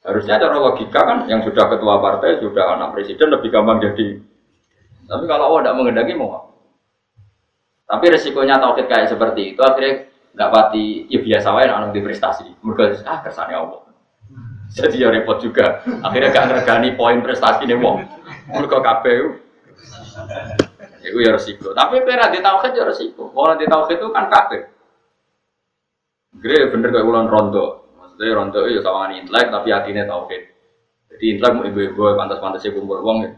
Harusnya 0.07 0.39
cara 0.39 0.55
logika 0.55 1.01
kan 1.03 1.27
yang 1.27 1.43
sudah 1.43 1.67
ketua 1.67 1.99
partai, 1.99 2.39
sudah 2.39 2.79
anak 2.79 2.95
presiden 2.95 3.27
lebih 3.27 3.51
gampang 3.51 3.83
jadi. 3.91 4.23
Tapi 5.03 5.23
kalau 5.27 5.51
Allah 5.51 5.67
tidak 5.67 5.75
menghendaki 5.83 6.15
mau? 6.15 6.47
Tapi 7.91 8.05
resikonya 8.07 8.55
tauhid 8.55 8.87
kayak 8.87 9.11
seperti 9.11 9.51
itu 9.51 9.59
akhirnya 9.59 10.12
nggak 10.33 10.49
pati 10.49 11.05
ya 11.13 11.19
biasa 11.21 11.47
wae 11.53 11.69
anak 11.69 11.93
di 11.93 12.01
prestasi. 12.01 12.45
Mereka 12.65 13.05
ah 13.05 13.21
kesannya 13.21 13.57
Allah. 13.57 13.81
Jadi 14.73 15.05
ya 15.05 15.13
repot 15.13 15.37
juga. 15.37 15.85
Akhirnya 16.01 16.33
gak 16.33 16.49
ngergani 16.49 16.97
poin 16.97 17.21
prestasi 17.21 17.69
nih 17.69 17.77
wong. 17.77 18.01
Mereka 18.49 18.81
KPU. 18.81 19.27
Itu 21.05 21.17
ya 21.21 21.37
resiko. 21.37 21.77
Tapi 21.77 22.01
pera 22.01 22.33
di 22.33 22.41
tauhid 22.41 22.73
ya 22.73 22.83
resiko. 22.89 23.29
Kalau 23.29 23.53
di 23.53 23.69
tauhid 23.69 23.97
itu 24.01 24.09
kan 24.09 24.25
kafir. 24.33 24.73
Gede 26.41 26.73
bener 26.73 26.89
kayak 26.89 27.05
bulan 27.05 27.29
rondo. 27.29 27.85
Maksudnya 28.01 28.33
rondo 28.33 28.59
itu 28.65 28.77
ya 28.77 28.81
sama 28.81 29.13
intelek 29.13 29.47
tapi 29.53 29.69
hatinya 29.69 30.03
tauhid. 30.09 30.41
Jadi 31.13 31.23
intelek 31.37 31.53
mau 31.53 31.63
ibu-ibu 31.69 32.01
pantas-pantasnya 32.17 32.73
kumpul 32.73 33.05
wong 33.05 33.17
ya. 33.29 33.31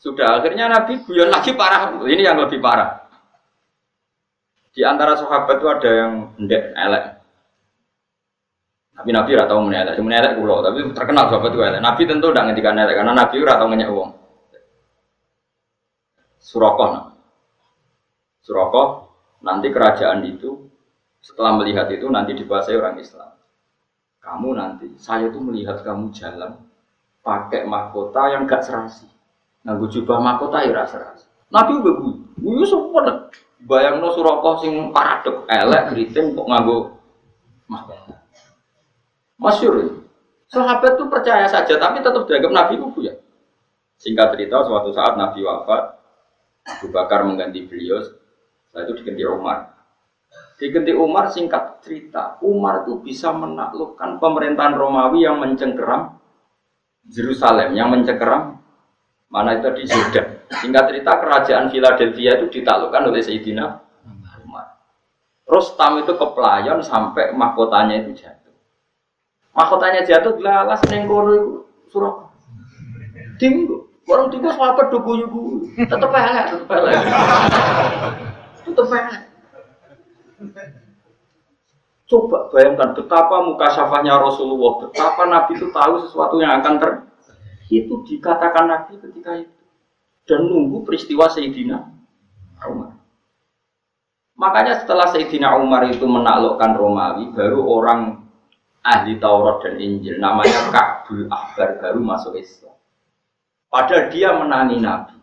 Sudah 0.00 0.40
akhirnya 0.40 0.72
Nabi 0.72 1.04
guyon 1.04 1.28
lagi 1.28 1.52
parah. 1.52 1.92
Ini 2.00 2.22
yang 2.24 2.40
lebih 2.40 2.56
parah. 2.64 3.05
Di 4.76 4.84
antara 4.84 5.16
sahabat 5.16 5.56
itu 5.56 5.66
ada 5.72 5.88
yang 5.88 6.12
ndek 6.36 6.62
elek. 6.76 7.04
Tapi 8.96 9.10
Nabi 9.12 9.30
ora 9.32 9.48
tau 9.48 9.60
menelek, 9.64 9.96
cuma 9.96 10.08
menelek 10.12 10.32
kulo, 10.36 10.60
tapi 10.60 10.78
terkenal 10.92 11.32
sahabat 11.32 11.52
itu 11.52 11.60
elek. 11.64 11.80
Nabi 11.80 12.02
tentu 12.04 12.28
tidak 12.28 12.44
ngendikan 12.48 12.76
elek 12.76 12.96
karena 13.00 13.12
Nabi 13.16 13.36
ora 13.40 13.54
tau 13.56 13.68
ngenyek 13.72 13.88
wong. 13.88 14.10
Surakoh 16.36 16.88
nah. 16.92 17.06
Surakoh 18.44 18.88
nanti 19.40 19.72
kerajaan 19.72 20.20
itu 20.28 20.68
setelah 21.24 21.56
melihat 21.56 21.88
itu 21.88 22.06
nanti 22.12 22.36
dikuasai 22.36 22.76
orang 22.76 23.00
Islam. 23.00 23.32
Kamu 24.20 24.48
nanti, 24.58 24.92
saya 25.00 25.32
tuh 25.32 25.40
melihat 25.40 25.80
kamu 25.80 26.12
jalan 26.12 26.58
pakai 27.24 27.64
mahkota 27.64 28.30
yang 28.30 28.44
gak 28.44 28.62
serasi. 28.62 29.08
Nganggo 29.66 29.90
jubah 29.90 30.18
mahkota 30.22 30.62
ya 30.62 30.86
serasi. 30.86 31.26
Nabi 31.50 31.78
udah 31.78 31.94
gue, 31.94 32.14
gue 32.42 32.66
semua 32.66 33.30
bayang 33.66 33.98
no 33.98 34.14
Surakoh 34.14 34.62
sing 34.62 34.94
paradok 34.94 35.44
elek 35.50 35.92
keriting 35.92 36.32
kok 36.38 36.46
nganggo 36.46 36.96
mahkota. 37.66 38.14
Masyur. 39.36 40.06
Sahabat 40.46 40.94
itu 40.94 41.04
percaya 41.10 41.44
saja, 41.50 41.74
tapi 41.76 42.00
tetap 42.00 42.22
dianggap 42.24 42.52
Nabi 42.54 42.74
itu 42.78 43.00
ya. 43.02 43.14
Singkat 43.98 44.38
cerita, 44.38 44.62
suatu 44.62 44.94
saat 44.94 45.18
Nabi 45.18 45.42
wafat, 45.42 45.98
Abu 46.78 46.88
Bakar 46.94 47.26
mengganti 47.26 47.66
beliau, 47.66 47.98
setelah 48.00 48.86
itu 48.86 48.92
diganti 49.02 49.22
Umar. 49.26 49.58
Diganti 50.56 50.92
Umar, 50.94 51.28
singkat 51.34 51.82
cerita, 51.82 52.38
Umar 52.46 52.86
itu 52.86 53.02
bisa 53.02 53.34
menaklukkan 53.34 54.22
pemerintahan 54.22 54.78
Romawi 54.78 55.26
yang 55.26 55.42
mencengkeram 55.42 56.16
Yerusalem, 57.10 57.74
yang 57.74 57.90
mencengkeram 57.90 58.62
mana 59.28 59.58
itu 59.58 59.68
di 59.76 59.84
Jordan. 59.90 60.35
Singkat 60.62 60.84
cerita, 60.88 61.12
kerajaan 61.20 61.68
Philadelphia 61.68 62.30
itu 62.40 62.46
ditaklukkan 62.60 63.12
oleh 63.12 63.20
Sayyidina 63.20 63.66
Umar. 64.44 64.80
Rostam 65.44 66.00
itu 66.00 66.16
kepelayan 66.16 66.80
sampai 66.80 67.34
mahkotanya 67.36 68.02
itu 68.02 68.24
jatuh. 68.24 68.54
Mahkotanya 69.56 70.04
jatuh 70.04 70.36
alas 70.44 70.80
neng 70.88 71.08
kono 71.08 71.64
surah 71.88 72.26
tinggu 73.40 73.88
orang 74.08 74.28
tinggu 74.32 74.48
apa 74.52 74.82
dugu 74.88 75.12
yugu 75.24 75.42
tetep 75.76 76.10
elek 76.12 76.44
tetep 76.52 76.70
elek. 76.72 76.96
Tetep 78.64 78.86
elek. 78.90 79.22
Coba 82.06 82.38
bayangkan 82.54 82.94
betapa 82.94 83.42
muka 83.42 83.66
syafahnya 83.74 84.14
Rasulullah 84.22 84.86
betapa 84.86 85.26
Nabi 85.26 85.58
itu 85.58 85.66
tahu 85.74 85.94
sesuatu 86.06 86.38
yang 86.38 86.62
akan 86.62 86.74
ter 86.78 86.90
itu 87.66 87.94
dikatakan 88.06 88.70
Nabi 88.70 88.94
ketika 89.02 89.42
itu 89.42 89.55
dan 90.26 90.44
nunggu 90.44 90.82
peristiwa 90.82 91.30
Sayyidina 91.30 91.78
Umar 92.68 92.92
makanya 94.36 94.82
setelah 94.82 95.08
Sayyidina 95.08 95.56
Umar 95.62 95.88
itu 95.88 96.04
menaklukkan 96.04 96.76
Romawi 96.76 97.32
baru 97.32 97.62
orang 97.64 98.26
ahli 98.86 99.18
Taurat 99.18 99.62
dan 99.66 99.80
Injil 99.82 100.22
namanya 100.22 100.70
Ka'bul 100.70 101.26
Ahbar 101.26 101.82
baru 101.82 101.98
masuk 101.98 102.38
Islam. 102.38 102.76
Padahal 103.66 104.08
dia 104.14 104.30
menangi 104.32 104.78
Nabi. 104.78 105.16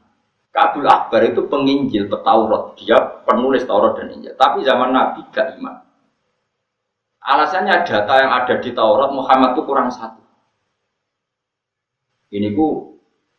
Kabul 0.54 0.86
Akbar 0.86 1.26
itu 1.26 1.50
penginjil 1.50 2.06
petaurat, 2.06 2.78
dia 2.78 3.02
penulis 3.26 3.66
Taurat 3.66 3.98
dan 3.98 4.14
Injil. 4.14 4.38
Tapi 4.38 4.62
zaman 4.62 4.94
Nabi 4.94 5.26
gak 5.34 5.58
iman. 5.58 5.82
Alasannya 7.26 7.82
data 7.82 8.14
yang 8.22 8.30
ada 8.30 8.62
di 8.62 8.70
Taurat 8.70 9.10
Muhammad 9.10 9.58
itu 9.58 9.66
kurang 9.66 9.90
satu. 9.90 10.22
Ini 12.30 12.54
ku 12.54 12.93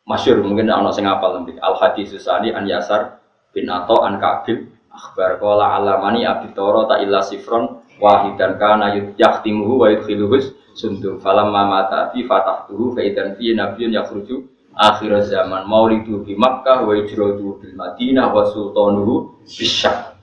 masyur 0.05 0.45
mungkin 0.45 0.69
anak 0.69 0.93
sing 0.95 1.09
apal 1.09 1.41
nanti. 1.41 1.57
Al 1.59 1.77
hadis 1.81 2.13
susani 2.13 2.53
an 2.53 2.69
Yasar 2.69 3.21
bin 3.57 3.69
Ato 3.73 4.05
an 4.05 4.21
Kabil 4.21 4.69
akhbar 4.93 5.41
kola 5.41 5.81
alamani 5.81 6.29
abdi 6.29 6.53
Toro 6.55 6.87
ta 6.87 7.01
illa 7.01 7.25
sifron 7.25 7.83
wahidan 7.99 8.61
kana 8.61 8.95
yaktimuhu 9.17 9.81
wa 9.81 9.87
yudkhiluhus 9.91 10.55
sundum. 10.77 11.19
Falam 11.19 11.51
mata 11.51 12.13
fi 12.13 12.23
fatahtuhu 12.25 12.95
fa 12.95 13.01
idan 13.01 13.35
fi 13.41 13.57
nabiyyun 13.57 13.97
yakhruju 13.97 14.37
akhir 14.77 15.11
zaman. 15.25 15.65
Maulidu 15.65 16.23
di 16.23 16.37
Makkah 16.37 16.85
wa 16.85 16.93
ijradu 16.95 17.65
di 17.65 17.73
Madinah 17.73 18.29
wa 18.31 18.45
sultanuhu 18.45 19.41
bisyak 19.49 20.15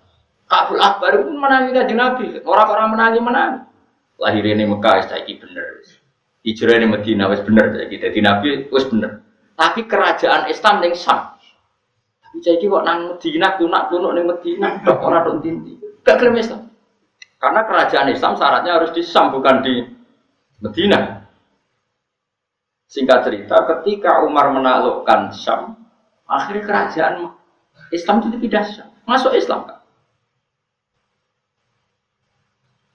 Kabul 0.52 0.84
Akbar 0.84 1.16
itu 1.16 1.32
menangi 1.32 1.72
kanjeng 1.72 1.96
Nabi. 1.96 2.26
Orang-orang 2.44 2.92
menangi 2.92 3.20
menangi. 3.24 3.60
Lahir 4.20 4.44
ini 4.44 4.68
Mekah 4.68 5.08
saiki 5.08 5.40
bener. 5.40 5.80
Hijrah 6.44 6.76
ini 6.76 6.92
Madinah 6.92 7.32
wis 7.32 7.40
bener 7.40 7.72
dadi 7.72 8.20
Nabi 8.20 8.68
wis 8.68 8.84
bener 8.92 9.24
tapi 9.56 9.86
kerajaan 9.86 10.48
Islam 10.52 10.76
ning 10.84 10.94
Sam 10.98 11.36
tapi 12.22 12.38
saiki 12.40 12.68
kok 12.68 12.84
nang 12.84 13.16
Madinah 13.16 13.52
tunak-tunuk 13.60 14.12
ning 14.16 14.26
Madinah 14.28 14.72
tok 14.84 15.00
ora 15.04 15.24
tok 15.24 15.40
tinti 15.44 15.78
gak 16.02 16.18
gelem 16.20 16.40
Islam 16.40 16.72
karena 17.42 17.62
kerajaan 17.66 18.08
Islam 18.12 18.34
syaratnya 18.38 18.72
harus 18.78 18.92
di 18.94 19.02
Sam 19.04 19.34
bukan 19.34 19.56
di 19.64 19.76
Madinah 20.62 21.22
Singkat 22.92 23.24
cerita, 23.24 23.56
ketika 23.64 24.20
Umar 24.28 24.52
menaklukkan 24.52 25.32
Syam, 25.32 25.80
akhirnya 26.28 26.68
kerajaan 26.68 27.32
Islam 27.88 28.20
itu 28.20 28.36
tidak 28.44 28.68
Syam, 28.68 28.92
masuk 29.08 29.32
Islam 29.32 29.64
kan? 29.64 29.80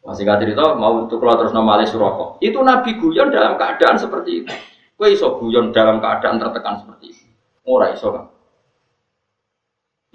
Masih 0.05 0.23
singkat 0.23 0.45
cerita, 0.45 0.77
mau 0.77 1.01
untuk 1.01 1.17
keluar 1.17 1.41
terus 1.41 1.57
nama 1.57 1.81
Suroko. 1.89 2.37
Itu 2.45 2.61
Nabi 2.61 3.01
guyon 3.01 3.33
dalam 3.33 3.57
keadaan 3.57 3.97
seperti 3.97 4.45
itu. 4.45 4.55
Kue 4.97 5.13
iso 5.13 5.37
guyon 5.37 5.77
dalam 5.77 6.01
keadaan 6.01 6.41
tertekan 6.41 6.81
seperti 6.81 7.13
itu. 7.13 7.25
Ora 7.69 7.93
iso 7.93 8.09
kan? 8.17 8.33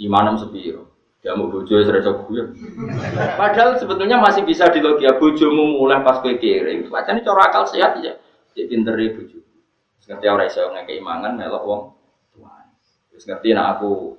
Imanem 0.01 0.41
sepiro. 0.41 0.89
Ya 1.21 1.37
mau 1.37 1.53
bojo 1.53 1.69
wis 1.69 1.85
guyon. 1.85 2.57
Padahal 3.37 3.77
sebetulnya 3.77 4.17
masih 4.17 4.41
bisa 4.41 4.65
di 4.73 4.81
logia 4.81 5.21
bojomu 5.21 5.77
mulai 5.77 6.01
pas 6.01 6.17
kue 6.25 6.41
kiri. 6.41 6.89
Wacane 6.89 7.21
cara 7.21 7.53
akal 7.53 7.69
sehat 7.69 8.01
ya. 8.01 8.17
Jadi 8.57 8.65
pinter 8.65 8.97
bojo. 8.97 9.37
ngerti 10.01 10.27
ora 10.27 10.43
iso 10.49 10.65
ngekei 10.73 10.97
mangan 10.97 11.37
melok 11.37 11.63
wong. 11.63 11.81
Wis 13.13 13.29
ngerti 13.29 13.53
nek 13.53 13.77
aku 13.77 14.17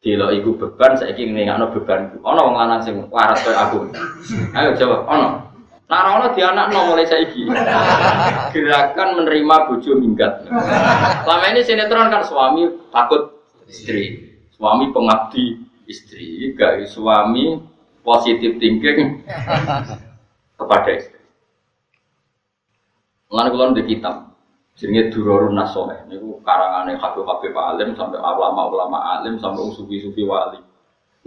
delok 0.00 0.32
iku 0.34 0.50
beban 0.56 0.96
saiki 0.96 1.28
ngingakno 1.28 1.68
bebanku. 1.68 2.16
Ana 2.24 2.40
wong 2.40 2.56
lanang 2.56 2.80
sing 2.80 2.96
waras 3.12 3.44
koyo 3.44 3.58
aku. 3.60 3.78
Ayo 4.56 4.72
jawab, 4.72 5.04
ana. 5.04 5.51
Nek 5.92 6.08
ana 6.08 6.32
di 6.32 6.40
anakno 6.40 6.88
mulai 6.88 7.04
saiki. 7.04 7.44
Gerakan 8.56 9.08
menerima 9.20 9.56
bojo 9.68 9.92
minggat. 10.00 10.48
Selama 11.20 11.44
ini 11.52 11.60
sinetron 11.60 12.08
kan 12.08 12.24
suami 12.24 12.64
takut 12.88 13.44
istri, 13.68 14.32
suami 14.56 14.88
pengabdi 14.88 15.60
istri, 15.84 16.56
gak 16.56 16.88
suami 16.88 17.60
positif 18.00 18.56
thinking 18.56 19.20
kepada 20.58 20.90
istri. 20.96 21.20
Mulane 23.28 23.48
kula 23.52 23.76
ndek 23.76 23.88
kitab, 23.92 24.32
Jenenge 24.80 25.12
Durarun 25.12 25.52
Nasoleh. 25.52 26.08
Niku 26.08 26.40
karangane 26.40 26.96
Habib-habib 26.96 27.52
alim 27.52 27.92
sampai 27.92 28.16
ulama-ulama 28.16 29.20
alim 29.20 29.36
sampai 29.36 29.68
sufi-sufi 29.76 30.24
wali. 30.24 30.56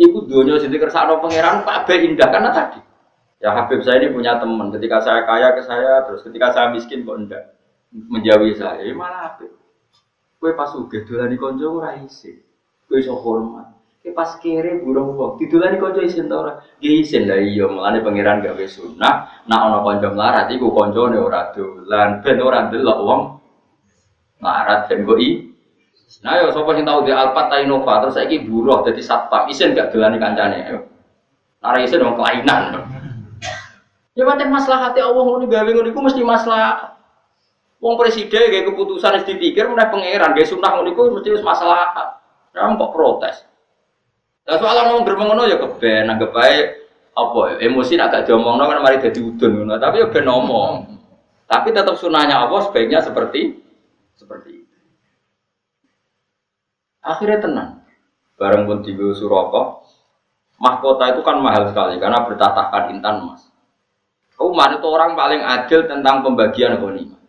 Iku 0.01 0.25
dunia 0.25 0.57
sing 0.57 0.73
dikersakno 0.73 1.21
pangeran 1.21 1.61
kabeh 1.61 2.01
indah 2.01 2.33
karena 2.33 2.49
tadi. 2.49 2.94
Ya 3.43 3.51
Habib 3.51 3.83
saya 3.83 3.99
ini 3.99 4.15
punya 4.15 4.39
teman. 4.39 4.71
Ketika 4.71 5.03
saya 5.03 5.27
kaya 5.27 5.51
ke 5.53 5.61
saya, 5.67 6.07
terus 6.07 6.23
ketika 6.23 6.55
saya 6.55 6.71
miskin 6.71 7.03
kok 7.03 7.17
enggak 7.19 7.43
menjauhi 7.91 8.55
saya. 8.55 8.81
Ya 8.81 8.95
malah 8.95 9.31
Habib. 9.31 9.51
Kue 10.39 10.51
pas 10.55 10.71
uga 10.75 10.99
dolan 11.03 11.31
di 11.31 11.37
konco 11.39 11.81
ora 11.81 11.97
isin. 11.99 12.37
Kue 12.87 13.01
iso 13.01 13.17
hormat. 13.17 13.75
Kue 14.03 14.13
pas 14.13 14.37
kere 14.37 14.77
burung 14.79 15.17
wong. 15.17 15.41
Didolan 15.41 15.75
di 15.75 15.79
konco 15.81 15.99
isin 16.03 16.29
ta 16.29 16.35
ora? 16.37 16.53
Nggih 16.79 16.95
isin 17.01 17.23
lah 17.27 17.39
iya. 17.41 17.65
Mulane 17.65 17.99
pangeran 18.05 18.45
gawe 18.45 18.65
sunah. 18.67 19.47
Nak 19.49 19.59
ana 19.59 19.77
kanca 19.83 20.07
melarat 20.13 20.47
iku 20.53 20.69
kancane 20.71 21.17
ora 21.17 21.51
dolan. 21.51 22.21
Ben 22.21 22.37
ora 22.39 22.69
ndelok 22.69 22.99
wong 23.03 23.21
Marat 24.43 24.91
dan 24.91 25.07
goi. 25.07 25.49
Nah 26.21 26.37
yo 26.37 26.53
sopo 26.53 26.75
sing 26.77 26.85
tau 26.85 27.01
di 27.01 27.09
Alphard 27.09 27.49
ta 27.49 27.57
Innova 27.57 28.03
terus 28.03 28.15
saiki 28.19 28.45
buruh 28.45 28.85
dadi 28.85 29.01
satpam 29.01 29.49
isin 29.49 29.73
gak 29.73 29.89
dolani 29.89 30.21
kancane. 30.21 30.57
Ayo. 30.69 30.79
Ora 31.65 31.81
isin 31.81 32.05
wong 32.05 32.15
kelainan. 32.19 32.61
Ya 34.15 34.23
pancen 34.23 34.47
maslahate 34.47 35.03
Allah 35.03 35.23
ngono 35.27 35.43
gawe 35.43 35.67
ngono 35.67 35.91
iku 35.91 35.99
mesti 35.99 36.23
masalah. 36.23 36.95
Wong 37.83 37.99
presiden 37.99 38.47
gawe 38.47 38.63
keputusan 38.71 39.19
wis 39.19 39.27
dipikir 39.27 39.67
meneh 39.67 39.91
pangeran 39.91 40.31
gawe 40.31 40.47
sunah 40.47 40.71
ngono 40.71 40.89
iku 40.95 41.01
mesti 41.19 41.35
wis 41.35 41.43
masalah. 41.43 42.23
Ya 42.55 42.63
kok 42.71 42.91
protes. 42.95 43.43
Lah 44.47 44.55
soal 44.55 44.87
ngomong 44.87 45.03
gremeng 45.03 45.27
ngono 45.35 45.43
ya 45.51 45.59
keben 45.59 46.07
anggap 46.07 46.31
bae 46.31 46.79
apa 47.15 47.59
emosi 47.59 47.99
agak 47.99 48.27
diomongno 48.27 48.67
kan 48.67 48.79
mari 48.79 49.03
dadi 49.03 49.19
udun 49.19 49.67
ngono 49.67 49.75
tapi 49.83 49.99
ya 49.99 50.07
ben 50.07 50.23
ngomong. 50.31 50.73
Tapi 51.45 51.75
tetap 51.75 51.99
sunahnya 51.99 52.47
Allah 52.47 52.71
sebaiknya 52.71 53.03
seperti 53.03 53.59
seperti. 54.15 54.63
Akhirnya 57.03 57.43
tenang. 57.43 57.69
Bareng 58.35 58.67
pun 58.67 58.79
tiga 58.83 59.11
Suroko, 59.15 59.85
mahkota 60.59 61.15
itu 61.15 61.21
kan 61.23 61.39
mahal 61.39 61.69
sekali 61.69 62.01
karena 62.01 62.25
bertatahkan 62.27 62.91
intan 62.91 63.23
emas. 63.23 63.54
Umar 64.35 64.75
itu 64.75 64.87
orang 64.87 65.15
paling 65.15 65.41
adil 65.41 65.87
tentang 65.87 66.25
pembagian 66.25 66.79
ghanimah. 66.79 67.19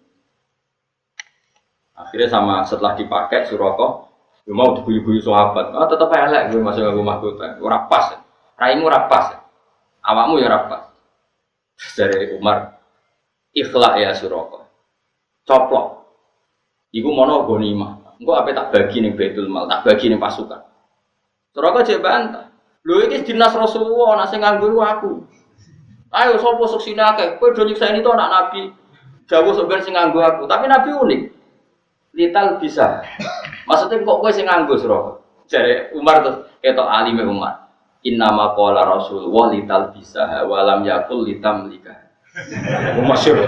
Akhirnya 1.97 2.29
sama 2.29 2.67
setelah 2.67 2.93
dipakai 2.99 3.49
Suroko, 3.49 4.11
gue 4.45 4.53
mau 4.53 4.77
dibuyu-buyu 4.77 5.25
sahabat, 5.25 5.73
ah 5.73 5.89
tetap 5.89 6.13
elek 6.13 6.53
gue 6.53 6.61
masuk 6.61 6.85
ke 6.85 7.03
mahkota, 7.03 7.47
gue 7.57 7.69
rapas, 7.69 8.21
raimu 8.61 8.85
rapas, 8.91 9.41
awakmu 10.05 10.43
ya 10.43 10.53
rapas. 10.53 10.93
Dari 11.97 12.37
Umar, 12.37 12.77
ikhlas 13.57 13.95
ya 13.97 14.13
Suroko, 14.13 14.69
coplok, 15.49 15.97
Iku 16.97 17.13
mono 17.13 17.45
gonima. 17.45 18.01
Engko 18.17 18.33
apa 18.33 18.57
tak 18.57 18.73
bagi 18.73 19.05
nih 19.05 19.13
betul 19.13 19.53
Mal, 19.53 19.69
tak 19.69 19.85
bagi 19.85 20.09
nih 20.09 20.17
pasukan. 20.17 20.65
Aku 21.57 21.81
coba 21.85 22.01
bantah. 22.01 22.47
Lho 22.87 23.05
dinas 23.11 23.53
Rasulullah, 23.53 24.25
nak 24.25 24.29
sing 24.33 24.41
nganggo 24.41 24.81
aku. 24.81 25.25
Ayo 26.17 26.41
sapa 26.41 26.65
sok 26.65 26.81
sini 26.81 27.03
akeh. 27.05 27.37
Kowe 27.37 27.53
do 27.53 27.69
nyiksa 27.69 27.93
ini 27.93 28.01
to 28.01 28.09
anak 28.09 28.33
Nabi. 28.33 28.73
Jauh 29.29 29.53
sebenarnya 29.53 29.85
sing 29.85 29.95
nganggo 29.99 30.23
aku, 30.23 30.47
tapi 30.49 30.65
Nabi 30.71 30.95
unik. 30.97 31.23
Lital 32.17 32.57
bisa. 32.63 33.05
Maksudnya 33.69 34.01
kok 34.01 34.19
kowe 34.25 34.31
sing 34.33 34.49
nganggo 34.49 34.81
sira? 34.81 34.99
Jare 35.47 35.93
Umar 35.93 36.25
tuh 36.25 36.49
ketok 36.65 36.89
alime 36.89 37.27
Umar. 37.29 37.69
Inna 38.07 38.33
ma 38.33 38.55
qala 38.55 38.87
Rasulullah 38.87 39.51
lital 39.53 39.93
bisa 39.93 40.47
walam 40.47 40.87
yakul 40.87 41.27
litam 41.27 41.69
likah. 41.69 42.07
Masyur. 43.03 43.45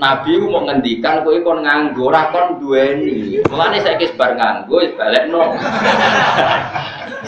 Nabi 0.00 0.40
mau 0.40 0.64
ngendikan 0.64 1.20
kowe 1.20 1.36
kon 1.44 1.66
nganggo 1.66 2.08
ora 2.08 2.32
kon 2.32 2.56
duweni. 2.56 3.44
Mulane 3.50 3.82
saiki 3.84 4.16
bar 4.16 4.40
nganggo 4.40 4.80
wis 4.80 4.94
balekno. 4.96 5.52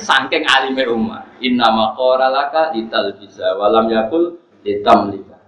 Saking 0.01 0.49
alime 0.49 0.86
Umar. 0.89 1.28
Inna 1.45 1.68
maqara 1.74 2.32
laka 2.32 2.72
lital 2.72 3.12
bisa 3.20 3.53
walam 3.59 3.91
yakul 3.93 4.39
litam 4.68 5.08
lika. 5.08 5.40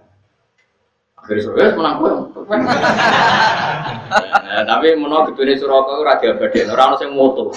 Akhirnya 1.21 1.45
suruh, 1.45 1.61
ya 1.61 1.77
menang 1.77 2.01
kowe. 2.01 2.09
Nah, 4.41 4.65
tapi 4.65 4.97
menawa 4.97 5.29
gedune 5.29 5.53
Suraka 5.53 6.01
ora 6.01 6.17
diabadekno, 6.17 6.73
ora 6.73 6.89
ono 6.89 6.97
sing 6.97 7.13
moto. 7.13 7.53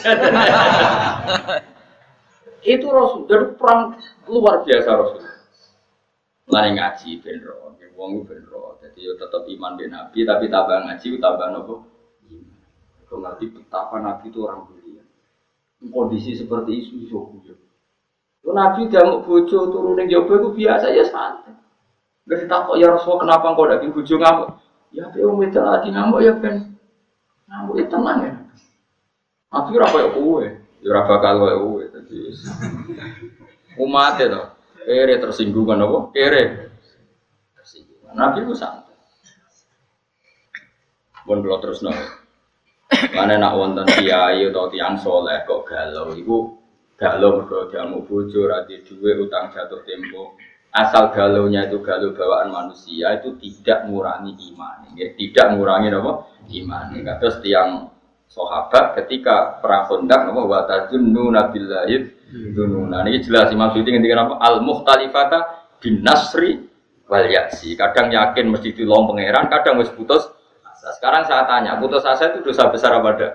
Itu 2.65 2.87
Rasul, 2.93 3.25
dari 3.25 3.57
perang 3.57 3.97
luar 4.29 4.61
biasa 4.69 4.91
Rasul. 4.93 5.25
Lari 6.53 6.77
ngaji 6.77 7.25
ben 7.25 7.41
wong 7.97 8.29
ben 8.29 8.45
roh. 8.53 8.77
Jadi 8.85 9.01
yo 9.01 9.17
tetap 9.17 9.49
iman 9.49 9.81
ben 9.81 9.97
Nabi 9.97 10.29
tapi 10.29 10.53
tambah 10.53 10.85
ngaji 10.85 11.17
tambah 11.17 11.49
nopo? 11.57 11.89
Kau 13.09 13.17
ngerti 13.21 13.49
betapa 13.49 13.97
Nabi 13.97 14.29
itu 14.29 14.45
orang 14.45 14.69
mulia. 14.69 15.01
Kondisi 15.89 16.37
seperti 16.37 16.85
itu 16.85 17.09
iso 17.09 17.33
guyon. 17.33 17.64
Nabi 18.45 18.93
mau 18.93 19.25
bojo 19.25 19.73
turun 19.73 19.97
ning 19.97 20.13
jaba 20.13 20.37
itu 20.37 20.49
biasa 20.53 20.93
ya 20.93 21.05
santai. 21.09 21.57
Gak 22.29 22.49
kok 22.49 22.77
ya 22.77 22.93
Rasul 22.93 23.17
kenapa 23.17 23.57
kau 23.57 23.65
daging 23.65 23.97
bojo 23.97 24.15
ngamuk? 24.21 24.49
Ya 24.93 25.09
tapi 25.09 25.25
wong 25.25 25.41
wedok 25.41 25.85
ngamuk 25.89 26.21
ya 26.21 26.33
ben 26.37 26.77
ngamuk 27.49 27.81
itu 27.81 27.89
tenang 27.89 28.19
ya. 28.21 28.33
Nabi 29.49 29.71
ora 29.81 29.87
koyo 29.89 30.09
kowe. 30.13 30.45
Ya 30.85 30.89
ora 30.93 31.03
bakal 31.09 31.35
koyo 31.41 31.57
kowe. 31.65 31.83
Dadi 31.89 32.19
umat 33.85 34.21
itu. 34.21 34.43
Kere 34.85 35.15
tersinggung 35.17 35.65
kan 35.65 35.81
apa? 35.81 35.99
Kere 36.13 36.43
Nabi 38.13 38.45
itu 38.45 38.53
santai. 38.53 38.93
Pun 41.25 41.41
kalau 41.41 41.59
terus 41.65 41.81
nol. 41.81 41.97
Mana 43.17 43.41
nak 43.41 43.57
wonten 43.57 43.89
kiai 43.89 44.45
atau 44.45 44.69
tiang 44.69 44.95
soleh 45.01 45.43
kok 45.49 45.65
galau, 45.67 46.13
ibu 46.13 46.64
galau 46.95 47.43
mergo 47.43 47.71
diamu 47.71 48.07
bojo, 48.07 48.47
rati 48.47 48.83
duwe 48.87 49.19
utang 49.19 49.51
jatuh 49.51 49.83
tempo. 49.83 50.39
Asal 50.75 51.15
galaunya 51.15 51.71
itu 51.71 51.79
galau 51.83 52.15
bawaan 52.15 52.51
manusia 52.51 53.15
itu 53.15 53.39
tidak 53.39 53.87
mengurangi 53.87 54.35
iman, 54.51 54.91
ya. 54.99 55.15
tidak 55.15 55.55
mengurangi 55.55 55.87
apa? 55.95 56.13
Iman. 56.51 56.85
Ya. 56.99 57.15
Terus 57.23 57.39
tiang 57.47 57.95
sahabat 58.27 58.99
ketika 58.99 59.63
perang 59.63 59.87
Khandaq 59.87 60.21
napa 60.27 60.43
wa 60.43 60.61
tajunnuna 60.67 61.55
billahi 61.55 61.97
dununa. 62.51 63.07
Ini 63.07 63.23
jelas 63.23 63.55
Imam 63.55 63.71
Suyuti 63.71 63.95
ngendikan 63.95 64.27
apa? 64.27 64.35
Al 64.43 64.67
mukhtalifata 64.67 65.71
bin 65.79 66.03
nasri 66.03 66.67
wal 67.07 67.31
yaksi. 67.31 67.79
Kadang 67.79 68.11
yakin 68.11 68.51
mesti 68.51 68.75
dilong 68.75 69.07
pangeran, 69.07 69.47
kadang 69.47 69.79
wis 69.79 69.93
putus 69.95 70.27
asa. 70.67 70.91
Sekarang 70.99 71.23
saya 71.31 71.47
tanya, 71.47 71.79
putus 71.79 72.03
asa 72.03 72.35
itu 72.35 72.43
dosa 72.43 72.67
besar 72.73 72.99
apa 72.99 73.09
enggak? 73.15 73.33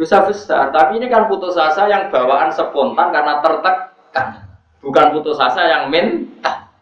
Dosa 0.00 0.24
besar, 0.24 0.72
tapi 0.72 0.96
ini 0.96 1.12
kan 1.12 1.28
putus 1.28 1.60
asa 1.60 1.84
yang 1.84 2.08
bawaan 2.08 2.48
spontan 2.48 3.12
karena 3.12 3.44
tertekan. 3.44 4.48
Bukan 4.80 5.12
putus 5.12 5.36
asa 5.36 5.60
yang 5.68 5.92
mental. 5.92 6.72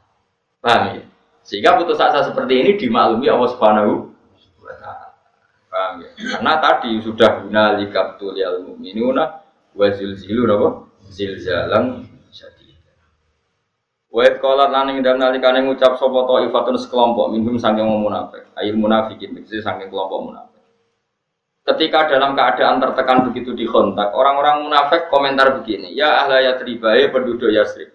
Paham 0.62 0.94
ya? 0.94 1.02
Sehingga 1.42 1.74
putus 1.82 1.98
asa 1.98 2.22
seperti 2.22 2.62
ini 2.62 2.70
dimaklumi 2.78 3.26
Allah 3.26 3.50
Subhanahu 3.50 4.14
Paham 5.66 5.92
ya? 5.98 6.10
Karena 6.14 6.62
tadi 6.62 7.02
sudah 7.02 7.42
guna 7.42 7.74
likabtul 7.82 8.38
yal 8.38 8.62
mu'minuna 8.62 9.42
wa 9.74 9.86
zilzilu 9.90 10.46
apa? 10.46 10.68
Zilzalan 11.10 12.06
syadid. 12.30 12.78
Wa 14.14 14.30
kolat 14.38 14.70
laning 14.70 15.02
dan 15.02 15.18
nalikane 15.18 15.66
ngucap 15.66 15.98
sapa 15.98 16.46
ifatun 16.46 16.78
sekelompok 16.78 17.34
minhum 17.34 17.58
saking 17.58 17.82
munafik. 17.82 18.46
Ayil 18.54 18.78
munafikin 18.78 19.34
tegese 19.34 19.58
saking 19.58 19.90
kelompok 19.90 20.22
munafik. 20.22 20.47
Ketika 21.68 22.08
dalam 22.08 22.32
keadaan 22.32 22.80
tertekan 22.80 23.28
begitu 23.28 23.52
di 23.52 23.68
kontak, 23.68 24.16
orang-orang 24.16 24.64
munafik 24.64 25.12
komentar 25.12 25.52
begini, 25.60 25.92
ya 25.92 26.24
ahla 26.24 26.40
yatribae 26.40 27.12
penduduk 27.12 27.52
Yasrib. 27.52 27.92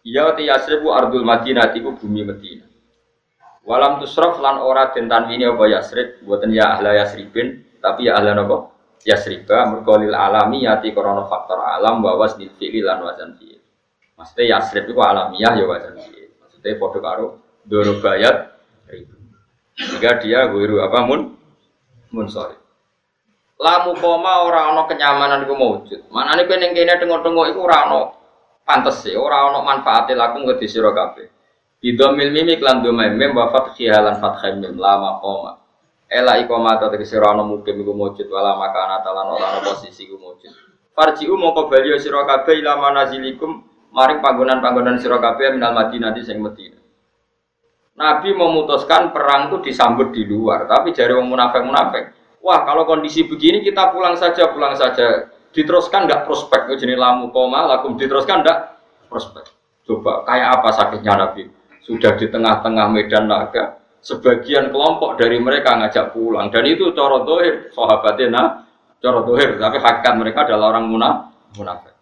Ya 0.00 0.32
ti 0.32 0.48
Yasrib 0.48 0.80
ardul 0.88 1.20
Madinah 1.20 1.68
iku 1.76 1.92
bumi 1.92 2.24
Madinah. 2.24 2.64
Walam 3.68 4.00
tusrof 4.00 4.40
lan 4.40 4.56
ora 4.56 4.88
den 4.96 5.12
tanwini 5.12 5.44
apa 5.44 5.68
Yasrib, 5.68 6.24
buatan 6.24 6.56
ya 6.56 6.80
ahla 6.80 6.96
Yasribin, 6.96 7.76
tapi 7.84 8.08
ya 8.08 8.16
ahla 8.16 8.40
napa? 8.40 8.72
Yasriba 9.04 9.68
merkolil 9.68 10.16
alami 10.16 10.64
yati 10.64 10.96
korona 10.96 11.28
faktor 11.28 11.60
alam 11.60 12.00
bawas 12.00 12.40
wasnil 12.40 12.56
fi'li 12.56 12.80
lan 12.80 13.04
wazan 13.04 13.36
fi'il. 13.36 13.60
Maksudnya 14.16 14.56
Yasrib 14.56 14.88
itu 14.88 14.96
alamiah 14.96 15.52
ya 15.52 15.64
wazan 15.68 16.00
fi'il. 16.00 16.32
Maksudnya 16.40 16.80
podo 16.80 16.98
karo 17.04 17.26
dorobayat 17.68 18.56
ribu. 18.88 19.12
Jika 19.76 20.24
dia 20.24 20.48
guru 20.48 20.80
apa 20.80 21.04
mun 21.04 21.36
mun 22.16 22.26
sorry. 22.32 22.63
Lamu 23.54 23.94
koma 23.94 24.42
ora 24.44 24.74
ana 24.74 24.82
kenyamanan 24.90 25.46
iku 25.46 25.54
maujud. 25.54 26.00
Manane 26.10 26.42
kowe 26.50 26.58
ning 26.58 26.74
kene 26.74 26.98
tengok-tengok 26.98 27.46
iku 27.54 27.60
ora 27.70 27.86
ana 27.86 28.00
pantes 28.66 29.06
e, 29.06 29.14
ora 29.14 29.46
ana 29.46 29.62
manfaate 29.62 30.18
lakum 30.18 30.42
ke 30.42 30.66
sira 30.66 30.90
kabeh. 30.90 31.30
Bidomil 31.78 32.34
mimik 32.34 32.58
lan 32.64 32.82
domai 32.82 33.14
mem 33.14 33.30
wa 33.30 33.52
fathiha 33.54 34.02
lan 34.02 34.18
fathai 34.18 34.58
mim 34.58 34.74
lama 34.74 35.22
koma. 35.22 35.52
Ela 36.10 36.42
ikoma 36.42 36.76
ta 36.82 36.90
tegese 36.90 37.14
ora 37.22 37.38
ana 37.38 37.46
mukim 37.46 37.78
iku 37.78 37.94
mujud 37.94 38.26
wala 38.26 38.58
makana 38.58 38.98
talan 39.06 39.38
ora 39.38 39.46
ana 39.54 39.60
posisi 39.62 40.10
iku 40.10 40.18
mujud. 40.18 40.50
Farji'u 40.94 41.34
mongko 41.38 41.70
bali 41.70 41.94
sira 42.02 42.26
kabeh 42.26 42.58
ila 42.58 42.78
manazilikum 42.78 43.62
maring 43.94 44.18
panggonan-panggonan 44.18 44.98
sira 44.98 45.22
kabeh 45.22 45.54
minal 45.54 45.74
Madinah 45.74 46.10
di 46.10 46.22
sing 46.26 46.42
Madinah. 46.42 46.82
Nabi 47.94 48.34
memutuskan 48.34 49.14
perang 49.14 49.54
itu 49.54 49.70
disambut 49.70 50.10
di 50.10 50.26
luar, 50.26 50.66
tapi 50.66 50.90
jari 50.90 51.14
wong 51.14 51.30
munafik-munafik. 51.30 52.23
Wah, 52.44 52.60
kalau 52.68 52.84
kondisi 52.84 53.24
begini 53.24 53.64
kita 53.64 53.88
pulang 53.88 54.20
saja, 54.20 54.52
pulang 54.52 54.76
saja. 54.76 55.32
Diteruskan 55.56 56.04
nggak 56.04 56.28
prospek, 56.28 56.76
jenis 56.76 57.00
lamu 57.00 57.32
koma, 57.32 57.64
lakum 57.64 57.96
diteruskan 57.96 58.44
nggak 58.44 58.58
prospek. 59.08 59.48
Coba 59.88 60.28
kayak 60.28 60.60
apa 60.60 60.68
sakitnya 60.76 61.14
Nabi? 61.16 61.44
sudah 61.84 62.16
di 62.16 62.26
tengah-tengah 62.32 62.86
medan 62.88 63.28
naga, 63.28 63.76
sebagian 64.00 64.72
kelompok 64.72 65.20
dari 65.20 65.36
mereka 65.36 65.76
ngajak 65.76 66.16
pulang 66.16 66.48
dan 66.48 66.64
itu 66.64 66.96
coro 66.96 67.28
dohir 67.28 67.68
sahabatnya 67.76 68.26
nah 68.32 68.46
coro 69.00 69.24
dohir 69.28 69.60
tapi 69.60 69.76
hakikat 69.80 70.14
mereka 70.16 70.48
adalah 70.48 70.76
orang 70.76 70.88
munafik 70.88 71.92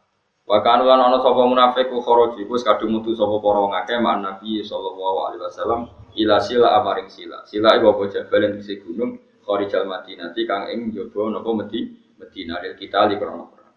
Bahkan 0.42 0.82
lan 0.82 0.98
ana 0.98 1.22
sapa 1.22 1.42
munafik 1.46 1.86
ku 1.86 2.02
kharaji 2.02 2.44
ku 2.50 2.58
kadung 2.58 2.98
mutu 2.98 3.14
sapa 3.14 3.38
para 3.38 3.58
wong 3.62 3.72
akeh 3.78 3.94
mak 4.02 4.20
Nabi 4.20 4.58
sallallahu 4.60 5.18
alaihi 5.30 5.42
wasallam 5.46 5.80
ila 6.18 6.36
sila 6.42 6.82
amaring 6.82 7.08
sila. 7.08 7.46
Sila 7.46 7.78
iku 7.78 7.94
apa 7.94 8.10
yang 8.42 8.58
disi 8.58 8.82
gunung 8.82 9.16
kharijal 9.42 9.84
Madinah 9.84 10.32
kang 10.34 10.70
ing 10.70 10.94
njaba 10.94 11.30
napa 11.34 11.50
medi 11.52 11.80
Madinah 12.18 12.58
lil 12.62 12.74
kita 12.78 13.10
li 13.10 13.18
krana 13.18 13.44
perang. 13.50 13.74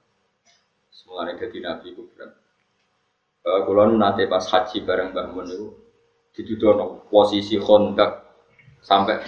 Semulane 0.94 1.36
dadi 1.36 1.60
Nabi 1.60 1.88
ku 1.98 2.06
berat. 2.14 2.32
Kula 3.46 3.90
nate 3.94 4.26
pas 4.26 4.42
haji 4.42 4.82
bareng 4.82 5.14
Mbah 5.14 5.28
Mun 5.34 5.46
niku 5.46 5.68
dituduh 6.34 7.06
posisi 7.10 7.62
kontak 7.62 8.26
sampai 8.82 9.22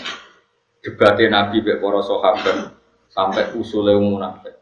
debatnya 0.82 1.42
Nabi 1.42 1.62
be 1.62 1.78
para 1.78 2.02
sahabat 2.02 2.74
sampai 3.10 3.54
usulnya 3.58 3.98
munafik. 3.98 4.58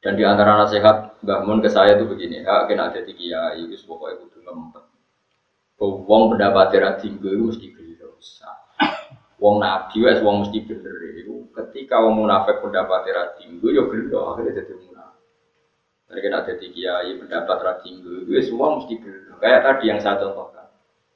Dan 0.00 0.14
di 0.14 0.24
antara 0.28 0.60
nasihat 0.60 1.20
Mbah 1.24 1.40
Mun 1.48 1.64
ke 1.64 1.72
saya 1.72 1.96
itu 1.96 2.04
begini, 2.06 2.44
ya 2.44 2.68
kena 2.68 2.92
ada 2.92 3.00
tiga 3.02 3.52
kiai, 3.56 3.66
itu 3.66 3.80
pokoknya 3.88 4.22
kudu 4.22 4.38
ngempet. 4.44 4.84
Wong 5.80 6.22
pendapat 6.32 6.72
ra 6.78 6.96
tinggi 6.96 7.26
itu 7.26 7.42
mesti 7.48 7.68
Wong 9.36 9.60
nabi 9.60 10.00
wes 10.00 10.24
wong 10.24 10.44
mesti 10.44 10.58
bener 10.64 10.96
itu. 11.12 11.44
Ketika 11.52 12.00
wong 12.00 12.24
munafik 12.24 12.64
pendapat 12.64 13.04
ra 13.12 13.36
tinggi 13.36 13.68
ya 13.76 13.84
gelo 13.84 14.32
akhirnya 14.32 14.64
jadi 14.64 14.74
munafik. 14.80 15.24
Mereka 16.08 16.26
ada 16.32 16.52
tiga 16.56 16.72
kiai 16.72 17.10
pendapat 17.20 17.56
ra 17.60 17.72
tinggi, 17.84 18.24
itu 18.24 18.40
semua 18.48 18.80
mesti 18.80 18.94
gelo. 18.96 19.36
Kayak 19.36 19.60
tadi 19.64 19.84
yang 19.92 20.00
saya 20.00 20.16
contohkan. 20.24 20.68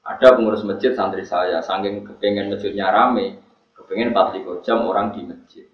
Ada 0.04 0.36
pengurus 0.36 0.64
masjid 0.64 0.92
santri 0.96 1.24
saya, 1.24 1.60
saking 1.60 2.08
kepengen 2.08 2.52
masjidnya 2.52 2.88
rame, 2.88 3.40
kepengen 3.76 4.16
40 4.16 4.64
jam 4.64 4.84
orang 4.84 5.12
di 5.12 5.24
masjid. 5.28 5.68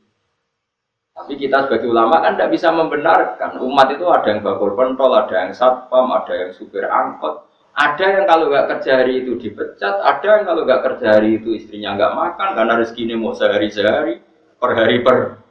Tapi 1.16 1.32
kita 1.40 1.64
sebagai 1.64 1.88
ulama 1.88 2.20
kan 2.20 2.36
tidak 2.36 2.52
bisa 2.52 2.68
membenarkan. 2.68 3.56
Umat 3.64 3.88
itu 3.88 4.04
ada 4.04 4.28
yang 4.28 4.44
bakul 4.44 4.76
pentol, 4.76 5.16
ada 5.16 5.32
yang 5.32 5.52
satpam, 5.56 6.12
ada 6.12 6.28
yang 6.36 6.50
supir 6.52 6.84
angkot. 6.84 7.48
Ada 7.76 8.04
yang 8.08 8.24
kalau 8.24 8.48
nggak 8.48 8.66
kerja 8.72 9.04
hari 9.04 9.20
itu 9.20 9.36
dipecat, 9.36 10.00
ada 10.00 10.28
yang 10.40 10.48
kalau 10.48 10.64
nggak 10.64 10.80
kerja 10.80 11.06
hari 11.20 11.36
itu 11.36 11.52
istrinya 11.52 11.92
nggak 11.92 12.12
makan 12.16 12.48
karena 12.56 12.72
rezekinya 12.80 13.16
mau 13.20 13.36
sehari-sehari, 13.36 14.16
per 14.56 14.70
hari 14.72 15.04
per. 15.04 15.44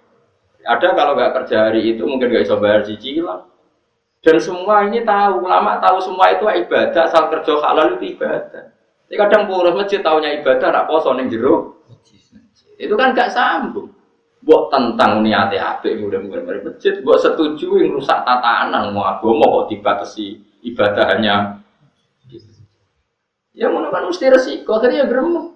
Ada 0.65 0.97
kalau 0.97 1.13
nggak 1.13 1.33
kerja 1.37 1.69
hari 1.69 1.93
itu 1.93 2.01
mungkin 2.01 2.33
nggak 2.33 2.49
bisa 2.49 2.57
bayar 2.57 2.81
cicilan. 2.81 3.45
Dan 4.25 4.41
semua 4.41 4.89
ini 4.89 5.05
tahu, 5.05 5.45
ulama 5.45 5.77
tahu 5.77 6.01
semua 6.01 6.33
itu 6.33 6.49
ibadah, 6.49 7.05
asal 7.05 7.29
kerja 7.29 7.61
halal 7.61 8.01
itu 8.01 8.17
ibadah. 8.17 8.73
Jadi 9.05 9.15
kadang 9.21 9.45
pengurus 9.45 9.77
masjid 9.77 10.01
tahunya 10.01 10.41
ibadah, 10.41 10.67
nak 10.73 10.89
poso 10.89 11.13
neng 11.13 11.29
jero. 11.29 11.85
Itu 12.81 12.97
kan 12.97 13.13
gak 13.13 13.37
sambung. 13.37 13.93
Buat 14.41 14.73
tentang 14.73 15.21
niatnya 15.21 15.77
apa 15.77 15.93
mudah 15.93 16.21
mudahan 16.21 16.45
dari 16.45 16.61
masjid, 16.65 17.01
buat 17.05 17.21
setuju 17.21 17.81
yang 17.81 17.97
rusak 17.97 18.25
tatanan 18.25 18.93
mau 18.93 19.05
agama 19.05 19.45
kok 19.61 19.73
dibatasi 19.73 20.41
ibadahnya. 20.65 21.64
Ya 23.55 23.71
mana 23.71 23.87
kan 23.89 24.11
mesti 24.11 24.27
resiko, 24.27 24.75
akhirnya 24.75 25.03
ya 25.03 25.05
gerem. 25.07 25.55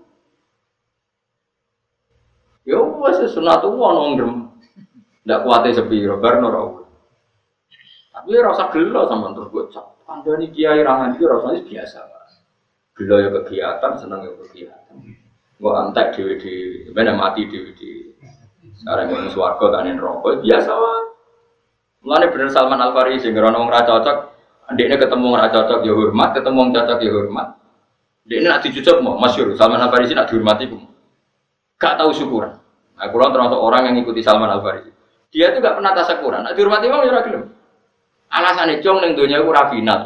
Ya 2.64 2.80
wes 2.80 3.20
sunatullah 3.36 3.90
nong 3.92 4.12
gerem. 4.16 4.36
Ndak 5.28 5.44
kuatnya 5.44 5.76
sepi, 5.76 6.08
bar 6.08 6.40
nora 6.40 6.80
tapi 8.20 8.36
rasa 8.36 8.68
gelo 8.76 9.08
sama 9.08 9.32
terus 9.32 9.48
gue 9.48 9.66
cap. 9.72 9.96
Anda 10.04 10.36
nih 10.36 10.52
kiai 10.52 10.84
rangan 10.84 11.16
itu 11.16 11.24
rasanya 11.24 11.64
biasa. 11.64 12.00
Gelo 13.00 13.16
ya 13.16 13.30
kegiatan, 13.32 13.92
senang 13.96 14.28
ya 14.28 14.36
kegiatan. 14.44 14.96
Gue 15.56 15.72
antek 15.72 16.20
di 16.20 16.36
di 16.84 16.92
mana 16.92 17.16
mati 17.16 17.48
di 17.48 17.72
di. 17.80 17.92
Sekarang 18.76 19.08
gue 19.08 19.32
suwargo 19.32 19.72
tanin 19.72 19.96
rokok 19.96 20.44
biasa 20.44 20.72
lah. 20.76 21.00
Mulane 22.04 22.32
bener 22.32 22.48
Salman 22.52 22.80
Al 22.80 22.96
Farisi 22.96 23.28
ngerono 23.28 23.60
wong 23.60 23.72
ra 23.72 23.84
cocok, 23.84 24.18
ndekne 24.72 24.96
ketemu 24.96 25.36
ora 25.36 25.52
cocok 25.52 25.84
ya 25.84 25.92
hormat, 25.92 26.32
ketemu 26.32 26.58
wong 26.60 26.72
cocok 26.72 27.00
ya 27.04 27.12
hormat. 27.12 27.59
Ndekne 28.28 28.48
nak 28.50 28.62
dicucuk 28.66 29.00
mau 29.00 29.16
masyhur 29.16 29.56
Salman 29.56 29.80
Al 29.80 29.92
Farisi 29.92 30.16
nak 30.18 30.28
dihormati 30.28 30.66
pun. 30.68 30.84
Gak 31.80 31.96
tahu 31.96 32.12
syukuran. 32.12 32.60
Nah, 33.00 33.08
kurang 33.08 33.32
termasuk 33.32 33.56
orang 33.56 33.88
yang 33.88 33.94
ngikuti 34.02 34.20
Salman 34.20 34.52
Al 34.52 34.60
Farisi. 34.60 34.92
Dia 35.32 35.56
tuh 35.56 35.64
gak 35.64 35.80
pernah 35.80 35.96
tasakuran. 35.96 36.44
Nak 36.44 36.54
dihormati 36.58 36.86
mau 36.92 37.06
ya 37.06 37.22
gelem. 37.24 37.48
Alasannya 38.30 38.84
cung 38.86 39.02
neng 39.02 39.18
dunia 39.18 39.42
aku 39.42 39.50
rafinat. 39.50 40.02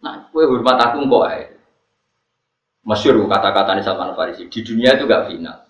Nah, 0.00 0.32
kue 0.32 0.48
hormat 0.48 0.80
aku 0.80 1.04
kok 1.04 1.24
ae. 1.28 1.44
Masyur 2.80 3.20
kata-kata 3.28 3.76
nih 3.76 3.84
Salman 3.84 4.16
Farisi. 4.16 4.48
Di 4.48 4.60
dunia 4.64 4.96
itu 4.96 5.04
gak 5.04 5.28
final. 5.28 5.68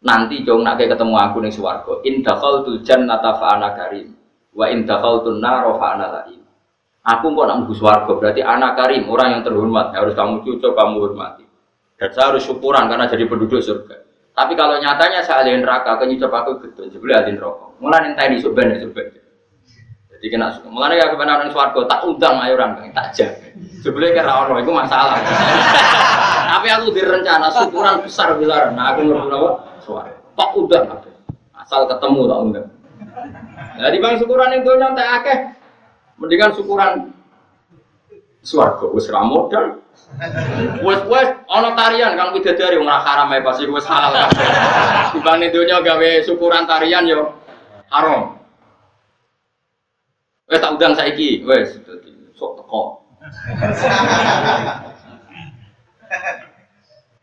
Nanti 0.00 0.40
cung 0.48 0.64
nak 0.64 0.80
ketemu 0.80 1.12
aku 1.12 1.36
neng 1.44 1.52
suwargo. 1.52 2.00
Indahal 2.08 2.64
tu 2.64 2.80
jannata 2.80 3.36
fa'ana 3.36 3.76
karim. 3.76 4.16
Wa 4.56 4.72
indahal 4.72 5.20
tu 5.20 5.36
naro 5.36 5.76
fa'ana 5.76 6.06
lain. 6.08 6.39
Aku 7.00 7.32
kok 7.32 7.46
nak 7.48 7.64
mlebu 7.64 7.74
swarga 7.80 8.12
berarti 8.12 8.44
anak 8.44 8.76
karim, 8.76 9.08
orang 9.08 9.40
yang 9.40 9.42
terhormat. 9.42 9.96
Harus 9.96 10.12
kamu 10.12 10.44
cucuk, 10.44 10.76
kamu 10.76 11.00
hormati. 11.00 11.44
Dan 11.96 12.12
saya 12.12 12.32
harus 12.32 12.44
syukuran 12.44 12.92
karena 12.92 13.08
jadi 13.08 13.24
penduduk 13.24 13.60
surga. 13.64 13.96
Tapi 14.36 14.52
kalau 14.52 14.76
nyatanya 14.76 15.24
saya 15.24 15.44
alih 15.44 15.64
neraka, 15.64 15.96
kan 15.96 16.06
nyucap 16.08 16.32
aku 16.32 16.64
gitu, 16.68 16.92
jebule 16.92 17.16
alih 17.16 17.40
rokok. 17.40 17.80
Mulai 17.80 18.12
entah 18.12 18.24
ini 18.28 18.36
suben 18.40 18.68
ya 18.68 18.78
suben. 18.84 19.06
Jadi 20.20 20.26
kena 20.28 20.52
mulai 20.68 21.00
ya 21.00 21.08
kebenaran 21.08 21.48
suarga 21.48 21.80
tak 21.88 22.04
undang 22.04 22.36
ayo 22.44 22.52
orang 22.60 22.92
tak 22.92 23.08
jam. 23.16 23.32
Jebule 23.80 24.12
kira 24.12 24.28
orang 24.28 24.60
itu 24.60 24.68
masalah. 24.68 25.16
Tapi 26.52 26.68
aku 26.68 26.92
direncana 26.92 27.48
syukuran 27.48 28.04
besar 28.04 28.36
besar. 28.36 28.68
Nah 28.76 28.92
aku 28.92 29.08
ngerti 29.08 29.32
apa? 29.32 29.50
Suara. 29.80 30.12
Tak 30.36 30.50
undang 30.52 30.84
Asal 31.56 31.88
ketemu 31.88 32.20
tak 32.28 32.38
undang. 32.44 32.66
Jadi 33.80 33.96
bang 33.96 34.14
syukuran 34.20 34.60
itu 34.60 34.70
nyantai 34.76 35.08
akeh. 35.08 35.38
Mendingan 36.20 36.52
syukuran 36.52 37.16
suarga 38.44 38.92
wis 38.92 39.08
ra 39.08 39.24
modal. 39.24 39.80
Wes 40.84 41.00
wes 41.08 41.28
ana 41.48 41.72
tarian 41.72 42.12
kang 42.12 42.36
bidadari 42.36 42.76
wong 42.76 42.88
ora 42.88 43.00
haram 43.00 43.32
ae 43.32 43.40
pasti 43.40 43.64
wis 43.64 43.88
halal 43.88 44.12
kabeh. 44.12 44.48
Dibanding 45.16 45.50
donya 45.50 45.80
gawe 45.80 46.10
syukuran 46.20 46.68
tarian 46.68 47.08
yo 47.08 47.40
haram. 47.88 48.36
Wes 50.44 50.60
tak 50.60 50.76
undang 50.76 50.92
saiki, 50.92 51.40
wes 51.48 51.80
sok 52.36 52.60
teko. 52.60 52.82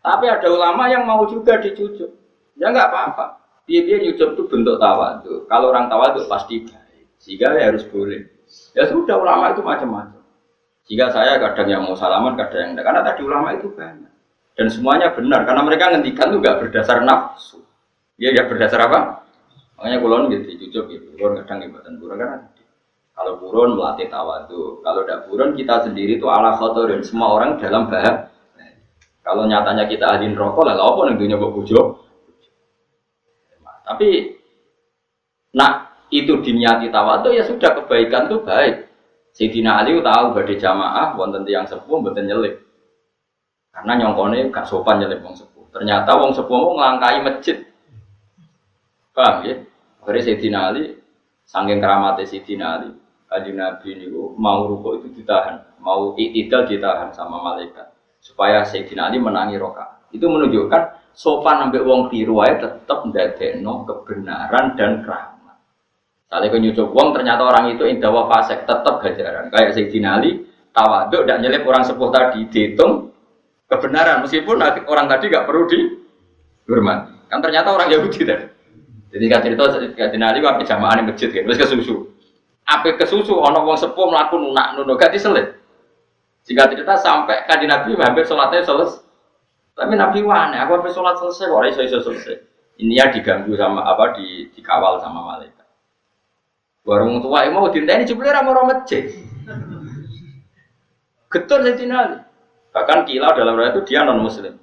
Tapi 0.02 0.26
ada 0.26 0.48
ulama 0.48 0.88
yang 0.90 1.04
mau 1.06 1.28
juga 1.30 1.62
dicucuk. 1.62 2.10
Ya 2.58 2.74
nggak 2.74 2.90
apa-apa. 2.90 3.26
Dia 3.68 3.84
dia 3.84 4.00
nyucuk 4.00 4.34
itu 4.34 4.44
bentuk 4.48 4.80
tawadhu. 4.80 5.46
Kalau 5.46 5.70
orang 5.70 5.92
tawadhu 5.92 6.26
pasti 6.26 6.64
baik. 6.64 7.20
Sehingga 7.20 7.52
ya 7.60 7.70
harus 7.70 7.84
boleh. 7.92 8.37
Ya 8.76 8.88
sudah 8.88 9.16
ulama 9.20 9.52
itu 9.52 9.62
macam-macam. 9.64 10.24
Jika 10.88 11.12
saya 11.12 11.36
kadang 11.40 11.68
yang 11.68 11.82
mau 11.84 12.00
salaman, 12.00 12.40
kadang 12.40 12.60
yang 12.64 12.70
enggak. 12.76 12.86
Karena 12.88 13.02
tadi 13.04 13.22
ulama 13.28 13.48
itu 13.52 13.68
banyak. 13.76 14.12
Dan 14.56 14.68
semuanya 14.72 15.12
benar. 15.12 15.44
Karena 15.44 15.62
mereka 15.62 15.92
ngendikan 15.92 16.32
itu 16.32 16.38
nggak 16.40 16.58
berdasar 16.64 17.04
nafsu. 17.04 17.60
Dia 18.16 18.32
nggak 18.34 18.48
berdasar 18.50 18.80
apa? 18.88 19.28
Makanya 19.78 19.98
kulon 20.02 20.24
gitu, 20.34 20.48
cucuk 20.66 20.86
gitu. 20.90 21.06
Kulon 21.20 21.44
kadang 21.44 21.70
ibatan 21.70 22.02
burun 22.02 22.18
karena 22.18 22.38
kalau 23.14 23.34
burun 23.42 23.78
melatih 23.78 24.08
tawadu. 24.10 24.82
Kalau 24.82 25.02
tidak 25.06 25.20
burun 25.30 25.54
kita 25.54 25.86
sendiri 25.86 26.18
itu 26.18 26.26
ala 26.30 26.58
dan 26.58 27.02
Semua 27.02 27.34
orang 27.34 27.58
dalam 27.62 27.90
bahaya. 27.90 28.30
Kalau 29.28 29.44
nyatanya 29.44 29.92
kita 29.92 30.08
adin 30.08 30.40
rokok, 30.40 30.64
lah 30.64 30.80
apa 30.80 31.12
nih 31.12 31.20
dunia 31.20 31.36
bujuk? 31.36 32.08
Tapi 33.84 34.40
nak 35.52 35.87
itu 36.08 36.40
diniati 36.40 36.88
tawadu 36.88 37.36
ya 37.36 37.44
sudah 37.44 37.84
kebaikan 37.84 38.32
itu 38.32 38.40
baik. 38.44 38.88
Sayyidina 39.38 39.86
Ali 39.86 40.02
tahu 40.02 40.34
badhe 40.34 40.58
jamaah 40.58 41.14
wonten 41.14 41.46
yang 41.46 41.68
sepuh 41.70 42.02
mboten 42.02 42.26
nyelip. 42.26 42.58
Karena 43.70 43.94
nyongkone 44.02 44.50
gak 44.50 44.66
sopan 44.66 44.98
nyelip 44.98 45.22
wong 45.22 45.38
sepuh. 45.38 45.70
Ternyata 45.70 46.18
wong 46.18 46.34
sepuh 46.34 46.58
mau 46.58 46.74
ngelangkai 46.74 47.22
masjid. 47.22 47.58
Paham 49.14 49.46
ya? 49.46 49.56
Akhirnya 50.02 50.22
Sayyidina 50.26 50.60
Ali 50.74 50.84
saking 51.46 51.78
keramatnya 51.78 52.26
Sayyidina 52.26 52.66
Ali, 52.80 52.90
Adi 53.28 53.52
Nabi 53.54 53.88
ini 53.94 54.08
mau 54.40 54.66
ruko 54.66 54.98
itu 54.98 55.12
ditahan, 55.22 55.60
mau 55.84 56.16
itidal 56.16 56.64
ditahan 56.66 57.12
sama 57.14 57.44
malaikat 57.44 57.94
supaya 58.24 58.66
Sayyidina 58.66 59.12
Ali 59.12 59.22
menangi 59.22 59.60
roka. 59.62 60.02
Itu 60.10 60.32
menunjukkan 60.32 61.14
sopan 61.14 61.70
ambek 61.70 61.86
wong 61.86 62.10
ae 62.10 62.54
tetep 62.58 63.00
ndadekno 63.06 63.86
kebenaran 63.86 64.74
dan 64.74 65.06
keramat. 65.06 65.37
Kalau 66.28 66.52
kau 66.52 66.60
nyucuk 66.60 66.88
uang 66.92 67.16
ternyata 67.16 67.42
orang 67.48 67.72
itu 67.72 67.88
indawa 67.88 68.28
fasek 68.28 68.68
tetap 68.68 69.00
gajaran. 69.00 69.48
Kayak 69.48 69.80
Sayyidina 69.80 70.20
Ali 70.20 70.44
tawaduk 70.76 71.24
dan 71.24 71.40
nyelip 71.40 71.64
orang 71.64 71.88
sepuh 71.88 72.12
tadi 72.12 72.44
dihitung 72.52 73.16
kebenaran 73.72 74.20
meskipun 74.28 74.60
orang 74.60 75.08
tadi 75.08 75.32
gak 75.32 75.48
perlu 75.48 75.64
dihormati. 75.72 77.32
Kan 77.32 77.40
ternyata 77.40 77.72
orang 77.72 77.88
Yahudi 77.88 78.28
tadi. 78.28 78.46
Jadi 79.16 79.26
kan 79.32 79.40
cerita 79.40 79.64
Sayyidina 79.72 80.26
Ali 80.36 80.44
wae 80.44 80.68
jamaah 80.68 81.00
di 81.00 81.04
masjid 81.08 81.32
kan 81.32 81.48
terus 81.48 81.60
kesusu. 81.64 81.96
Apa 82.68 83.00
kesusu 83.00 83.32
ono 83.40 83.64
wong 83.64 83.80
sepuh 83.80 84.06
melakukan 84.12 84.44
nunak 84.44 84.76
nuno 84.76 85.00
gak 85.00 85.16
diselit. 85.16 85.56
Jika 86.44 86.68
cerita 86.68 87.00
sampai 87.00 87.48
kaji 87.48 87.72
Nabi 87.72 87.96
hampir 87.96 88.28
sholatnya 88.28 88.68
selesai. 88.68 89.04
Tapi 89.78 89.94
Nabi 89.94 90.26
wane, 90.26 90.58
aku 90.58 90.82
habis 90.82 90.98
sholat 90.98 91.22
selesai, 91.22 91.54
kok 91.54 91.86
iso 91.86 92.02
selesai. 92.02 92.36
Ini 92.82 92.94
ya 92.98 93.06
diganggu 93.14 93.54
sama 93.54 93.86
apa 93.86 94.18
di 94.18 94.50
dikawal 94.58 94.98
sama 95.02 95.22
malaikat. 95.22 95.57
Warung 96.88 97.20
tua 97.20 97.44
yang 97.44 97.60
mau 97.60 97.68
ini 97.68 98.08
jebule 98.08 98.32
ra 98.32 98.40
mau 98.48 98.64
masjid. 98.64 99.12
Getur 101.28 101.60
Sayyidina 101.60 101.96
Ali. 102.00 102.18
Bahkan 102.72 103.04
kila 103.04 103.36
dalam 103.36 103.60
riwayat 103.60 103.76
itu 103.76 103.92
dia 103.92 104.08
non 104.08 104.24
muslim. 104.24 104.56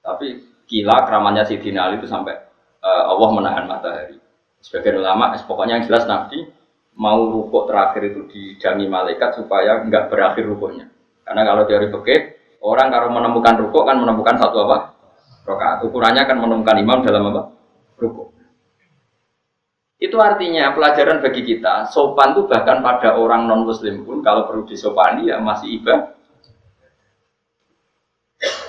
Tapi 0.00 0.40
kila 0.64 1.04
keramannya 1.04 1.44
Sayyidina 1.44 1.92
Ali 1.92 2.00
itu 2.00 2.08
sampai 2.08 2.40
uh, 2.80 3.04
Allah 3.12 3.28
menahan 3.36 3.68
matahari. 3.68 4.16
Sebagian 4.64 5.04
ulama, 5.04 5.36
pokoknya 5.44 5.76
yang 5.76 5.84
jelas 5.84 6.08
Nabi 6.08 6.48
mau 6.96 7.20
rukuk 7.20 7.68
terakhir 7.68 8.08
itu 8.08 8.20
dijangi 8.32 8.88
malaikat 8.88 9.36
supaya 9.36 9.84
enggak 9.84 10.08
berakhir 10.08 10.48
rukuknya. 10.48 10.88
Karena 11.28 11.44
kalau 11.44 11.68
dari 11.68 11.92
fikih 11.92 12.20
orang 12.64 12.88
kalau 12.88 13.12
menemukan 13.12 13.60
rukuk 13.60 13.84
kan 13.84 14.00
menemukan 14.00 14.40
satu 14.40 14.64
apa? 14.64 14.96
Rokaat. 15.44 15.84
Ukurannya 15.84 16.24
kan 16.24 16.40
menemukan 16.40 16.80
imam 16.80 17.04
dalam 17.04 17.28
apa? 17.28 17.42
Rukuk. 18.00 18.37
Itu 19.98 20.22
artinya 20.22 20.70
pelajaran 20.78 21.18
bagi 21.18 21.42
kita, 21.42 21.90
sopan 21.90 22.30
itu 22.30 22.46
bahkan 22.46 22.78
pada 22.86 23.18
orang 23.18 23.50
non 23.50 23.66
muslim 23.66 24.06
pun 24.06 24.22
kalau 24.22 24.46
perlu 24.46 24.62
disopani 24.62 25.26
ya 25.26 25.42
masih 25.42 25.82
ibadah. 25.82 26.14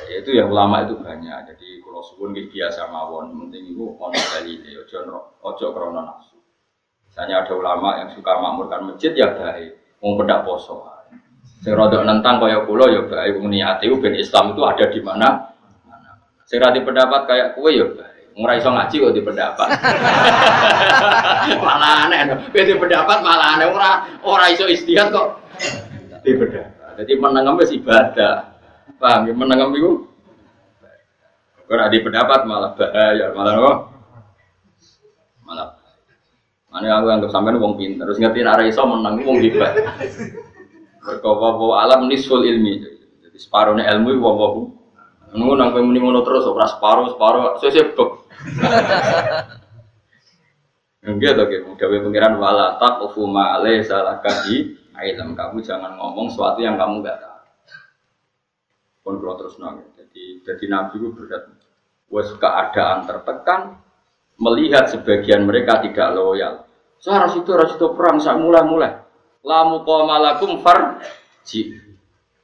Ya, 0.09 0.25
itu 0.25 0.33
ya 0.33 0.49
ulama 0.49 0.81
itu 0.89 0.97
banyak. 0.97 1.53
Jadi 1.53 1.85
kalau 1.85 2.01
suwun 2.01 2.33
biasa 2.33 2.89
mawon, 2.89 3.45
penting 3.45 3.77
itu 3.77 3.93
ono 3.93 4.17
dalile, 4.17 4.73
ojo 4.81 4.97
ojo 5.45 5.65
krono 5.69 6.01
nafsu. 6.01 6.41
Misalnya 7.05 7.45
ada 7.45 7.53
ulama 7.53 8.01
yang 8.01 8.09
suka 8.17 8.33
makmurkan 8.41 8.89
masjid 8.89 9.13
ya 9.13 9.29
baik, 9.29 10.01
mau 10.01 10.17
pendak 10.17 10.41
poso. 10.49 10.81
Sing 11.61 11.77
rodok 11.77 12.09
nentang 12.09 12.41
kaya 12.41 12.65
kula 12.65 12.89
ya 12.89 13.05
baik, 13.05 13.37
niate 13.45 13.85
ben 14.01 14.17
Islam 14.17 14.57
itu 14.57 14.61
ada 14.65 14.85
di 14.89 15.01
mana. 15.05 15.29
Sing 16.49 16.57
pendapat 16.57 17.29
kayak 17.29 17.53
kue 17.53 17.77
ya 17.77 17.85
baik. 17.85 18.08
Ora 18.39 18.55
iso 18.55 18.71
ngaji 18.71 18.95
kok 19.03 19.11
di 19.11 19.19
pendapat. 19.19 19.67
malah 21.67 22.07
aneh. 22.07 22.19
Kowe 22.47 22.63
di 22.63 22.75
pendapat 22.79 23.17
malah 23.19 23.59
aneh 23.59 23.67
ora 23.67 24.07
ora 24.23 24.47
iso 24.47 24.63
istihad 24.63 25.11
kok 25.11 25.43
di 26.23 26.31
pendapat. 26.39 27.03
Jadi 27.03 27.13
menengem 27.19 27.59
wis 27.59 27.75
ibadah. 27.75 28.55
Paham 28.95 29.27
ya 29.27 29.33
menengem 29.35 29.75
iku? 29.75 29.91
Ora 31.67 31.91
di 31.91 31.99
pendapat 31.99 32.47
malah 32.47 32.71
bahaya, 32.79 33.27
malah 33.35 33.53
apa? 33.59 33.73
Malah 35.43 35.67
Mana 36.69 37.01
aku 37.01 37.09
anggap 37.09 37.33
sampean 37.33 37.57
wong 37.57 37.81
pinter, 37.81 38.05
terus 38.05 38.21
ngerti 38.21 38.45
nek 38.45 38.61
iso 38.69 38.85
menang 38.85 39.25
wong 39.25 39.41
hebat. 39.41 39.73
Berkowo 41.01 41.73
alam 41.73 42.05
nisful 42.05 42.45
ilmi. 42.45 42.85
Jadi 43.25 43.37
separuhnya 43.41 43.89
ilmu 43.89 44.21
wong 44.21 44.35
wong 44.37 44.55
Nunggu 45.29 45.53
nang 45.53 45.69
kowe 45.73 45.81
muni 45.85 46.01
ngono 46.01 46.25
terus 46.25 46.41
ora 46.49 46.65
separo 46.65 47.13
separo 47.13 47.61
sesuk 47.61 47.93
bek. 47.93 48.09
Enggak 50.99 51.31
to 51.39 51.43
gitu, 51.47 51.69
gawe 51.79 51.97
pengiran 52.03 52.35
wala 52.37 52.75
taqfu 52.75 53.23
ma 53.23 53.59
salah 53.87 54.19
kadi 54.19 54.75
ilm 54.99 55.31
kamu 55.31 55.63
jangan 55.63 55.95
ngomong 55.95 56.27
sesuatu 56.27 56.59
yang 56.59 56.75
kamu 56.75 56.99
enggak 56.99 57.23
tahu. 57.23 57.39
Pun 58.99 59.15
kalau 59.23 59.35
terus 59.39 59.55
nang, 59.57 59.79
jadi 59.95 60.43
jadi 60.43 60.65
nabi 60.67 60.99
itu 60.99 61.09
berat. 61.15 61.47
Wes 62.09 62.29
keadaan 62.41 63.05
tertekan, 63.05 63.79
melihat 64.41 64.89
sebagian 64.89 65.45
mereka 65.45 65.81
tidak 65.81 66.13
loyal. 66.17 66.65
Saya 66.99 67.31
itu 67.31 67.51
ras 67.53 67.77
itu 67.79 67.87
perang, 67.95 68.19
saya 68.19 68.35
mulai-mulai. 68.35 68.97
Lamu 69.45 69.87
malakum 69.87 70.59
farji. 70.59 71.79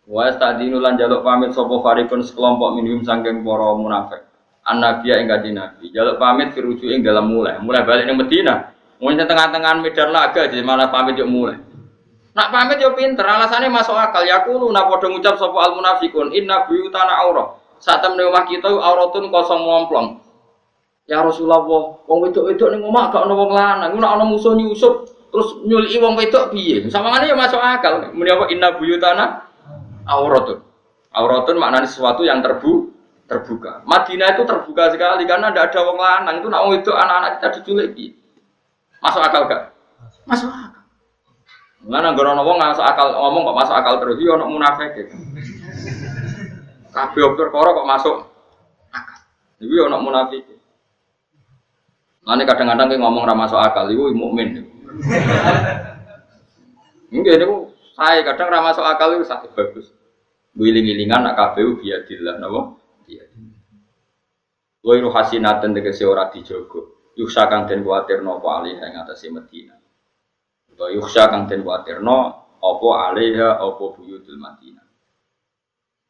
Wa 0.06 0.32
stadinu 0.32 0.80
lan 0.80 0.96
jaluk 0.96 1.26
pamit 1.26 1.52
sapa 1.52 1.76
farikun 1.82 2.22
sekelompok 2.22 2.78
minum 2.78 3.02
sangking 3.02 3.42
para 3.42 3.70
munafik. 3.74 4.25
An-nabiya 4.66 5.22
ing 5.22 5.30
kanjeng 5.30 5.54
Nabi. 5.54 5.94
Jaluk 5.94 6.18
pamit 6.18 6.58
dirujuk 6.58 6.90
ing 6.90 7.06
dalam 7.06 7.30
mulai. 7.30 7.62
Mulai 7.62 7.86
balik 7.86 8.10
ning 8.10 8.18
Madinah. 8.18 8.74
Mungkin 8.98 9.28
tengah-tengah 9.28 9.72
medan 9.84 10.10
laga 10.10 10.50
jadi 10.50 10.66
malah 10.66 10.90
pamit 10.90 11.20
yuk 11.22 11.30
mulai. 11.30 11.62
Nak 12.36 12.48
pamit 12.52 12.82
yo 12.82 12.92
pinter, 12.98 13.24
alasannya 13.24 13.70
masuk 13.70 13.96
akal. 13.96 14.26
Ya 14.26 14.44
kulo 14.44 14.74
nak 14.74 14.90
padha 14.92 15.08
ngucap 15.08 15.38
sapa 15.38 15.56
al 15.56 15.78
munafikun, 15.78 16.34
inna 16.34 16.66
buyutana 16.66 17.24
aurah. 17.24 17.62
Saat 17.78 18.02
temen 18.02 18.26
omah 18.26 18.44
kita 18.50 18.72
auratun 18.72 19.30
kosong 19.30 19.62
ngomplong. 19.62 20.20
Ya 21.06 21.22
Rasulullah, 21.22 21.62
wong 22.10 22.20
wedok-wedok 22.26 22.74
ning 22.74 22.82
omah 22.82 23.14
gak 23.14 23.30
ono 23.30 23.34
wong 23.38 23.52
lanang, 23.54 23.94
nek 23.94 24.12
ono 24.18 24.26
musuh 24.26 24.58
nyusup 24.58 25.06
terus 25.30 25.62
nyuli 25.62 25.94
wong 26.02 26.18
wedok 26.18 26.50
piye? 26.50 26.90
Samangane 26.90 27.30
ya 27.30 27.38
masuk 27.38 27.62
akal. 27.62 28.10
Muni 28.16 28.34
apa 28.34 28.50
inna 28.50 28.74
buyutana 28.74 29.46
auratun. 30.10 30.66
Auratun 31.14 31.56
maknanya 31.62 31.86
sesuatu 31.86 32.26
yang 32.26 32.42
terbu 32.42 32.95
terbuka. 33.26 33.82
Madinah 33.90 34.38
itu 34.38 34.44
terbuka 34.46 34.94
sekali 34.94 35.26
karena 35.26 35.50
tidak 35.50 35.74
ada 35.74 35.80
wong 35.90 35.98
lanang 35.98 36.36
itu 36.42 36.48
nak 36.50 36.64
itu 36.74 36.92
anak-anak 36.94 37.32
kita 37.38 37.48
diculik. 37.60 38.14
Masuk 39.02 39.22
akal 39.22 39.42
gak? 39.50 39.64
Masuk 40.30 40.50
akal. 40.50 40.84
Mana 41.86 42.14
gorono 42.18 42.42
wong 42.46 42.58
masuk 42.58 42.86
akal 42.86 43.14
ngomong 43.14 43.46
kok 43.50 43.58
masuk 43.62 43.76
akal 43.78 43.94
terus 44.02 44.18
yo 44.22 44.38
ono 44.38 44.46
munafik 44.50 44.94
gitu. 44.94 45.16
Kabeh 46.94 47.24
perkara 47.38 47.70
kok 47.74 47.90
masuk 47.90 48.16
akal. 48.94 49.20
Iku 49.62 49.74
ono 49.90 49.98
munafik. 50.02 50.56
Nanti 52.26 52.42
kadang-kadang 52.50 52.90
kayak 52.90 53.02
ngomong 53.06 53.24
ramah 53.30 53.46
soal 53.46 53.70
akal, 53.70 53.86
itu 53.86 54.10
mukmin. 54.18 54.66
Enggak, 57.14 57.38
itu 57.38 57.70
saya 57.94 58.26
kadang 58.26 58.50
ramah 58.50 58.74
soal 58.74 58.98
akal 58.98 59.14
itu 59.14 59.30
sakit 59.30 59.54
bagus. 59.54 59.94
Wiling-wilingan 60.58 61.22
nak 61.22 61.38
KPU 61.38 61.78
biadillah, 61.86 62.42
napa? 62.42 62.82
Biadillah. 63.06 63.62
Wairu 64.86 65.10
hasinatan 65.10 65.74
tegese 65.74 66.06
ora 66.06 66.30
dijogo. 66.30 67.14
Yuksa 67.18 67.48
kang 67.50 67.66
den 67.66 67.82
kuatir 67.82 68.22
nopo 68.22 68.54
alih 68.54 68.78
ing 68.78 68.94
atase 69.02 69.34
Madinah. 69.34 69.80
Utawa 70.70 70.94
yuksa 70.94 71.26
kang 71.32 71.50
den 71.50 71.66
kuatir 71.66 72.04
no 72.06 72.46
opo 72.62 72.94
alaiha 72.94 73.66
opo 73.66 73.98
buyutul 73.98 74.38
Madinah. 74.38 74.86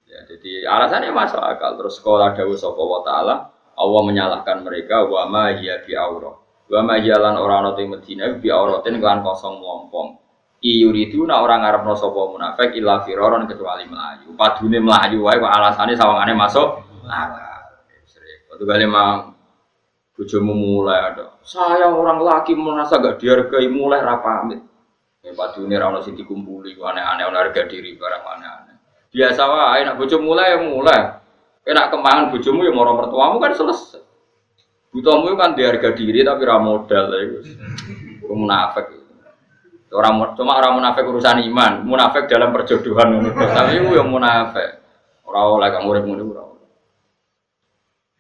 Ya, 0.10 0.20
jadi 0.28 0.68
alasannya 0.68 1.16
masuk 1.16 1.40
akal. 1.40 1.80
Terus 1.80 2.04
sekolah 2.04 2.36
dawuh 2.36 2.58
sapa 2.60 2.82
wa 2.84 3.00
taala 3.06 3.36
Allah 3.76 4.02
menyalahkan 4.04 4.64
mereka 4.64 5.08
wa 5.08 5.24
ma 5.30 5.56
hiya 5.56 5.86
bi 5.88 5.96
aura. 5.96 6.36
Wa 6.68 6.82
ma 6.84 7.00
hiya 7.00 7.16
lan 7.16 7.40
ora 7.40 7.64
ana 7.64 7.72
ing 7.80 7.96
Madinah 7.96 8.44
bi 8.44 8.52
auratin 8.52 9.00
kan 9.00 9.24
kosong 9.24 9.62
melompong. 9.62 10.20
Iyuridu 10.66 11.30
nak 11.30 11.46
orang 11.46 11.62
ngarepno 11.62 11.94
sapa 11.94 12.22
munafik 12.28 12.74
illa 12.74 13.06
firaron 13.06 13.46
kecuali 13.46 13.86
melayu. 13.86 14.34
Padune 14.34 14.82
melayu 14.82 15.22
wae 15.22 15.38
kok 15.38 15.54
alasane 15.54 15.94
sawangane 15.94 16.34
masuk 16.34 16.85
akal. 17.08 17.56
Waktu 18.56 18.64
kali 18.64 18.86
mang 18.88 19.36
bojomu 20.16 20.56
mulai 20.56 21.12
ada. 21.12 21.36
Saya 21.44 21.92
orang 21.92 22.24
laki 22.24 22.56
merasa 22.56 23.04
gak 23.04 23.20
dihargai 23.20 23.68
mulai 23.68 24.00
rapamit. 24.00 24.64
Ya 25.20 25.34
padune 25.36 25.76
ra 25.76 25.90
ono 25.90 26.00
sing 26.06 26.16
dikumpuli 26.16 26.78
aneh-aneh 26.78 27.26
harga 27.28 27.68
diri 27.68 27.98
barang 28.00 28.24
aneh-aneh. 28.24 28.76
Biasa 29.12 29.42
wae 29.44 29.82
nak 29.84 29.98
bojo 30.00 30.22
mulai 30.24 30.56
ya 30.56 30.58
mulai. 30.64 31.02
Enak 31.66 31.92
kembangan 31.92 32.30
bojomu 32.32 32.62
ya 32.64 32.72
moro 32.72 32.96
mertuamu 32.96 33.42
kan 33.44 33.52
selesai. 33.58 34.02
Butuhmu 34.96 35.36
kan 35.36 35.52
di 35.52 35.68
harga 35.68 35.92
diri 35.92 36.24
tapi 36.24 36.42
ra 36.48 36.56
modal 36.62 37.12
ya. 37.12 37.42
Munafik. 38.32 38.88
Orang 39.92 40.36
cuma 40.36 40.60
orang 40.60 40.80
munafik 40.80 41.08
urusan 41.08 41.44
iman, 41.52 41.88
munafik 41.88 42.28
dalam 42.28 42.52
perjodohan 42.52 43.16
Tapi 43.32 43.80
itu 43.80 43.96
yang 43.96 44.12
munafik. 44.12 44.84
Orang 45.28 45.60
oleh 45.60 45.70
kamu 45.72 45.88
urip 45.92 46.04
ngono. 46.08 46.55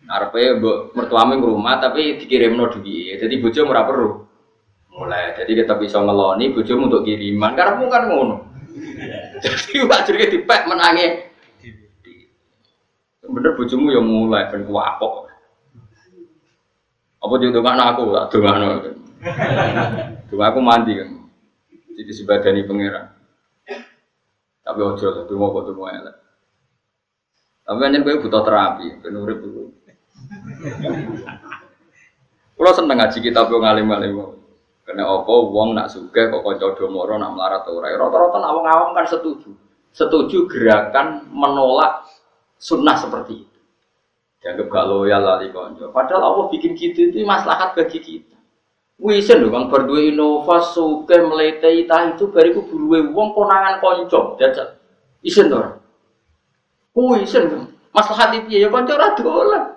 Arepe 0.05 0.61
mbok 0.61 0.77
mertuamu 0.93 1.41
rumah 1.41 1.81
tapi 1.81 2.21
dikirimno 2.21 2.69
duit. 2.69 3.17
Jadi 3.17 3.41
bojomu 3.41 3.73
ora 3.73 3.83
perlu. 3.89 4.09
Mulai, 4.95 5.35
jadi 5.35 5.65
kita 5.65 5.75
bisa 5.75 5.99
ngeloni 5.99 6.55
bojomu 6.55 6.87
untuk 6.87 7.03
kiriman. 7.03 7.51
Karena 7.57 7.83
kan 7.91 8.03
ngono. 8.07 8.35
Jadi 9.43 9.83
wajar 9.87 10.15
dipek 10.15 10.67
menangi 10.67 11.07
Bener 13.25 13.51
bojomu 13.57 13.91
yang 13.91 14.05
mulai 14.05 14.47
ben 14.47 14.63
kuapok. 14.63 15.27
Apa 17.19 17.33
juga 17.41 17.57
dengan 17.57 17.81
aku 17.89 18.13
tak 18.13 18.27
dongano. 18.31 18.67
Donga 20.29 20.45
aku 20.53 20.59
mandi 20.61 20.93
kan. 20.93 21.09
Jadi 21.97 22.11
sebadani 22.13 22.61
pangeran. 22.69 23.15
Tapi 24.65 24.79
ojo 24.81 25.05
lah, 25.09 25.23
donga 25.29 25.45
kok 25.53 25.63
donga 25.69 25.89
elek. 25.93 26.15
Tapi 27.65 27.79
anjen 27.85 28.01
kowe 28.01 28.21
butuh 28.21 28.41
terapi, 28.41 28.87
ben 29.01 29.17
urip. 29.17 29.41
Kulo 32.55 32.71
seneng 32.71 32.97
ngaji 32.97 33.17
kitab 33.19 33.51
yo 33.51 33.59
ngalim-alim. 33.59 34.39
Karena 34.85 35.09
apa 35.09 35.33
wong 35.33 35.73
nak 35.73 35.89
suka 35.89 36.29
kok 36.29 36.45
kanca 36.45 36.77
domoro 36.77 37.17
nak 37.17 37.33
melarat 37.33 37.65
ora. 37.67 37.89
Rata-rata 37.89 38.37
nak 38.37 38.51
wong 38.53 38.65
awam 38.69 38.89
kan 38.93 39.05
setuju. 39.09 39.51
Setuju 39.91 40.45
gerakan 40.45 41.25
menolak 41.33 42.05
sunnah 42.61 42.95
seperti 42.95 43.43
itu. 43.43 43.59
Dianggap 44.45 44.69
gak 44.69 44.85
loyal 44.85 45.21
lali 45.25 45.49
konco. 45.49 45.89
Padahal 45.89 46.21
Allah 46.31 46.45
bikin 46.53 46.77
kita 46.77 47.09
itu 47.09 47.25
maslahat 47.25 47.73
bagi 47.73 47.97
kita. 47.97 48.37
Wisen 48.95 49.43
lho 49.43 49.51
kang 49.51 49.67
berdua 49.67 50.07
inova 50.07 50.63
suke 50.63 51.19
meletei 51.19 51.83
tah 51.83 52.15
itu 52.15 52.31
bariku 52.31 52.63
buruwe 52.63 53.11
wong 53.11 53.35
konangan 53.35 53.83
konco 53.83 54.39
jajal. 54.39 54.79
Isen 55.25 55.51
to. 55.51 55.59
Wisen 56.95 57.73
maslahat 57.91 58.31
itu 58.37 58.63
ya 58.63 58.71
konco 58.71 58.95
ra 58.95 59.11
dolan. 59.17 59.74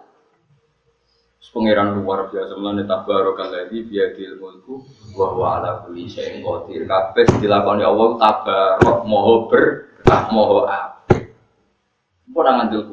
Pangeran 1.58 1.90
luar 1.98 2.30
biasa 2.30 2.54
mulane 2.54 2.86
tabarokal 2.86 3.50
ladzi 3.50 3.82
biadil 3.82 4.38
mulku 4.38 4.78
wa 5.18 5.34
huwa 5.34 5.48
ala 5.58 5.82
kulli 5.82 6.06
syai'in 6.06 6.38
qadir. 6.38 6.86
Kabeh 6.86 7.26
dilakoni 7.42 7.82
Allah 7.82 8.14
tabarok 8.14 9.02
moho 9.02 9.50
berkah 9.50 10.30
moho 10.30 10.70
Kok 12.28 12.38
ora 12.38 12.62
ngandel 12.62 12.86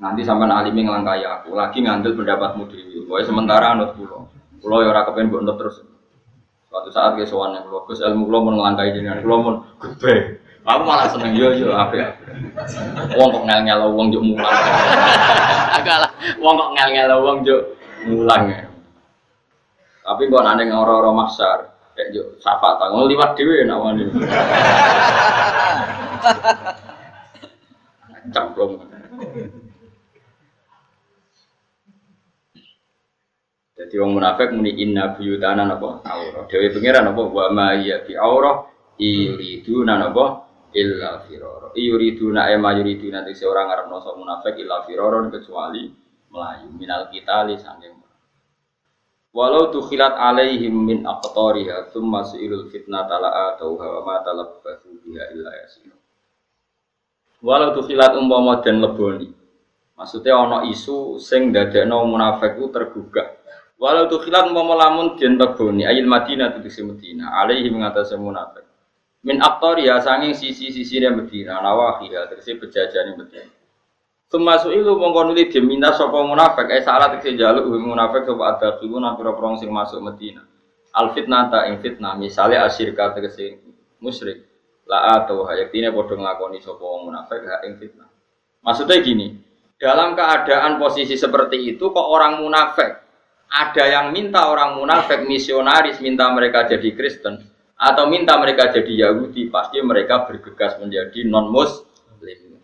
Nanti 0.00 0.24
sampean 0.24 0.48
alimi 0.48 0.88
ngelangkai 0.88 1.26
aku, 1.26 1.52
lagi 1.52 1.84
ngandel 1.84 2.16
pendapatmu 2.16 2.72
dewi. 2.72 3.04
Pokoknya 3.04 3.28
sementara 3.28 3.66
anut 3.76 3.92
kulo. 3.98 4.32
Kulo 4.64 4.76
ya 4.80 4.88
ora 4.88 5.04
kepen 5.04 5.28
mbok 5.28 5.58
terus. 5.60 5.84
Suatu 6.72 6.88
saat 6.88 7.20
ke 7.20 7.28
sowan 7.28 7.58
kulo, 7.68 7.84
Gus 7.84 8.00
ilmu 8.00 8.32
kulo 8.32 8.48
mun 8.48 8.54
ngelangkai 8.62 8.96
jenengan, 8.96 9.20
kulo 9.20 9.36
mun 9.44 9.56
gede. 9.76 10.40
Aku 10.68 10.82
malah 10.84 11.08
seneng 11.08 11.32
yo 11.32 11.48
yo 11.56 11.72
apik. 11.72 12.04
Wong 13.16 13.28
kok 13.32 13.44
ngel-ngel 13.48 13.88
wong 13.88 14.12
juk 14.12 14.20
mulang. 14.20 14.52
Agak 15.72 16.12
wong 16.36 16.54
kok 16.60 16.70
ngel-ngel 16.76 17.12
wong 17.24 17.40
juk 17.40 17.62
mulang. 18.04 18.52
Tapi 20.04 20.22
kok 20.28 20.44
nane 20.44 20.68
ora-ora 20.68 21.08
maksar, 21.12 21.72
kayak 21.96 22.12
juk 22.12 22.36
sapa 22.44 22.76
tanggung 22.76 23.08
liwat 23.08 23.32
dhewe 23.36 23.64
nak 23.64 23.80
wani. 23.80 24.04
Cemplung. 28.28 28.72
Jadi 33.78 33.94
wong 33.96 34.10
munafik 34.20 34.52
muni 34.52 34.76
inna 34.84 35.16
buyutana 35.16 35.64
napa 35.64 36.04
aurah. 36.04 36.44
Dewe 36.44 36.68
pangeran 36.76 37.08
napa 37.08 37.22
wa 37.24 37.46
ma 37.48 37.72
ya 37.72 38.04
fi 38.04 38.20
aurah 38.20 38.68
yuriduna 39.00 39.96
napa 39.96 40.47
illa 40.72 41.24
firara. 41.24 41.72
Yuriduna 41.76 42.50
ema 42.52 42.74
yuriduna 42.76 43.24
te 43.24 43.32
orang 43.46 43.68
ngarepno 43.72 43.96
sapa 44.02 44.16
munafik 44.16 44.54
illa 44.60 44.84
firara 44.84 45.24
kecuali 45.30 45.88
melayu 46.28 46.68
minal 46.76 47.08
kita 47.08 47.48
li 47.48 47.56
sanging 47.56 47.98
Walau 49.28 49.68
tukhilat 49.68 50.16
alaihim 50.16 50.72
min 50.72 50.98
aqtariha 51.04 51.92
thumma 51.92 52.24
su'ilul 52.24 52.72
fitnah 52.72 53.04
tala'a 53.04 53.60
tauha 53.60 53.86
wa 53.86 54.00
ma 54.02 54.16
talabbathu 54.24 55.04
biha 55.04 55.24
illa 55.36 55.52
yasir. 55.52 55.92
Walau 57.38 57.70
tuh 57.76 57.86
khilat 57.86 58.18
umpama 58.18 58.58
dan 58.64 58.82
leboni. 58.82 59.30
Maksudnya 59.94 60.34
ono 60.38 60.66
isu 60.66 61.22
sing 61.22 61.54
dadekno 61.54 62.02
munafik 62.08 62.58
itu 62.58 62.66
tergugah. 62.72 63.38
Walau 63.78 64.10
tuh 64.10 64.26
khilat 64.26 64.50
umpama 64.50 64.74
lamun 64.74 65.14
den 65.14 65.38
leboni 65.38 65.86
ayil 65.86 66.08
Madinah 66.08 66.58
di 66.58 66.66
Madinah 66.66 67.28
alaihi 67.38 67.70
mengatasi 67.70 68.18
munafik. 68.18 68.66
Min 69.26 69.42
ya 69.82 69.98
sanging 69.98 70.30
sisi-sisi 70.30 71.02
yang 71.02 71.18
Madinah 71.18 71.58
nawahiya 71.58 72.30
terus 72.30 72.46
bejajane 72.46 73.18
Madinah. 73.18 73.56
Termasuk 74.28 74.70
itu 74.76 74.92
mongko 74.92 75.32
nuli 75.32 75.48
diminta 75.48 75.90
sapa 75.96 76.20
munafik 76.22 76.68
eh 76.68 76.84
salah 76.84 77.10
tegese 77.16 77.34
jaluk 77.34 77.66
munafik 77.80 78.28
sapa 78.28 78.44
ada 78.54 78.68
dulu 78.78 79.00
pira 79.18 79.32
prong 79.34 79.58
sing 79.58 79.72
masuk 79.72 79.98
Madinah. 80.04 80.44
Al 80.94 81.16
fitnah 81.16 81.50
ta 81.50 81.66
ing 81.66 81.82
fitnah 81.82 82.14
misale 82.14 82.60
asyirka 82.60 83.16
tegese 83.16 83.58
musyrik 83.98 84.46
la 84.86 85.18
atau 85.24 85.48
hayaktine 85.48 85.90
padha 85.90 86.14
nglakoni 86.14 86.62
sapa 86.62 86.78
wong 86.78 87.10
munafik 87.10 87.42
hak 87.42 87.66
ing 87.66 87.74
fitnah. 87.80 88.08
Maksudnya 88.62 89.00
gini, 89.02 89.34
dalam 89.80 90.14
keadaan 90.14 90.78
posisi 90.78 91.18
seperti 91.18 91.74
itu 91.74 91.90
kok 91.90 92.06
orang 92.06 92.38
munafik 92.38 93.00
ada 93.48 93.84
yang 93.88 94.12
minta 94.12 94.46
orang 94.46 94.76
munafik 94.76 95.24
misionaris 95.24 95.98
minta 96.04 96.28
mereka 96.30 96.68
jadi 96.68 96.92
Kristen 96.92 97.57
atau 97.78 98.10
minta 98.10 98.34
mereka 98.36 98.74
jadi 98.74 99.08
Yahudi 99.08 99.48
pasti 99.48 99.78
mereka 99.78 100.26
bergegas 100.26 100.76
menjadi 100.82 101.22
non 101.30 101.48
muslim. 101.54 101.86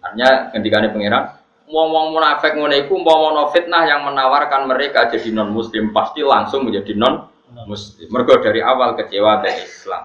Hanya 0.04 0.52
ketika 0.52 0.84
ini 0.84 0.90
pangeran 0.92 1.24
wong-wong 1.64 2.12
munafik 2.12 2.52
ngono 2.54 2.74
iku 2.76 2.92
umpama 3.00 3.48
fitnah 3.48 3.88
yang 3.88 4.04
menawarkan 4.04 4.68
mereka 4.68 5.08
jadi 5.08 5.32
non 5.32 5.50
muslim 5.54 5.94
pasti 5.96 6.20
langsung 6.20 6.68
menjadi 6.68 6.92
non 6.98 7.30
muslim. 7.64 8.10
Mergo 8.12 8.36
dari 8.42 8.60
awal 8.60 8.98
kecewa 8.98 9.40
dari 9.40 9.64
Islam. 9.64 10.04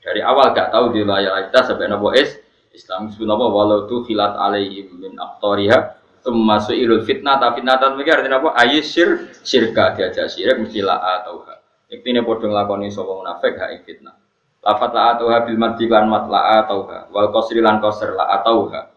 Dari 0.00 0.24
awal 0.24 0.56
gak 0.56 0.72
tahu 0.72 0.96
di 0.96 1.04
wilayah 1.04 1.44
kita 1.44 1.60
sampai 1.68 1.92
nabo 1.92 2.08
es 2.16 2.40
Islam 2.72 3.12
subhanallah 3.12 3.50
walau 3.52 3.78
tu 3.84 4.06
filat 4.08 4.32
alaihim 4.38 4.96
min 4.96 5.12
aktoriha 5.18 6.00
termasuk 6.24 6.72
ilul 6.72 7.04
fitnah 7.04 7.36
tapi 7.36 7.60
fitnah 7.60 7.76
tan 7.76 7.98
mikir 7.98 8.16
artinya 8.16 8.40
apa 8.40 8.50
ayisir 8.64 9.28
syirka 9.44 9.96
diajak 9.98 10.28
syirik 10.30 10.56
mesti 10.60 10.80
la 10.84 11.00
atau 11.20 11.42
ha 11.48 11.58
ini 11.90 12.20
podo 12.22 12.46
nglakoni 12.46 12.92
sapa 12.92 13.10
munafik 13.10 13.58
ha 13.58 13.72
fitnah 13.82 14.19
lafat 14.60 14.90
la 14.92 15.02
atau 15.16 15.26
ha 15.32 15.44
bil 15.44 15.56
mati 15.56 15.88
lan 15.88 16.06
mat 16.08 16.28
la 16.28 16.64
atau 16.64 16.88
ha 16.88 17.08
wal 17.12 17.32
qasri 17.32 17.60
lan 17.64 17.80
qasr 17.80 18.12
la 18.16 18.40
atau 18.40 18.68
ha 18.72 18.88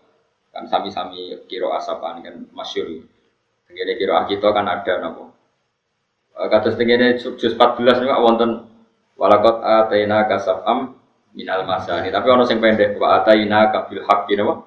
kan 0.53 0.63
sami-sami 0.69 1.47
kiro 1.49 1.73
asapan 1.73 2.21
kan 2.21 2.35
masyhur 2.53 3.03
Tengene 3.63 3.97
kiro 3.97 4.13
kita 4.29 4.53
kan 4.53 4.69
ada 4.69 4.93
napa 5.01 5.33
Kados 6.33 6.77
tengene 6.77 7.17
juz 7.17 7.53
14 7.57 8.03
niku 8.03 8.13
wonten 8.21 8.69
Walakot 9.13 9.61
atayna 9.61 10.25
kasafam 10.25 10.97
minal 11.37 11.65
masani. 11.69 12.09
Tapi 12.09 12.27
orang 12.29 12.49
yang 12.49 12.59
pendek 12.61 12.97
wa 12.97 13.21
atayna 13.21 13.69
kabil 13.69 14.01
haqqi 14.01 14.33
napa? 14.33 14.65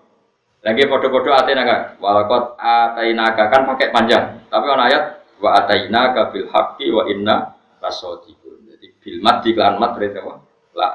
Lagi 0.67 0.83
podo-podo 0.91 1.31
atenaga, 1.31 1.95
walakot 2.03 2.59
atainaga 2.59 3.47
kan 3.55 3.71
pakai 3.71 3.95
panjang. 3.95 4.43
Tapi 4.51 4.67
orang 4.67 4.87
ayat 4.91 5.05
wa 5.39 5.63
atainaga 5.63 6.35
bil 6.35 6.51
haqqi 6.51 6.91
wa 6.91 7.07
inna 7.07 7.55
lasodiqun. 7.79 8.67
Jadi 8.75 8.87
bil 8.99 9.19
mat 9.23 9.47
di 9.47 9.55
klan 9.55 9.79
mat 9.79 9.95
berarti? 9.95 10.19
La 10.77 10.89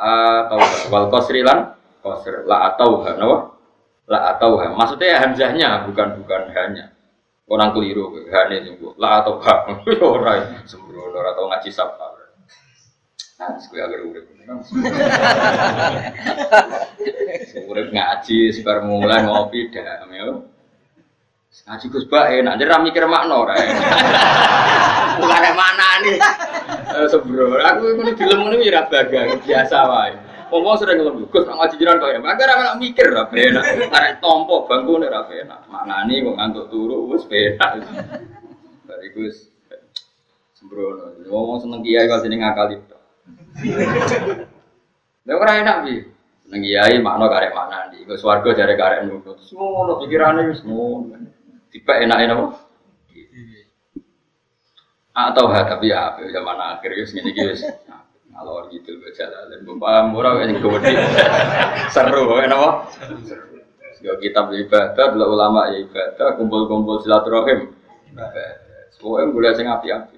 atau 0.45 0.61
wal 0.93 1.09
qasri 1.09 1.41
lan 1.41 1.73
qasr 2.05 2.45
la 2.45 2.69
atau 2.69 3.01
napa? 3.01 3.38
La 4.05 4.38
atau 4.38 4.61
Maksudnya 4.61 5.17
hamzahnya 5.17 5.89
bukan 5.89 6.21
bukan 6.21 6.53
hanya. 6.53 6.93
Orang 7.51 7.75
keliru, 7.75 8.15
hanya 8.32 8.63
sungguh. 8.63 8.95
La 8.95 9.19
atau 9.19 9.41
ha. 9.43 9.67
Ora 9.99 10.39
sembrono 10.63 11.19
ora 11.19 11.36
tau 11.36 11.51
ngaji 11.51 11.67
sapa. 11.67 12.21
Nah, 13.41 13.57
gue 13.57 13.82
agak 13.82 14.05
urip. 14.05 14.25
Urip 17.73 17.88
ngaji, 17.89 18.53
sebar 18.53 18.86
mulai 18.86 19.25
ngopi 19.25 19.73
dah, 19.73 20.05
ya. 20.05 20.29
Ngaji 21.52 21.86
Gus 21.91 22.08
Bak 22.08 22.32
enak, 22.32 22.56
jadi 22.64 22.80
mikir 22.80 23.04
makna 23.12 23.36
ora. 23.43 23.52
Bukan 25.20 25.45
mana 25.52 25.89
nih. 25.99 26.16
Eh, 26.95 27.08
Sebro, 27.12 27.60
aku 27.60 27.99
ini 27.99 28.12
film 28.16 28.39
ini 28.56 28.72
ya 28.72 28.88
baga, 28.88 29.36
biasa 29.36 29.78
wae. 29.84 30.16
Ngomong 30.47 30.76
sering 30.80 31.04
ngelem 31.04 31.28
Gus 31.28 31.43
ngaji 31.43 31.76
jiran 31.76 31.99
kok 31.99 32.12
ya. 32.12 32.20
Maka 32.24 32.47
ora 32.47 32.76
mikir 32.80 33.08
ra 33.12 33.28
enak. 33.28 33.88
Arek 33.88 34.14
tompo 34.24 34.64
bangku 34.64 34.99
ora 34.99 35.28
enak. 35.28 35.68
Maknani 35.68 36.24
kok 36.24 36.36
ngantuk 36.39 36.66
turu 36.72 37.12
wis 37.12 37.28
enak. 37.28 37.84
Dari 38.88 39.08
Gus 39.12 39.52
sembrono. 40.56 41.20
Ngomong 41.28 41.60
seneng 41.68 41.84
kiai 41.84 42.08
kok 42.08 42.24
sini 42.24 42.39
ngakali. 42.39 42.76
Lha 45.28 45.34
ora 45.36 45.54
enak 45.60 45.78
bi. 45.84 45.95
Nang 46.52 46.60
kiai 46.64 46.95
makna 46.99 47.28
karek 47.32 47.56
mana 47.56 47.91
di. 47.91 48.08
Kok 48.08 48.20
swarga 48.20 48.52
jare 48.56 48.76
karek 48.76 49.08
nurut. 49.08 49.36
Ngono 49.52 49.99
pikirane 50.04 50.47
wis 50.47 50.64
ngono. 50.68 51.16
Tiba 51.72 51.93
enak 52.03 52.19
enak 52.28 52.39
Atau 55.11 55.51
ha 55.51 55.67
tapi 55.67 55.91
ya 55.91 56.15
zaman 56.15 56.55
akhir 56.55 56.91
ngene 56.95 57.30
iki 57.36 57.43
wis. 57.51 57.61
Kalau 58.32 58.63
gitu 58.72 58.95
berjalan, 59.03 59.59
bapak 59.67 60.07
murah 60.07 60.39
yang 60.39 60.55
gede, 60.63 60.95
seru 61.93 62.32
kan 62.32 62.47
apa? 62.47 62.69
Yo 63.99 64.15
kitab 64.24 64.55
ibadah, 64.55 65.05
dulu 65.11 65.36
ulama 65.36 65.67
ya 65.76 65.84
ibadah, 65.84 66.39
kumpul-kumpul 66.39 67.03
silaturahim. 67.03 67.76
Semua 68.95 69.28
yang 69.28 69.36
boleh 69.36 69.51
sing 69.51 69.67
api-api. 69.67 70.17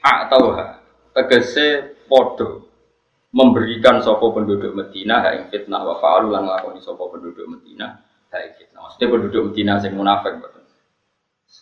Atau 0.00 0.54
ha, 0.54 0.78
tegese 1.12 1.98
podo 2.06 2.70
memberikan 3.34 4.00
sopo 4.00 4.32
penduduk 4.32 4.72
Medina 4.72 5.34
ing 5.34 5.52
fitnah 5.52 5.84
wa 5.84 6.00
fa'alu 6.00 6.32
lan 6.32 6.48
nglakoni 6.48 6.80
sopo 6.80 7.12
penduduk 7.12 7.44
Medina 7.44 8.07
hak 8.32 8.40
ing 8.44 8.52
fitnah. 8.56 8.80
Maksudnya 8.88 9.06
penduduk 9.12 9.42
Medina 9.52 9.74
sing 9.80 9.92
munafik 9.96 10.40
betul. 10.40 10.64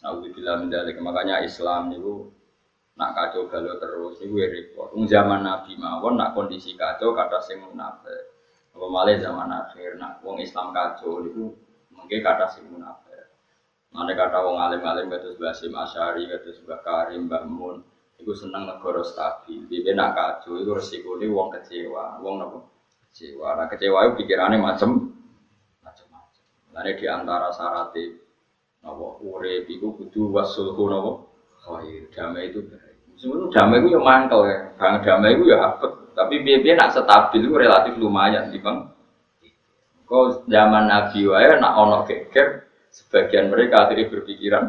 Nauzubillah 0.02 0.54
min 0.60 0.68
dzalik. 0.70 0.96
Makanya 0.98 1.42
Islam 1.42 1.90
niku 1.90 2.30
nak 2.96 3.12
kacau 3.14 3.46
galau 3.46 3.78
terus 3.78 4.18
niku 4.22 4.34
ya 4.42 4.48
repot. 4.50 4.90
Wong 4.94 5.06
zaman 5.06 5.46
Nabi 5.46 5.78
mawon 5.78 6.18
nak 6.18 6.34
kondisi 6.34 6.74
kacau 6.74 7.14
kata 7.14 7.38
sing 7.42 7.62
munafik. 7.62 8.34
Apa 8.76 8.86
malah 8.92 9.16
zaman 9.16 9.48
akhir 9.48 9.96
nak 9.96 10.20
wong 10.20 10.42
Islam 10.42 10.74
kacau 10.74 11.22
niku 11.24 11.54
mungkin 11.94 12.20
kata 12.20 12.46
sing 12.50 12.68
munafik. 12.68 13.06
Mana 13.94 14.12
kata 14.12 14.44
wong 14.44 14.60
alim-alim 14.60 15.08
kata 15.08 15.40
Basim 15.40 15.72
Asyari, 15.72 16.28
kata 16.28 16.52
Mbah 16.68 16.80
Karim, 16.84 17.32
Mbah 17.32 17.48
Mun, 17.48 17.80
Iku 18.16 18.32
seneng 18.32 18.64
negara 18.64 19.04
stabil. 19.04 19.68
Dia 19.68 19.92
nak 19.92 20.16
kacau, 20.16 20.64
resiko 20.72 21.20
ini 21.20 21.28
uang 21.28 21.52
kecewa, 21.52 22.20
uang 22.24 22.36
apa? 22.48 22.58
Kecewa. 23.08 23.48
Nah 23.56 23.66
kecewa 23.68 23.98
itu 24.08 24.12
pikirannya 24.24 24.56
macam 24.56 25.12
Lalu 26.76 26.92
di 27.00 27.06
antara 27.08 27.48
syaratnya 27.56 28.20
nopo 28.84 29.16
urip 29.24 29.64
iku 29.64 29.96
kudu 29.96 30.28
wasulhu 30.28 30.92
nopo 30.92 31.12
khair. 31.64 32.12
Damai 32.12 32.52
itu 32.52 32.60
baik. 32.68 33.16
Sebenarnya 33.16 33.48
damai 33.56 33.80
itu 33.80 33.88
ya 33.96 34.00
mantel 34.04 34.40
ya. 34.44 34.58
Bang 34.76 35.00
damai 35.00 35.32
itu 35.40 35.44
ya 35.48 35.58
apa? 35.72 35.86
Tapi 36.12 36.34
biar 36.44 36.76
nak 36.76 36.92
stabil 36.92 37.40
itu 37.44 37.56
relatif 37.56 37.96
lumayan 37.96 38.52
di 38.52 38.60
bang. 38.60 38.92
Kau 40.06 40.46
zaman 40.46 40.86
Nabi 40.86 41.26
wae 41.26 41.58
nak 41.58 41.76
ono 41.82 42.06
geger, 42.06 42.70
sebagian 42.94 43.50
mereka 43.50 43.84
akhirnya 43.90 44.06
berpikiran, 44.06 44.64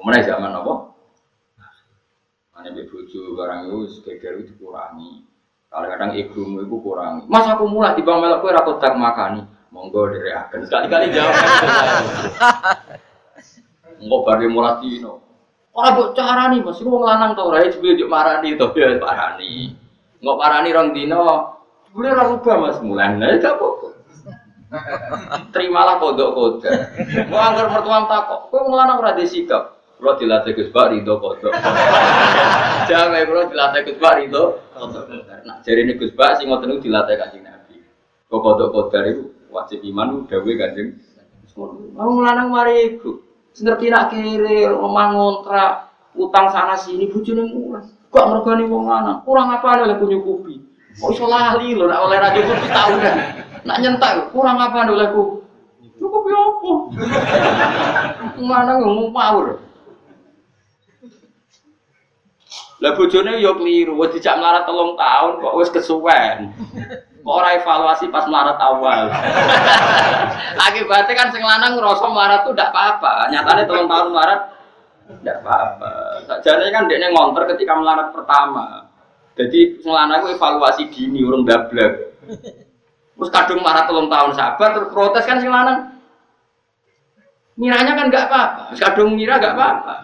mana 0.00 0.24
zaman 0.24 0.56
apa? 0.56 0.74
Be 2.68 2.82
bojo 2.90 3.38
barang 3.38 3.70
itu 3.70 3.78
segeger 4.00 4.40
itu 4.40 4.56
dikurangi. 4.56 5.24
Kadang-kadang 5.68 6.16
ibumu 6.16 6.64
itu 6.64 6.76
kurangi. 6.80 7.22
Mas 7.28 7.44
aku 7.44 7.68
mulai 7.68 7.92
di 7.92 8.02
bang 8.02 8.18
melok 8.18 8.40
kue 8.40 8.50
rakot 8.56 8.80
tak 8.80 8.96
makani. 8.96 9.44
Monggo 9.68 10.08
dari 10.08 10.32
akan 10.32 10.60
sekali-kali 10.64 11.12
jawab. 11.12 11.34
Enggak 13.98 14.20
bari 14.24 14.46
mulai 14.48 14.80
dino. 14.80 15.20
Ora 15.76 15.94
mbok 15.94 16.16
carani 16.16 16.58
Mas, 16.64 16.80
wong 16.80 17.04
lanang 17.04 17.36
to 17.36 17.42
ora 17.44 17.66
jebule 17.68 17.94
juk 17.98 18.10
marani 18.10 18.56
to 18.56 18.66
ya 18.74 18.96
parani. 18.96 19.76
Enggak 20.22 20.38
parani 20.40 20.68
rong 20.72 20.88
dino. 20.96 21.22
Jebule 21.86 22.08
ora 22.16 22.24
rubah 22.32 22.56
Mas 22.64 22.78
mulan. 22.80 23.20
Lah 23.20 23.36
gak 23.36 23.60
apa-apa. 23.60 23.88
Terimalah 25.52 26.00
kodok 26.00 26.30
kodok. 26.32 26.72
Mau 27.28 27.40
anggar 27.40 27.68
mertuam 27.72 28.04
takok, 28.08 28.52
kowe 28.52 28.60
wong 28.64 28.74
lanang 28.76 29.00
ora 29.04 29.12
disikap. 29.16 29.76
Kalau 29.98 30.14
dilatih 30.14 30.54
Gus 30.54 30.70
Pak 30.70 30.94
Ridho 30.94 31.18
kodok. 31.18 31.52
Jangan 32.88 33.18
kalau 33.18 33.50
dilatih 33.50 33.80
Gus 33.84 33.98
Pak 33.98 34.14
Ridho 34.22 34.42
kodok. 34.72 35.04
Nah 35.44 35.58
jadi 35.60 35.84
ini 35.84 35.98
Gus 36.00 36.14
Pak 36.14 36.38
sih 36.38 36.46
ngotot 36.46 36.80
dilatih 36.80 37.18
kancing 37.18 37.44
Nabi. 37.44 37.82
Kok 38.30 38.40
kodok 38.40 38.68
kodok 38.70 39.02
itu 39.04 39.24
wajib 39.52 39.80
iman 39.84 40.24
udah 40.24 40.38
gue 40.40 40.54
kancing. 40.56 40.88
Mau 41.96 42.14
melanang 42.14 42.48
mari 42.54 42.94
ibu. 42.94 43.20
Ngerti 43.58 43.90
nak 43.90 44.14
kiri, 44.14 44.70
rumah 44.70 45.10
ngontrak, 45.10 45.90
utang 46.14 46.46
sana 46.54 46.78
sini, 46.78 47.10
bujune 47.10 47.42
murah. 47.50 47.82
Kok 48.08 48.26
mergani 48.30 48.64
wong 48.70 48.86
lanang? 48.86 49.26
Kurang 49.26 49.50
apa 49.50 49.82
oleh 49.82 49.98
punya 49.98 50.22
kopi? 50.22 50.62
Kok 50.94 51.10
iso 51.10 51.26
lali 51.26 51.74
lho, 51.74 51.90
nak 51.90 52.06
oleh 52.06 52.18
kopi 52.22 52.68
tahu 52.70 52.94
kan? 53.02 53.16
Nak 53.66 53.78
nyentak, 53.82 54.30
kurang 54.30 54.62
apa 54.62 54.86
oleh 54.86 55.10
kopi? 55.10 55.36
Cukup 55.98 56.22
ya 56.30 56.38
apa? 56.38 56.72
Mana 58.38 58.78
ngomong 58.78 59.10
power? 59.10 59.58
Lah 62.78 62.94
bojone 62.94 63.42
yo 63.42 63.58
keliru, 63.58 63.98
wis 63.98 64.14
dijak 64.14 64.38
melarat 64.38 64.62
telung 64.62 64.94
tahun 64.94 65.42
kok 65.42 65.56
wis 65.58 65.74
kesuwen. 65.74 66.54
Kok 67.28 67.36
ora 67.44 67.60
evaluasi 67.60 68.08
pas 68.08 68.24
melarat 68.24 68.56
awal. 68.56 69.12
Akibatnya 70.64 71.12
kan 71.12 71.28
sing 71.28 71.44
lanang 71.44 71.76
ngerasa 71.76 72.08
melarat 72.08 72.40
tuh 72.48 72.56
ndak 72.56 72.72
apa-apa. 72.72 73.28
Nyatane 73.28 73.68
telung 73.68 73.84
tahun 73.84 74.16
melarat 74.16 74.40
ndak 75.20 75.36
apa-apa. 75.44 75.92
Sakjane 76.24 76.72
kan 76.72 76.88
dekne 76.88 77.12
ngonter 77.12 77.44
ketika 77.52 77.76
melarat 77.76 78.16
pertama. 78.16 78.88
Jadi 79.36 79.76
sing 79.76 79.92
lanang 79.92 80.24
evaluasi 80.24 80.88
dini 80.88 81.20
urung 81.20 81.44
dablek. 81.44 82.16
Terus 83.12 83.28
kadung 83.28 83.60
marah 83.60 83.84
telung 83.84 84.08
tahun 84.08 84.32
sabar 84.32 84.68
terus 84.72 84.88
protes 84.88 85.28
kan 85.28 85.36
sing 85.36 85.52
lanang. 85.52 86.00
Miranya 87.60 87.92
kan 87.92 88.08
nggak 88.08 88.24
apa-apa, 88.24 88.64
kadung 88.80 89.20
mira 89.20 89.36
nggak 89.36 89.52
apa-apa. 89.52 89.96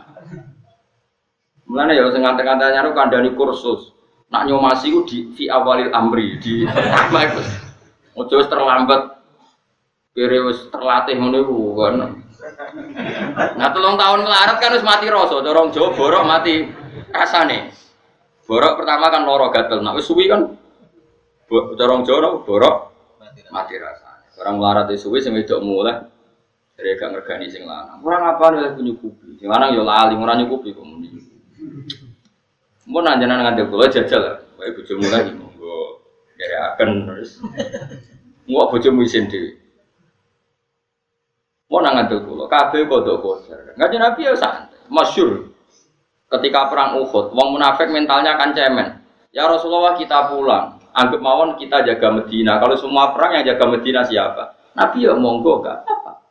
Mulane 1.72 1.97
ya 1.97 2.05
sing 2.12 2.20
ngante-ngante 2.20 2.68
nyaru 2.68 2.93
kandhani 2.93 3.33
kursus. 3.33 3.94
Nak 4.35 4.51
nyomasi 4.51 4.91
ku 4.91 5.07
di 5.07 5.30
fi 5.30 5.47
awalil 5.47 5.95
amri 5.95 6.43
di 6.43 6.66
itu. 6.66 7.43
Ojo 8.18 8.35
wis 8.43 8.51
terlambat. 8.51 9.14
Kira 10.11 10.43
wis 10.51 10.59
terlatih 10.74 11.14
ngono 11.14 11.39
iku 11.39 11.59
kan. 11.78 11.95
Nah 13.55 13.68
telung 13.70 13.95
tahun 13.95 14.26
melarat 14.26 14.59
kan 14.59 14.74
wis 14.74 14.82
mati 14.82 15.07
rasa, 15.07 15.39
dorong 15.39 15.70
Jawa 15.70 15.95
borok 15.95 16.26
mati 16.26 16.66
rasane. 17.14 17.70
Borok 18.43 18.82
pertama 18.82 19.07
kan 19.14 19.22
loro 19.22 19.55
gatel, 19.55 19.87
nah 19.87 19.95
wis 19.95 20.11
suwi 20.11 20.26
kan 20.26 20.51
dorong 21.51 22.03
Jawa 22.03 22.43
borok 22.43 22.91
mati 23.55 23.78
rasane. 23.78 24.35
Orang 24.35 24.59
melarat 24.59 24.91
itu 24.91 25.07
suwi 25.07 25.22
sing 25.22 25.30
wedok 25.39 25.62
mulai 25.62 26.11
dari 26.74 26.99
gak 26.99 27.14
ngergani 27.14 27.47
sing 27.55 27.70
lanang. 27.70 28.03
Apa 28.03 28.51
nih 28.51 28.74
punya 28.74 28.99
kupi? 28.99 29.39
Sing 29.39 29.47
lanang 29.47 29.78
yo 29.78 29.87
lali, 29.87 30.18
ora 30.18 30.35
nyukupi 30.35 30.74
kok. 30.74 30.82
Mau 32.85 33.01
nanya 33.01 33.24
nanya 33.24 33.53
nganti 33.53 33.62
kula 33.72 33.89
jajal. 33.89 34.45
Wae 34.61 34.70
bojomu 34.76 35.09
lagi 35.09 35.32
monggo 35.32 36.05
dari 36.37 36.57
akan 36.57 36.89
terus. 37.09 37.41
Mau 38.45 38.68
bojomu 38.68 39.01
isin 39.05 39.24
dhewe. 39.24 39.57
Mau 41.72 41.80
nang 41.80 41.97
nganti 41.97 42.20
kula 42.20 42.45
kabeh 42.45 42.85
kodok 42.85 43.24
kodar. 43.24 43.72
Ngaji 43.80 43.97
Nabi 43.97 44.20
ya 44.28 44.35
santai. 44.37 44.76
Masyur. 44.93 45.49
Ketika 46.28 46.68
perang 46.68 46.99
Uhud, 46.99 47.30
wong 47.32 47.49
munafik 47.57 47.89
mentalnya 47.89 48.37
kan 48.37 48.53
cemen. 48.53 49.01
Ya 49.30 49.47
Rasulullah 49.49 49.95
kita 49.97 50.28
pulang. 50.28 50.82
Anggap 50.95 51.20
mawon 51.22 51.57
kita 51.59 51.82
jaga 51.82 52.11
Medina. 52.11 52.59
Kalau 52.59 52.74
semua 52.78 53.14
perang 53.14 53.39
yang 53.39 53.47
jaga 53.47 53.64
Medina 53.70 54.03
siapa? 54.07 54.55
Nabi 54.74 55.07
ya 55.07 55.14
monggo 55.14 55.62
gak 55.62 55.87
apa. 55.87 56.22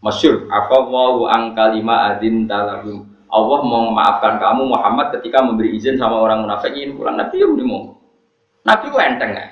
Masyur. 0.00 0.48
Afawwahu 0.48 1.28
ang 1.28 1.52
kalima 1.52 2.12
adin 2.12 2.48
talabum. 2.48 3.11
Allah 3.32 3.60
mau 3.64 3.88
memaafkan 3.88 4.36
kamu 4.36 4.76
Muhammad 4.76 5.16
ketika 5.16 5.40
memberi 5.40 5.72
izin 5.72 5.96
sama 5.96 6.20
orang 6.20 6.44
munafik 6.44 6.76
ini 6.76 6.92
pulang 6.92 7.16
Nabi 7.16 7.40
ya 7.40 7.48
mau 7.64 7.96
Nabi 8.62 8.84
itu 8.92 8.98
enteng 9.00 9.32
ya 9.32 9.46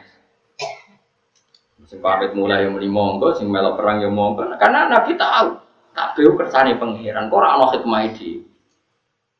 Sing 1.90 1.98
pamit 1.98 2.30
mulai 2.38 2.62
yang 2.62 2.78
muni 2.78 2.86
monggo, 2.86 3.34
sing 3.34 3.50
melok 3.50 3.74
perang 3.74 3.98
yang 3.98 4.14
monggo. 4.14 4.46
Karena 4.62 4.86
Nabi 4.86 5.18
tahu, 5.18 5.58
kabeh 5.90 6.38
kersane 6.38 6.78
pangeran. 6.78 7.26
Kok 7.26 7.34
ora 7.34 7.58
ana 7.58 7.66
hikmah 7.74 8.00
iki. 8.14 8.46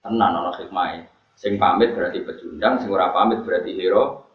Tenan 0.02 0.34
ana 0.34 0.50
hikmah. 0.58 0.98
Sing 1.38 1.62
pamit 1.62 1.94
berarti 1.94 2.26
pecundang, 2.26 2.82
sing 2.82 2.90
ora 2.90 3.14
pamit 3.14 3.46
berarti 3.46 3.70
hero. 3.70 4.26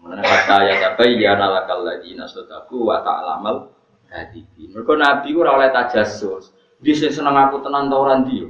Mana 0.00 0.24
kata 0.24 0.64
ya 0.64 0.74
tapi 0.80 1.20
ya 1.20 1.36
nalakal 1.36 1.84
lagi 1.84 2.16
nasodaku 2.16 2.88
wa 2.88 3.04
ta'lamal 3.04 3.68
hadibi. 4.08 4.72
Mereka 4.72 4.96
Nabi 4.96 5.36
ora 5.36 5.60
oleh 5.60 5.68
tajassus. 5.76 6.56
Dia 6.80 6.96
seneng 7.12 7.36
aku 7.36 7.60
tenan 7.60 7.92
ta 7.92 8.00
ora 8.00 8.16
ndi 8.16 8.48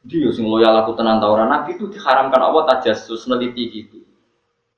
Dia 0.00 0.32
sing 0.32 0.48
loyal 0.48 0.80
aku 0.80 0.96
tenan. 0.96 1.20
Nabi 1.20 1.76
itu 1.76 1.88
diharamkan 1.92 2.40
Allah 2.40 2.64
tajassus 2.76 3.28
neliti 3.28 3.68
gitu. 3.68 4.00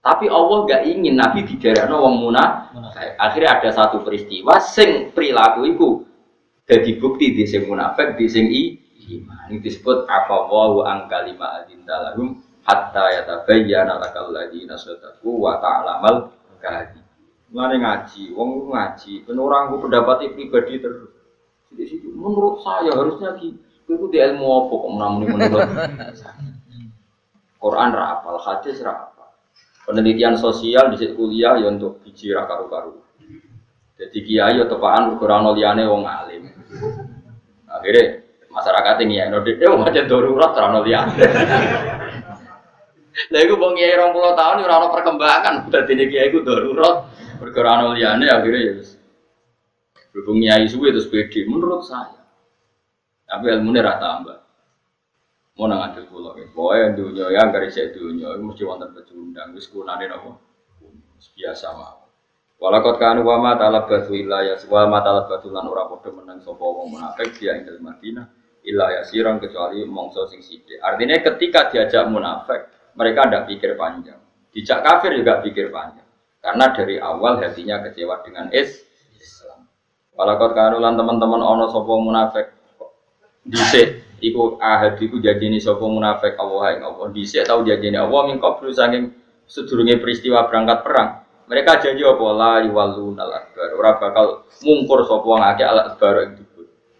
Tapi 0.03 0.27
Allah 0.27 0.67
gak 0.67 0.83
ingin 0.83 1.15
Nabi 1.15 1.47
diderekno 1.47 2.03
wong 2.03 2.27
munafik. 2.27 3.15
Akhirnya 3.23 3.63
ada 3.63 3.71
satu 3.71 4.03
peristiwa 4.03 4.59
sing 4.59 5.15
perilaku 5.15 5.63
iku 5.63 5.89
jadi 6.67 6.99
bukti 6.99 7.39
di 7.39 7.47
sing 7.47 7.71
munafik 7.71 8.19
di 8.19 8.27
sing 8.27 8.51
iman. 8.51 9.47
Ini 9.51 9.63
disebut 9.63 10.11
afawahu 10.11 10.83
an 10.83 11.07
kalima 11.07 11.63
adinta 11.63 12.03
lahum 12.03 12.43
hatta 12.67 13.15
yatabayyana 13.23 14.03
lakal 14.03 14.35
ladina 14.35 14.75
sadaqu 14.75 15.31
wa 15.39 15.63
ta'lamal 15.63 16.35
kadhib. 16.59 17.03
Mulane 17.55 17.79
ngaji, 17.79 18.33
wong 18.35 18.75
ngaji, 18.75 19.23
ben 19.23 19.39
orang 19.39 19.71
ku 19.71 19.87
pendapat 19.87 20.35
pribadi 20.35 20.83
terus. 20.83 21.15
Di 21.73 21.85
situ 21.87 22.11
menurut 22.11 22.59
saya 22.65 22.91
harusnya 22.91 23.39
di 23.39 23.55
itu 23.87 24.07
di 24.09 24.19
ilmu 24.19 24.47
apa 24.47 24.73
kok 24.73 24.91
menamuni 24.91 25.27
menurut 25.29 25.69
Quran 27.63 27.89
ra 27.95 28.05
apal, 28.19 28.43
hadis 28.43 28.83
ra 28.83 29.13
penelitian 29.87 30.35
sosial 30.39 30.95
di 30.95 31.11
kuliah 31.15 31.59
ya 31.59 31.71
untuk 31.71 32.03
biji 32.03 32.35
karu-karu. 32.35 33.03
Jadi 33.99 34.19
kiai 34.27 34.59
atau 34.59 34.79
tepaan 34.79 35.15
ukuran 35.15 35.47
liane 35.55 35.87
wong 35.87 36.03
alim. 36.03 36.51
Akhirnya 37.71 38.27
masyarakat 38.51 38.97
ini 39.07 39.15
ya 39.23 39.31
nodik 39.31 39.63
dia 39.63 39.71
mau 39.71 39.87
jadi 39.87 40.11
darurat 40.11 40.51
terano 40.59 40.83
liane. 40.83 41.23
Lalu 43.31 43.45
gue 43.47 43.61
bang 43.61 43.73
kiai 43.79 43.95
orang 43.95 44.11
pulau 44.11 44.33
tahun 44.35 44.65
orang 44.67 44.91
perkembangan. 44.91 45.55
Udah 45.71 45.83
ini 45.87 46.05
kiai 46.11 46.35
gue 46.35 46.43
darurat 46.43 47.07
ukuran 47.39 47.95
liane 47.95 48.27
akhirnya 48.27 48.61
ya. 48.63 48.75
Berhubung 50.11 50.43
kiai 50.43 50.67
suwe 50.67 50.91
itu 50.91 51.01
sepedi 51.05 51.47
menurut 51.47 51.87
saya. 51.87 52.22
Tapi 53.33 53.49
ilmu 53.49 53.73
ini 53.73 53.81
rata 53.81 54.21
tambah 54.21 54.39
mau 55.57 55.69
nang 55.69 55.85
adil 55.89 56.05
kula 56.09 56.37
ya. 56.37 56.49
Pokoke 56.53 56.97
dunya 56.97 57.27
ya 57.33 57.43
gak 57.49 57.65
isih 57.69 57.93
dunya 57.93 58.29
iku 58.37 58.43
mesti 58.45 58.63
wonten 58.65 58.93
pecundang 58.93 59.53
wis 59.57 59.69
kunane 59.69 60.05
napa? 60.09 60.37
Biasa 61.37 61.67
mawon. 61.77 62.09
Walakot 62.63 62.97
kanu 63.01 63.25
wa 63.25 63.37
ma 63.41 63.53
talabatu 63.57 64.13
illa 64.17 64.45
ya 64.45 64.55
wa 64.69 64.85
ma 64.89 65.01
talabatu 65.01 65.49
lan 65.53 65.65
ora 65.65 65.89
padha 65.89 66.13
menang 66.13 66.41
sapa 66.41 66.63
wong 66.63 66.93
munafik 66.93 67.37
dia 67.37 67.57
ing 67.59 67.69
Madinah 67.69 68.27
illa 68.63 68.87
ya 68.95 69.03
sirang 69.03 69.43
kecuali 69.43 69.83
mongso 69.85 70.29
sing 70.31 70.41
sithik. 70.41 70.79
Artinya 70.79 71.19
ketika 71.19 71.69
diajak 71.75 72.07
munafik, 72.07 72.71
mereka 72.95 73.27
tidak 73.27 73.43
pikir 73.51 73.75
panjang. 73.75 74.21
Dijak 74.55 74.85
kafir 74.85 75.19
juga 75.19 75.43
pikir 75.43 75.75
panjang. 75.75 76.07
Karena 76.39 76.71
dari 76.71 76.99
awal 77.03 77.43
hatinya 77.43 77.83
kecewa 77.83 78.23
dengan 78.23 78.51
is 78.55 78.83
Islam. 79.19 79.67
Walakot 80.15 80.55
kanu 80.55 80.79
lan 80.79 80.95
teman-teman 80.95 81.43
ono 81.43 81.67
sapa 81.67 81.93
munafik 81.99 82.47
dhisik 83.43 84.07
iku 84.23 84.57
ahad 84.63 84.99
iku 85.03 85.19
janjine 85.19 85.59
sapa 85.59 85.83
munafik 85.83 86.39
Allah 86.39 86.79
ing 86.79 86.83
Allah 86.87 87.07
dhisik 87.11 87.43
tau 87.47 87.67
janjine 87.67 87.99
Allah 87.99 88.31
min 88.31 88.39
qablu 88.39 88.71
saking 88.71 89.11
sedurunge 89.51 89.99
peristiwa 89.99 90.47
berangkat 90.47 90.81
perang. 90.87 91.09
Mereka 91.51 91.83
janji 91.83 92.07
apa? 92.07 92.27
La 92.33 92.55
yuwallun 92.65 93.19
al 93.19 93.33
akbar 93.35 93.69
ora 93.77 93.91
bakal 93.99 94.27
mungkur 94.63 95.05
sapa 95.05 95.27
wong 95.27 95.43
akeh 95.43 95.67
al 95.67 95.79
akbar 95.93 96.15
ing 96.31 96.33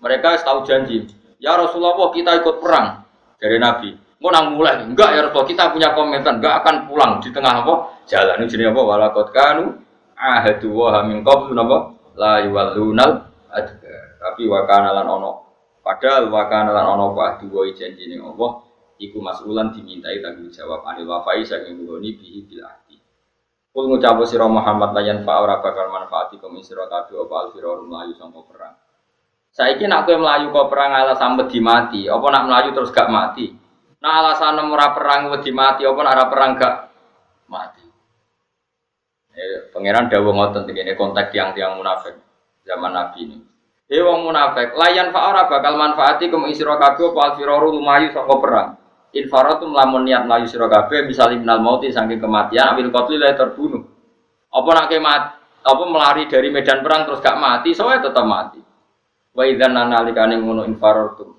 mereka 0.03 0.35
tahu 0.43 0.67
janji 0.67 1.07
ya 1.39 1.55
Rasulullah 1.55 2.11
kita 2.11 2.43
ikut 2.43 2.59
perang 2.59 3.07
dari 3.39 3.57
Nabi. 3.63 3.91
Mau 4.23 4.31
nang 4.31 4.55
mulai 4.55 4.83
enggak 4.83 5.19
ya 5.19 5.21
Rasulullah 5.27 5.51
kita 5.51 5.65
punya 5.71 5.95
komitmen 5.95 6.43
enggak 6.43 6.63
akan 6.63 6.91
pulang. 6.91 7.19
Di 7.23 7.31
tengah 7.31 7.63
apa? 7.63 7.75
Jalan 8.07 8.43
ini 8.43 8.51
jenis 8.51 8.71
apa? 8.71 8.81
Walakot 8.83 9.29
kanu 9.31 9.79
ahadu 10.19 10.69
wa 10.75 11.03
min 11.07 11.23
qablu 11.23 11.55
napa? 11.55 11.95
La 12.19 12.43
yuwallun 12.43 12.99
al 12.99 13.31
adbar 13.51 14.03
tapi 14.23 14.47
wakana 14.47 14.95
lan 14.95 15.07
ono 15.11 15.42
Padahal 15.83 16.31
wakana 16.31 16.71
lan 16.71 16.87
ana 16.87 17.11
wa 17.11 17.35
dua 17.43 17.67
janji 17.75 18.07
ning 18.07 18.23
Allah 18.23 18.63
iku 19.03 19.19
masulan 19.19 19.75
dimintai 19.75 20.23
tanggung 20.23 20.55
jawab 20.55 20.87
anil 20.87 21.11
wafai 21.11 21.43
saking 21.43 21.83
nggoni 21.83 22.15
bihi 22.15 22.47
bil 22.47 22.63
ahdi. 22.63 23.03
Kul 23.75 23.99
sira 24.31 24.47
Muhammad 24.47 24.95
layan 24.95 25.27
fa 25.27 25.43
ora 25.43 25.59
bakal 25.59 25.91
manfaati 25.91 26.39
kum 26.39 26.55
sira 26.63 26.87
kabeh 26.87 27.19
apa 27.19 27.35
al 27.35 27.49
firarun 27.51 27.91
mlayu 27.91 28.15
sangka 28.15 28.41
perang. 28.47 28.75
Saiki 29.53 29.85
nak 29.85 30.09
kowe 30.09 30.17
mlayu 30.17 30.49
kok 30.49 30.69
perang 30.73 30.97
alasan 30.97 31.37
wedi 31.37 31.61
mati, 31.61 32.09
apa 32.09 32.25
nak 32.33 32.47
mlayu 32.49 32.73
terus 32.73 32.89
gak 32.89 33.13
mati? 33.13 33.53
Nah 34.01 34.13
alasan 34.25 34.57
ora 34.65 34.97
perang 34.97 35.29
wedi 35.29 35.53
mati, 35.53 35.85
apa 35.85 36.01
nak 36.01 36.15
ora 36.17 36.27
perang 36.33 36.51
gak 36.57 36.75
mati? 37.53 37.85
Eh, 39.33 39.73
pangeran 39.73 40.09
dawuh 40.09 40.33
ngoten 40.33 40.69
ini 40.69 40.93
konteks 40.97 41.33
tiang-tiang 41.33 41.77
munafik 41.77 42.17
zaman 42.65 42.93
Nabi 42.97 43.19
ini. 43.25 43.39
He 43.93 44.01
wong 44.01 44.25
munafik, 44.25 44.73
layan 44.73 45.13
fa'ara 45.13 45.53
bakal 45.53 45.77
manfaati 45.77 46.33
kum 46.33 46.49
isra 46.49 46.81
kabeh 46.81 47.13
apa 47.13 47.37
alfiraru 47.37 47.77
lumayu 47.77 48.09
saka 48.09 48.35
perang. 48.41 48.69
Infaratum 49.13 49.77
lamun 49.77 50.09
niat 50.09 50.25
mlayu 50.25 50.49
sira 50.49 50.65
kabeh 50.65 51.05
misale 51.05 51.37
minal 51.37 51.61
mauti 51.61 51.93
saking 51.93 52.17
kematian 52.17 52.73
ambil 52.73 52.89
qatli 52.89 53.21
la 53.21 53.37
terbunuh. 53.37 53.85
Apa 54.49 54.71
nak 54.73 54.89
kemat 54.89 55.23
apa 55.61 55.83
melari 55.85 56.25
dari 56.25 56.49
medan 56.49 56.81
perang 56.81 57.05
terus 57.05 57.21
gak 57.21 57.37
mati, 57.37 57.77
soalnya 57.77 58.09
tetap 58.09 58.25
mati. 58.25 58.65
Wa 59.37 59.45
idzan 59.45 59.77
nalikane 59.77 60.41
ngono 60.41 60.65
infaratum. 60.65 61.37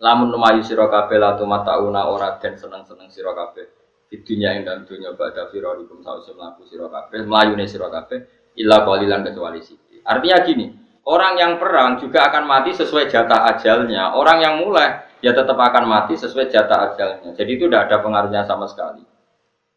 Lamun 0.00 0.32
lumayu 0.32 0.64
sira 0.64 0.88
kabeh 0.88 1.20
la 1.20 1.36
tumatauna 1.36 2.08
ora 2.08 2.40
den 2.40 2.56
seneng-seneng 2.56 3.12
sira 3.12 3.36
kabeh. 3.36 3.68
Di 4.08 4.24
dunia 4.24 4.56
ing 4.56 4.64
dalam 4.64 4.88
dunia 4.88 5.12
badha 5.12 5.52
firarikum 5.52 6.00
sause 6.00 6.32
mlaku 6.32 6.64
sira 6.72 6.88
kabeh, 6.88 7.20
mlayune 7.28 7.68
sira 7.68 7.92
kabeh 7.92 8.24
illa 8.56 8.80
kecuali 8.80 9.60
sithik. 9.60 10.00
Artinya 10.08 10.40
gini, 10.40 10.85
Orang 11.06 11.38
yang 11.38 11.62
perang 11.62 12.02
juga 12.02 12.26
akan 12.26 12.50
mati 12.50 12.74
sesuai 12.74 13.06
jatah 13.06 13.46
ajalnya. 13.54 14.18
Orang 14.18 14.42
yang 14.42 14.58
mulai 14.58 15.06
ya 15.22 15.30
tetap 15.30 15.54
akan 15.54 15.86
mati 15.86 16.18
sesuai 16.18 16.50
jatah 16.50 16.92
ajalnya. 16.92 17.30
Jadi 17.30 17.50
itu 17.54 17.70
tidak 17.70 17.86
ada 17.86 18.02
pengaruhnya 18.02 18.42
sama 18.42 18.66
sekali. 18.66 19.06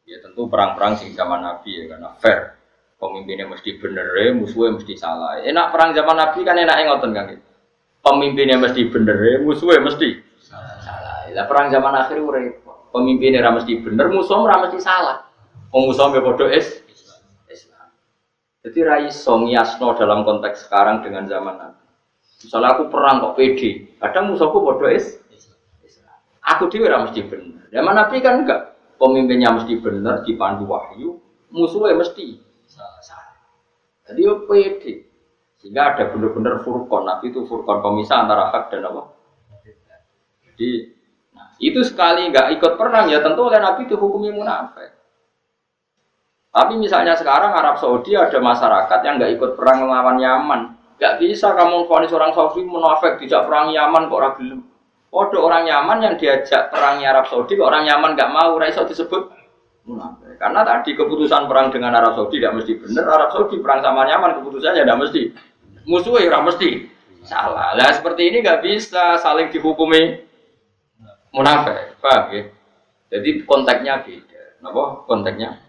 Ya 0.10 0.18
tentu 0.26 0.50
perang-perang 0.50 0.98
sing 0.98 1.14
zaman 1.14 1.46
Nabi 1.46 1.86
ya 1.86 1.94
karena 1.94 2.18
fair. 2.18 2.58
Pemimpinnya 3.00 3.48
mesti 3.48 3.80
bener, 3.80 4.12
ya, 4.12 4.36
musuhnya 4.36 4.76
mesti 4.76 4.94
salah. 5.00 5.40
Enak 5.40 5.72
perang 5.72 5.96
zaman 5.96 6.20
Nabi 6.20 6.44
kan 6.44 6.60
enak 6.60 6.76
ngoten 6.84 7.12
kan 7.16 7.32
gitu. 7.32 7.46
Pemimpinnya 8.04 8.58
mesti 8.60 8.82
bener, 8.92 9.16
ya, 9.16 9.36
musuhnya 9.40 9.80
mesti 9.86 10.10
salah. 10.44 11.30
Lah 11.32 11.46
perang 11.48 11.72
zaman 11.72 11.94
akhir 11.96 12.20
repot. 12.20 12.92
Pemimpinnya 12.92 13.54
mesti 13.54 13.80
bener, 13.80 14.12
musuhnya 14.12 14.66
mesti 14.66 14.84
salah. 14.84 15.30
Wong 15.70 15.94
musuhnya 15.94 16.26
bodoh 16.26 16.50
es 16.50 16.82
jadi 18.60 18.80
raiso 18.84 19.40
ngiasno 19.40 19.96
dalam 19.96 20.28
konteks 20.28 20.68
sekarang 20.68 21.00
dengan 21.00 21.24
zaman 21.32 21.56
Nabi. 21.56 21.84
Misalnya 22.44 22.76
aku 22.76 22.92
perang 22.92 23.24
kok 23.24 23.36
pede, 23.40 23.96
kadang 24.00 24.36
musuhku 24.36 24.60
bodoh 24.60 24.92
is. 24.92 25.20
Aku 26.44 26.68
dia 26.68 26.92
mesti 27.00 27.24
benar. 27.24 27.68
Zaman 27.72 27.94
Nabi 27.96 28.20
kan 28.20 28.44
enggak. 28.44 28.76
Pemimpinnya 29.00 29.56
mesti 29.56 29.80
benar, 29.80 30.28
dipandu 30.28 30.68
wahyu, 30.68 31.24
musuhnya 31.56 31.96
mesti 31.96 32.36
salah. 32.68 33.00
Jadi 34.12 34.20
yo 34.28 34.44
pede. 34.44 35.08
Sehingga 35.60 35.96
ada 35.96 36.12
benar-benar 36.12 36.60
furqon. 36.64 37.08
Nabi 37.08 37.32
itu 37.32 37.48
furqon 37.48 37.80
pemisah 37.80 38.28
antara 38.28 38.52
hak 38.52 38.76
dan 38.76 38.92
apa? 38.92 39.16
Jadi 40.52 40.72
nah, 41.32 41.56
itu 41.64 41.80
sekali 41.88 42.28
enggak 42.28 42.60
ikut 42.60 42.76
perang 42.76 43.08
ya 43.08 43.24
tentu 43.24 43.48
oleh 43.48 43.60
Nabi 43.64 43.88
hukumnya 43.88 44.36
munafik. 44.36 44.99
Tapi 46.50 46.74
misalnya 46.82 47.14
sekarang 47.14 47.54
Arab 47.54 47.78
Saudi 47.78 48.18
ada 48.18 48.42
masyarakat 48.42 49.00
yang 49.06 49.22
nggak 49.22 49.32
ikut 49.38 49.52
perang 49.54 49.86
melawan 49.86 50.18
Yaman. 50.18 50.62
Nggak 50.98 51.14
bisa 51.22 51.54
kamu 51.54 51.86
vonis 51.86 52.10
orang 52.10 52.34
Saudi 52.34 52.66
munafik 52.66 53.22
tidak 53.22 53.46
perang 53.46 53.70
Yaman 53.70 54.10
kok 54.10 54.18
orang 54.18 54.34
belum. 54.42 54.60
Ada 55.10 55.38
orang 55.38 55.64
Yaman 55.66 55.98
yang 56.06 56.16
diajak 56.18 56.70
perang 56.74 57.02
Arab 57.02 57.26
Saudi, 57.30 57.58
orang 57.58 57.86
Yaman 57.86 58.14
nggak 58.14 58.30
mau, 58.34 58.58
raiso 58.58 58.86
disebut 58.86 59.30
munafik. 59.86 60.42
Karena 60.42 60.66
tadi 60.66 60.98
keputusan 60.98 61.46
perang 61.46 61.70
dengan 61.70 61.94
Arab 61.94 62.18
Saudi 62.18 62.42
tidak 62.42 62.58
mesti 62.58 62.72
benar. 62.82 63.06
Arab 63.14 63.30
Saudi 63.30 63.56
perang 63.62 63.80
sama 63.86 64.10
Yaman 64.10 64.42
keputusannya 64.42 64.82
tidak 64.86 65.00
mesti. 65.06 65.22
Musuhnya 65.86 66.26
tidak 66.26 66.44
mesti 66.50 66.70
salah. 67.30 67.78
Lah 67.78 67.90
seperti 67.94 68.22
ini 68.26 68.42
nggak 68.42 68.62
bisa 68.66 69.22
saling 69.22 69.54
dihukumi 69.54 70.26
munafik, 71.30 71.98
paham 72.02 72.34
ya? 72.34 72.42
Jadi 73.14 73.46
konteksnya 73.46 74.02
beda. 74.02 74.42
Kenapa? 74.62 74.84
Konteksnya 75.06 75.69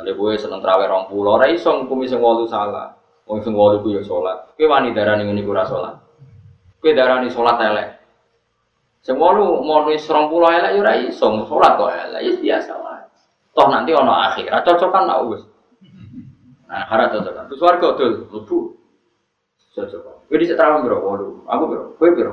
Misalnya 0.00 0.16
gue 0.16 0.32
seneng 0.40 0.64
terawih 0.64 0.88
rong 0.88 1.04
pulau, 1.12 1.36
ora 1.36 1.52
iso 1.52 1.76
ngukumi 1.76 2.08
sing 2.08 2.24
wolu 2.24 2.48
salah. 2.48 2.96
Wong 3.28 3.44
sing 3.44 3.52
ku 3.52 3.92
ya 3.92 4.00
salat. 4.00 4.56
Kowe 4.56 4.64
wani 4.64 4.96
darani 4.96 5.28
ngene 5.28 5.44
iku 5.44 5.52
ora 5.52 5.68
salat. 5.68 6.00
Kowe 6.80 6.96
darani 6.96 7.28
salat 7.28 7.60
elek. 7.60 7.88
Sing 9.04 9.20
wolu 9.20 9.60
mau 9.60 9.84
wis 9.84 10.08
rong 10.08 10.32
pulau 10.32 10.48
elek 10.48 10.72
ora 10.80 10.96
iso 11.04 11.44
salat 11.44 11.76
kok 11.76 11.92
elek. 11.92 12.20
Ya 12.24 12.32
biasa 12.32 12.72
wae. 12.80 13.04
Toh 13.52 13.68
nanti 13.68 13.92
ono 13.92 14.12
akhirat 14.16 14.64
cocokan 14.64 15.04
nak 15.04 15.20
wis. 15.28 15.44
Nah, 16.64 16.88
harap 16.88 17.12
cocok 17.12 17.32
kan. 17.36 17.44
Terus 17.52 17.60
warga 17.60 17.88
dul, 18.00 18.12
lebu. 18.32 18.58
Cocok. 19.76 20.32
Kowe 20.32 20.36
dhisik 20.40 20.56
terawih 20.56 20.80
piro? 20.80 20.96
Waduh, 21.04 21.44
aku 21.44 21.62
piro? 21.68 21.84
Kowe 22.00 22.08
piro 22.16 22.30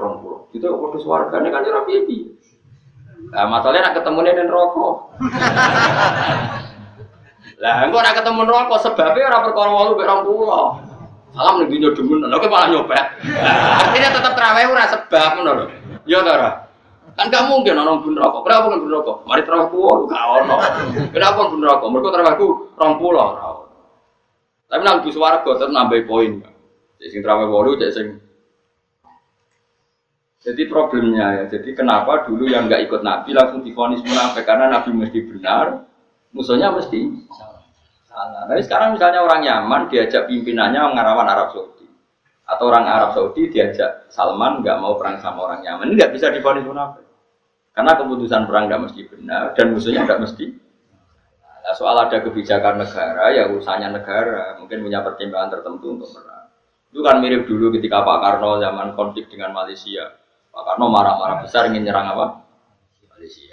20. 0.55 0.55
Itu 0.55 0.71
kok 0.71 0.79
padha 0.87 0.97
swargane 1.03 1.51
kan 1.51 1.67
ora 1.67 1.83
piye-piye. 1.83 2.31
Nah, 3.27 3.43
masalahnya 3.51 3.91
nak 3.91 3.95
ketemu 3.99 4.19
nih 4.23 4.47
rokok. 4.47 4.95
Lah, 7.57 7.89
engko 7.89 7.97
nak 8.05 8.15
ketemu 8.21 8.41
rokok 8.45 8.79
sebabnya 8.85 9.33
orang 9.33 9.43
perkara 9.49 9.69
walu 9.73 9.97
mek 9.97 10.05
20. 10.05 11.35
Salam 11.37 11.53
ning 11.61 11.69
dunya 11.69 11.89
demen, 11.93 12.25
lha 12.25 12.37
kok 12.37 12.49
malah 12.49 12.69
nyopet. 12.69 13.05
Artinya 13.81 14.09
tetap 14.13 14.33
terawih 14.33 14.73
ora 14.73 14.85
sebab 14.89 15.29
ngono 15.37 15.51
lho. 15.53 15.65
Ya 16.05 16.21
ta 16.25 16.31
ora? 16.33 16.51
Kan 17.17 17.33
gak 17.33 17.45
mungkin 17.49 17.77
orang 17.77 18.01
bun 18.05 18.13
rokok. 18.17 18.41
Kenapa 18.45 18.65
kan 18.69 18.79
bun 18.81 18.93
rokok? 18.93 19.17
Mari 19.25 19.41
terawih 19.45 19.67
ku 19.73 20.05
gak 20.09 20.25
ono. 20.41 20.57
Kenapa 21.13 21.39
bun 21.49 21.61
rokok? 21.61 21.87
Mergo 21.89 22.09
terawihku 22.13 22.47
20 22.77 23.17
ora. 23.17 23.49
Tapi 24.67 24.81
nang 24.83 25.01
bu 25.01 25.09
swarga 25.09 25.49
tetep 25.57 25.69
nambah 25.73 26.01
poin. 26.05 26.41
Jadi 26.97 27.09
sing 27.09 27.21
walu 27.25 27.77
cek 27.77 27.91
sing 27.93 28.07
jadi 30.47 30.63
problemnya 30.71 31.43
ya, 31.43 31.59
jadi 31.59 31.75
kenapa 31.75 32.23
dulu 32.23 32.47
yang 32.47 32.71
nggak 32.71 32.87
ikut 32.87 33.03
Nabi 33.03 33.35
langsung 33.35 33.67
difonis 33.67 33.99
munafik 33.99 34.47
karena 34.47 34.71
Nabi 34.71 34.95
mesti 34.95 35.19
benar, 35.27 35.83
musuhnya 36.31 36.73
mesti 36.73 37.07
salah. 37.31 38.49
Tapi 38.49 38.61
sekarang 38.65 38.97
misalnya 38.97 39.21
orang 39.21 39.41
Yaman 39.45 39.81
diajak 39.93 40.25
pimpinannya 40.25 40.81
ngarawan 40.97 41.29
Arab 41.29 41.53
Saudi, 41.53 41.85
atau 42.49 42.63
orang 42.65 42.89
Arab 42.89 43.13
Saudi 43.13 43.51
diajak 43.53 44.09
Salman 44.09 44.65
nggak 44.65 44.77
mau 44.81 44.97
perang 44.97 45.21
sama 45.21 45.45
orang 45.45 45.61
Yaman, 45.61 45.93
ini 45.93 46.01
nggak 46.01 46.13
bisa 46.17 46.33
difonis 46.33 46.65
munafik. 46.65 47.05
Karena 47.77 47.93
keputusan 47.93 48.49
perang 48.49 48.65
nggak 48.65 48.81
mesti 48.89 49.01
benar 49.05 49.53
dan 49.53 49.69
musuhnya 49.69 50.01
nggak 50.09 50.21
mesti. 50.25 50.45
Nah, 51.67 51.73
soal 51.75 51.99
ada 51.99 52.17
kebijakan 52.23 52.79
negara 52.79 53.27
ya 53.35 53.51
urusannya 53.53 53.91
negara, 53.91 54.57
mungkin 54.57 54.81
punya 54.81 55.05
pertimbangan 55.05 55.59
tertentu 55.59 55.93
untuk 55.93 56.09
perang. 56.09 56.49
Itu 56.89 57.05
kan 57.05 57.21
mirip 57.21 57.45
dulu 57.45 57.75
ketika 57.77 58.01
Pak 58.01 58.17
Karno 58.23 58.57
zaman 58.57 58.97
konflik 58.97 59.29
dengan 59.29 59.53
Malaysia 59.53 60.17
Pak 60.57 60.73
Karno 60.73 60.89
marah-marah 60.89 61.45
besar 61.45 61.69
ingin 61.69 61.85
nyerang 61.85 62.17
apa? 62.17 62.41
Malaysia. 63.13 63.46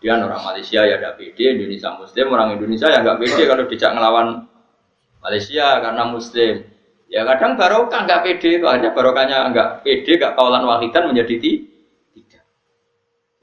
Kemudian 0.00 0.32
orang 0.32 0.40
Malaysia 0.40 0.80
ya 0.80 0.96
ada 0.96 1.12
PD, 1.12 1.60
Indonesia 1.60 1.92
Muslim, 1.92 2.32
orang 2.32 2.56
Indonesia 2.56 2.88
ya 2.88 3.04
nggak 3.04 3.20
pede 3.20 3.42
kalau 3.44 3.64
tidak 3.68 3.90
ngelawan 3.92 4.28
Malaysia 5.20 5.66
karena 5.76 6.02
Muslim. 6.08 6.54
Ya 7.12 7.20
kadang 7.28 7.60
barokah 7.60 8.08
nggak 8.08 8.24
itu 8.32 8.64
hanya 8.64 8.96
barokahnya 8.96 9.52
nggak 9.52 9.84
pede, 9.84 10.16
nggak 10.16 10.40
kawalan 10.40 10.64
wahidan 10.64 11.12
menjadi 11.12 11.36
tiga. 12.16 12.40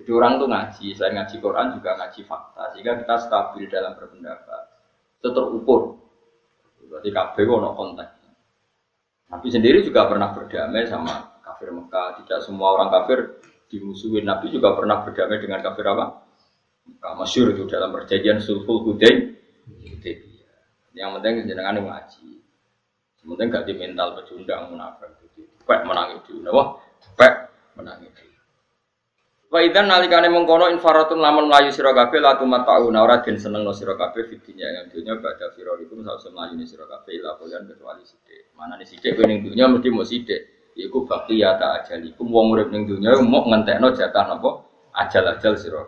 Jadi 0.02 0.10
orang 0.10 0.42
tuh 0.42 0.50
ngaji, 0.50 0.88
selain 0.98 1.14
ngaji 1.22 1.36
Quran 1.38 1.66
juga 1.78 1.90
ngaji 1.94 2.22
fakta, 2.26 2.64
sehingga 2.74 2.92
kita 3.06 3.16
stabil 3.22 3.64
dalam 3.70 3.94
berpendapat. 3.94 4.62
Itu 5.22 5.30
terukur. 5.38 5.82
Berarti 6.90 7.10
KB 7.14 7.36
ono 7.46 7.78
konteks. 7.78 8.18
Nabi 9.30 9.48
sendiri 9.54 9.86
juga 9.86 10.10
pernah 10.10 10.34
berdamai 10.34 10.90
sama 10.90 11.38
kafir 11.46 11.70
Mekah. 11.70 12.26
Tidak 12.26 12.40
semua 12.42 12.82
orang 12.82 12.90
kafir 12.90 13.46
dimusuhin. 13.70 14.26
Nabi 14.26 14.50
juga 14.50 14.74
pernah 14.74 15.06
berdamai 15.06 15.38
dengan 15.38 15.62
kafir 15.62 15.86
apa? 15.86 16.27
Masyur 17.02 17.56
itu 17.56 17.64
dalam 17.72 17.96
perjanjian 17.96 18.44
sulhul 18.44 18.84
Hudain. 18.84 19.38
Yang 20.98 21.10
penting 21.22 21.34
jenengan 21.46 21.78
ngaji. 21.78 22.42
Yang 23.22 23.28
penting 23.32 23.48
di 23.70 23.74
mental 23.78 24.08
pecundang 24.18 24.74
munafik. 24.74 25.14
Pek 25.68 25.84
menang 25.84 26.24
itu. 26.24 26.40
Wah, 26.48 26.80
pek 27.20 27.52
menang 27.76 28.00
itu. 28.08 28.24
Wa 29.48 29.64
idzan 29.64 29.88
nalikane 29.88 30.28
mengkono 30.28 30.68
infaratun 30.68 31.24
lamun 31.24 31.48
mlayu 31.48 31.72
sira 31.72 31.96
kabeh 31.96 32.20
la 32.20 32.36
tumatau 32.36 32.92
ora 32.92 33.24
den 33.24 33.40
senengno 33.40 33.72
sira 33.72 33.96
kabeh 33.96 34.28
fitinya 34.28 34.68
yang 34.68 34.92
dunya 34.92 35.16
badha 35.24 35.56
firarikum 35.56 36.04
sawise 36.04 36.36
mlayu 36.36 36.68
sira 36.68 36.84
kabeh 36.84 37.16
ila 37.16 37.40
kecuali 37.40 38.04
sithik. 38.04 38.52
Manane 38.60 38.84
sithik 38.84 39.16
kowe 39.16 39.24
ning 39.24 39.48
dunya 39.48 39.72
mesti 39.72 39.88
mau 39.88 40.04
sithik. 40.04 40.76
Iku 40.76 41.08
bakti 41.08 41.40
ya 41.40 41.56
tak 41.56 41.88
ajalikum 41.88 42.28
wong 42.28 42.60
urip 42.60 42.76
ning 42.76 42.92
dunya 42.92 43.16
mau 43.24 43.48
ngentekno 43.48 43.96
jatah 43.96 44.36
napa 44.36 44.68
ajal-ajal 44.92 45.56
sira 45.56 45.88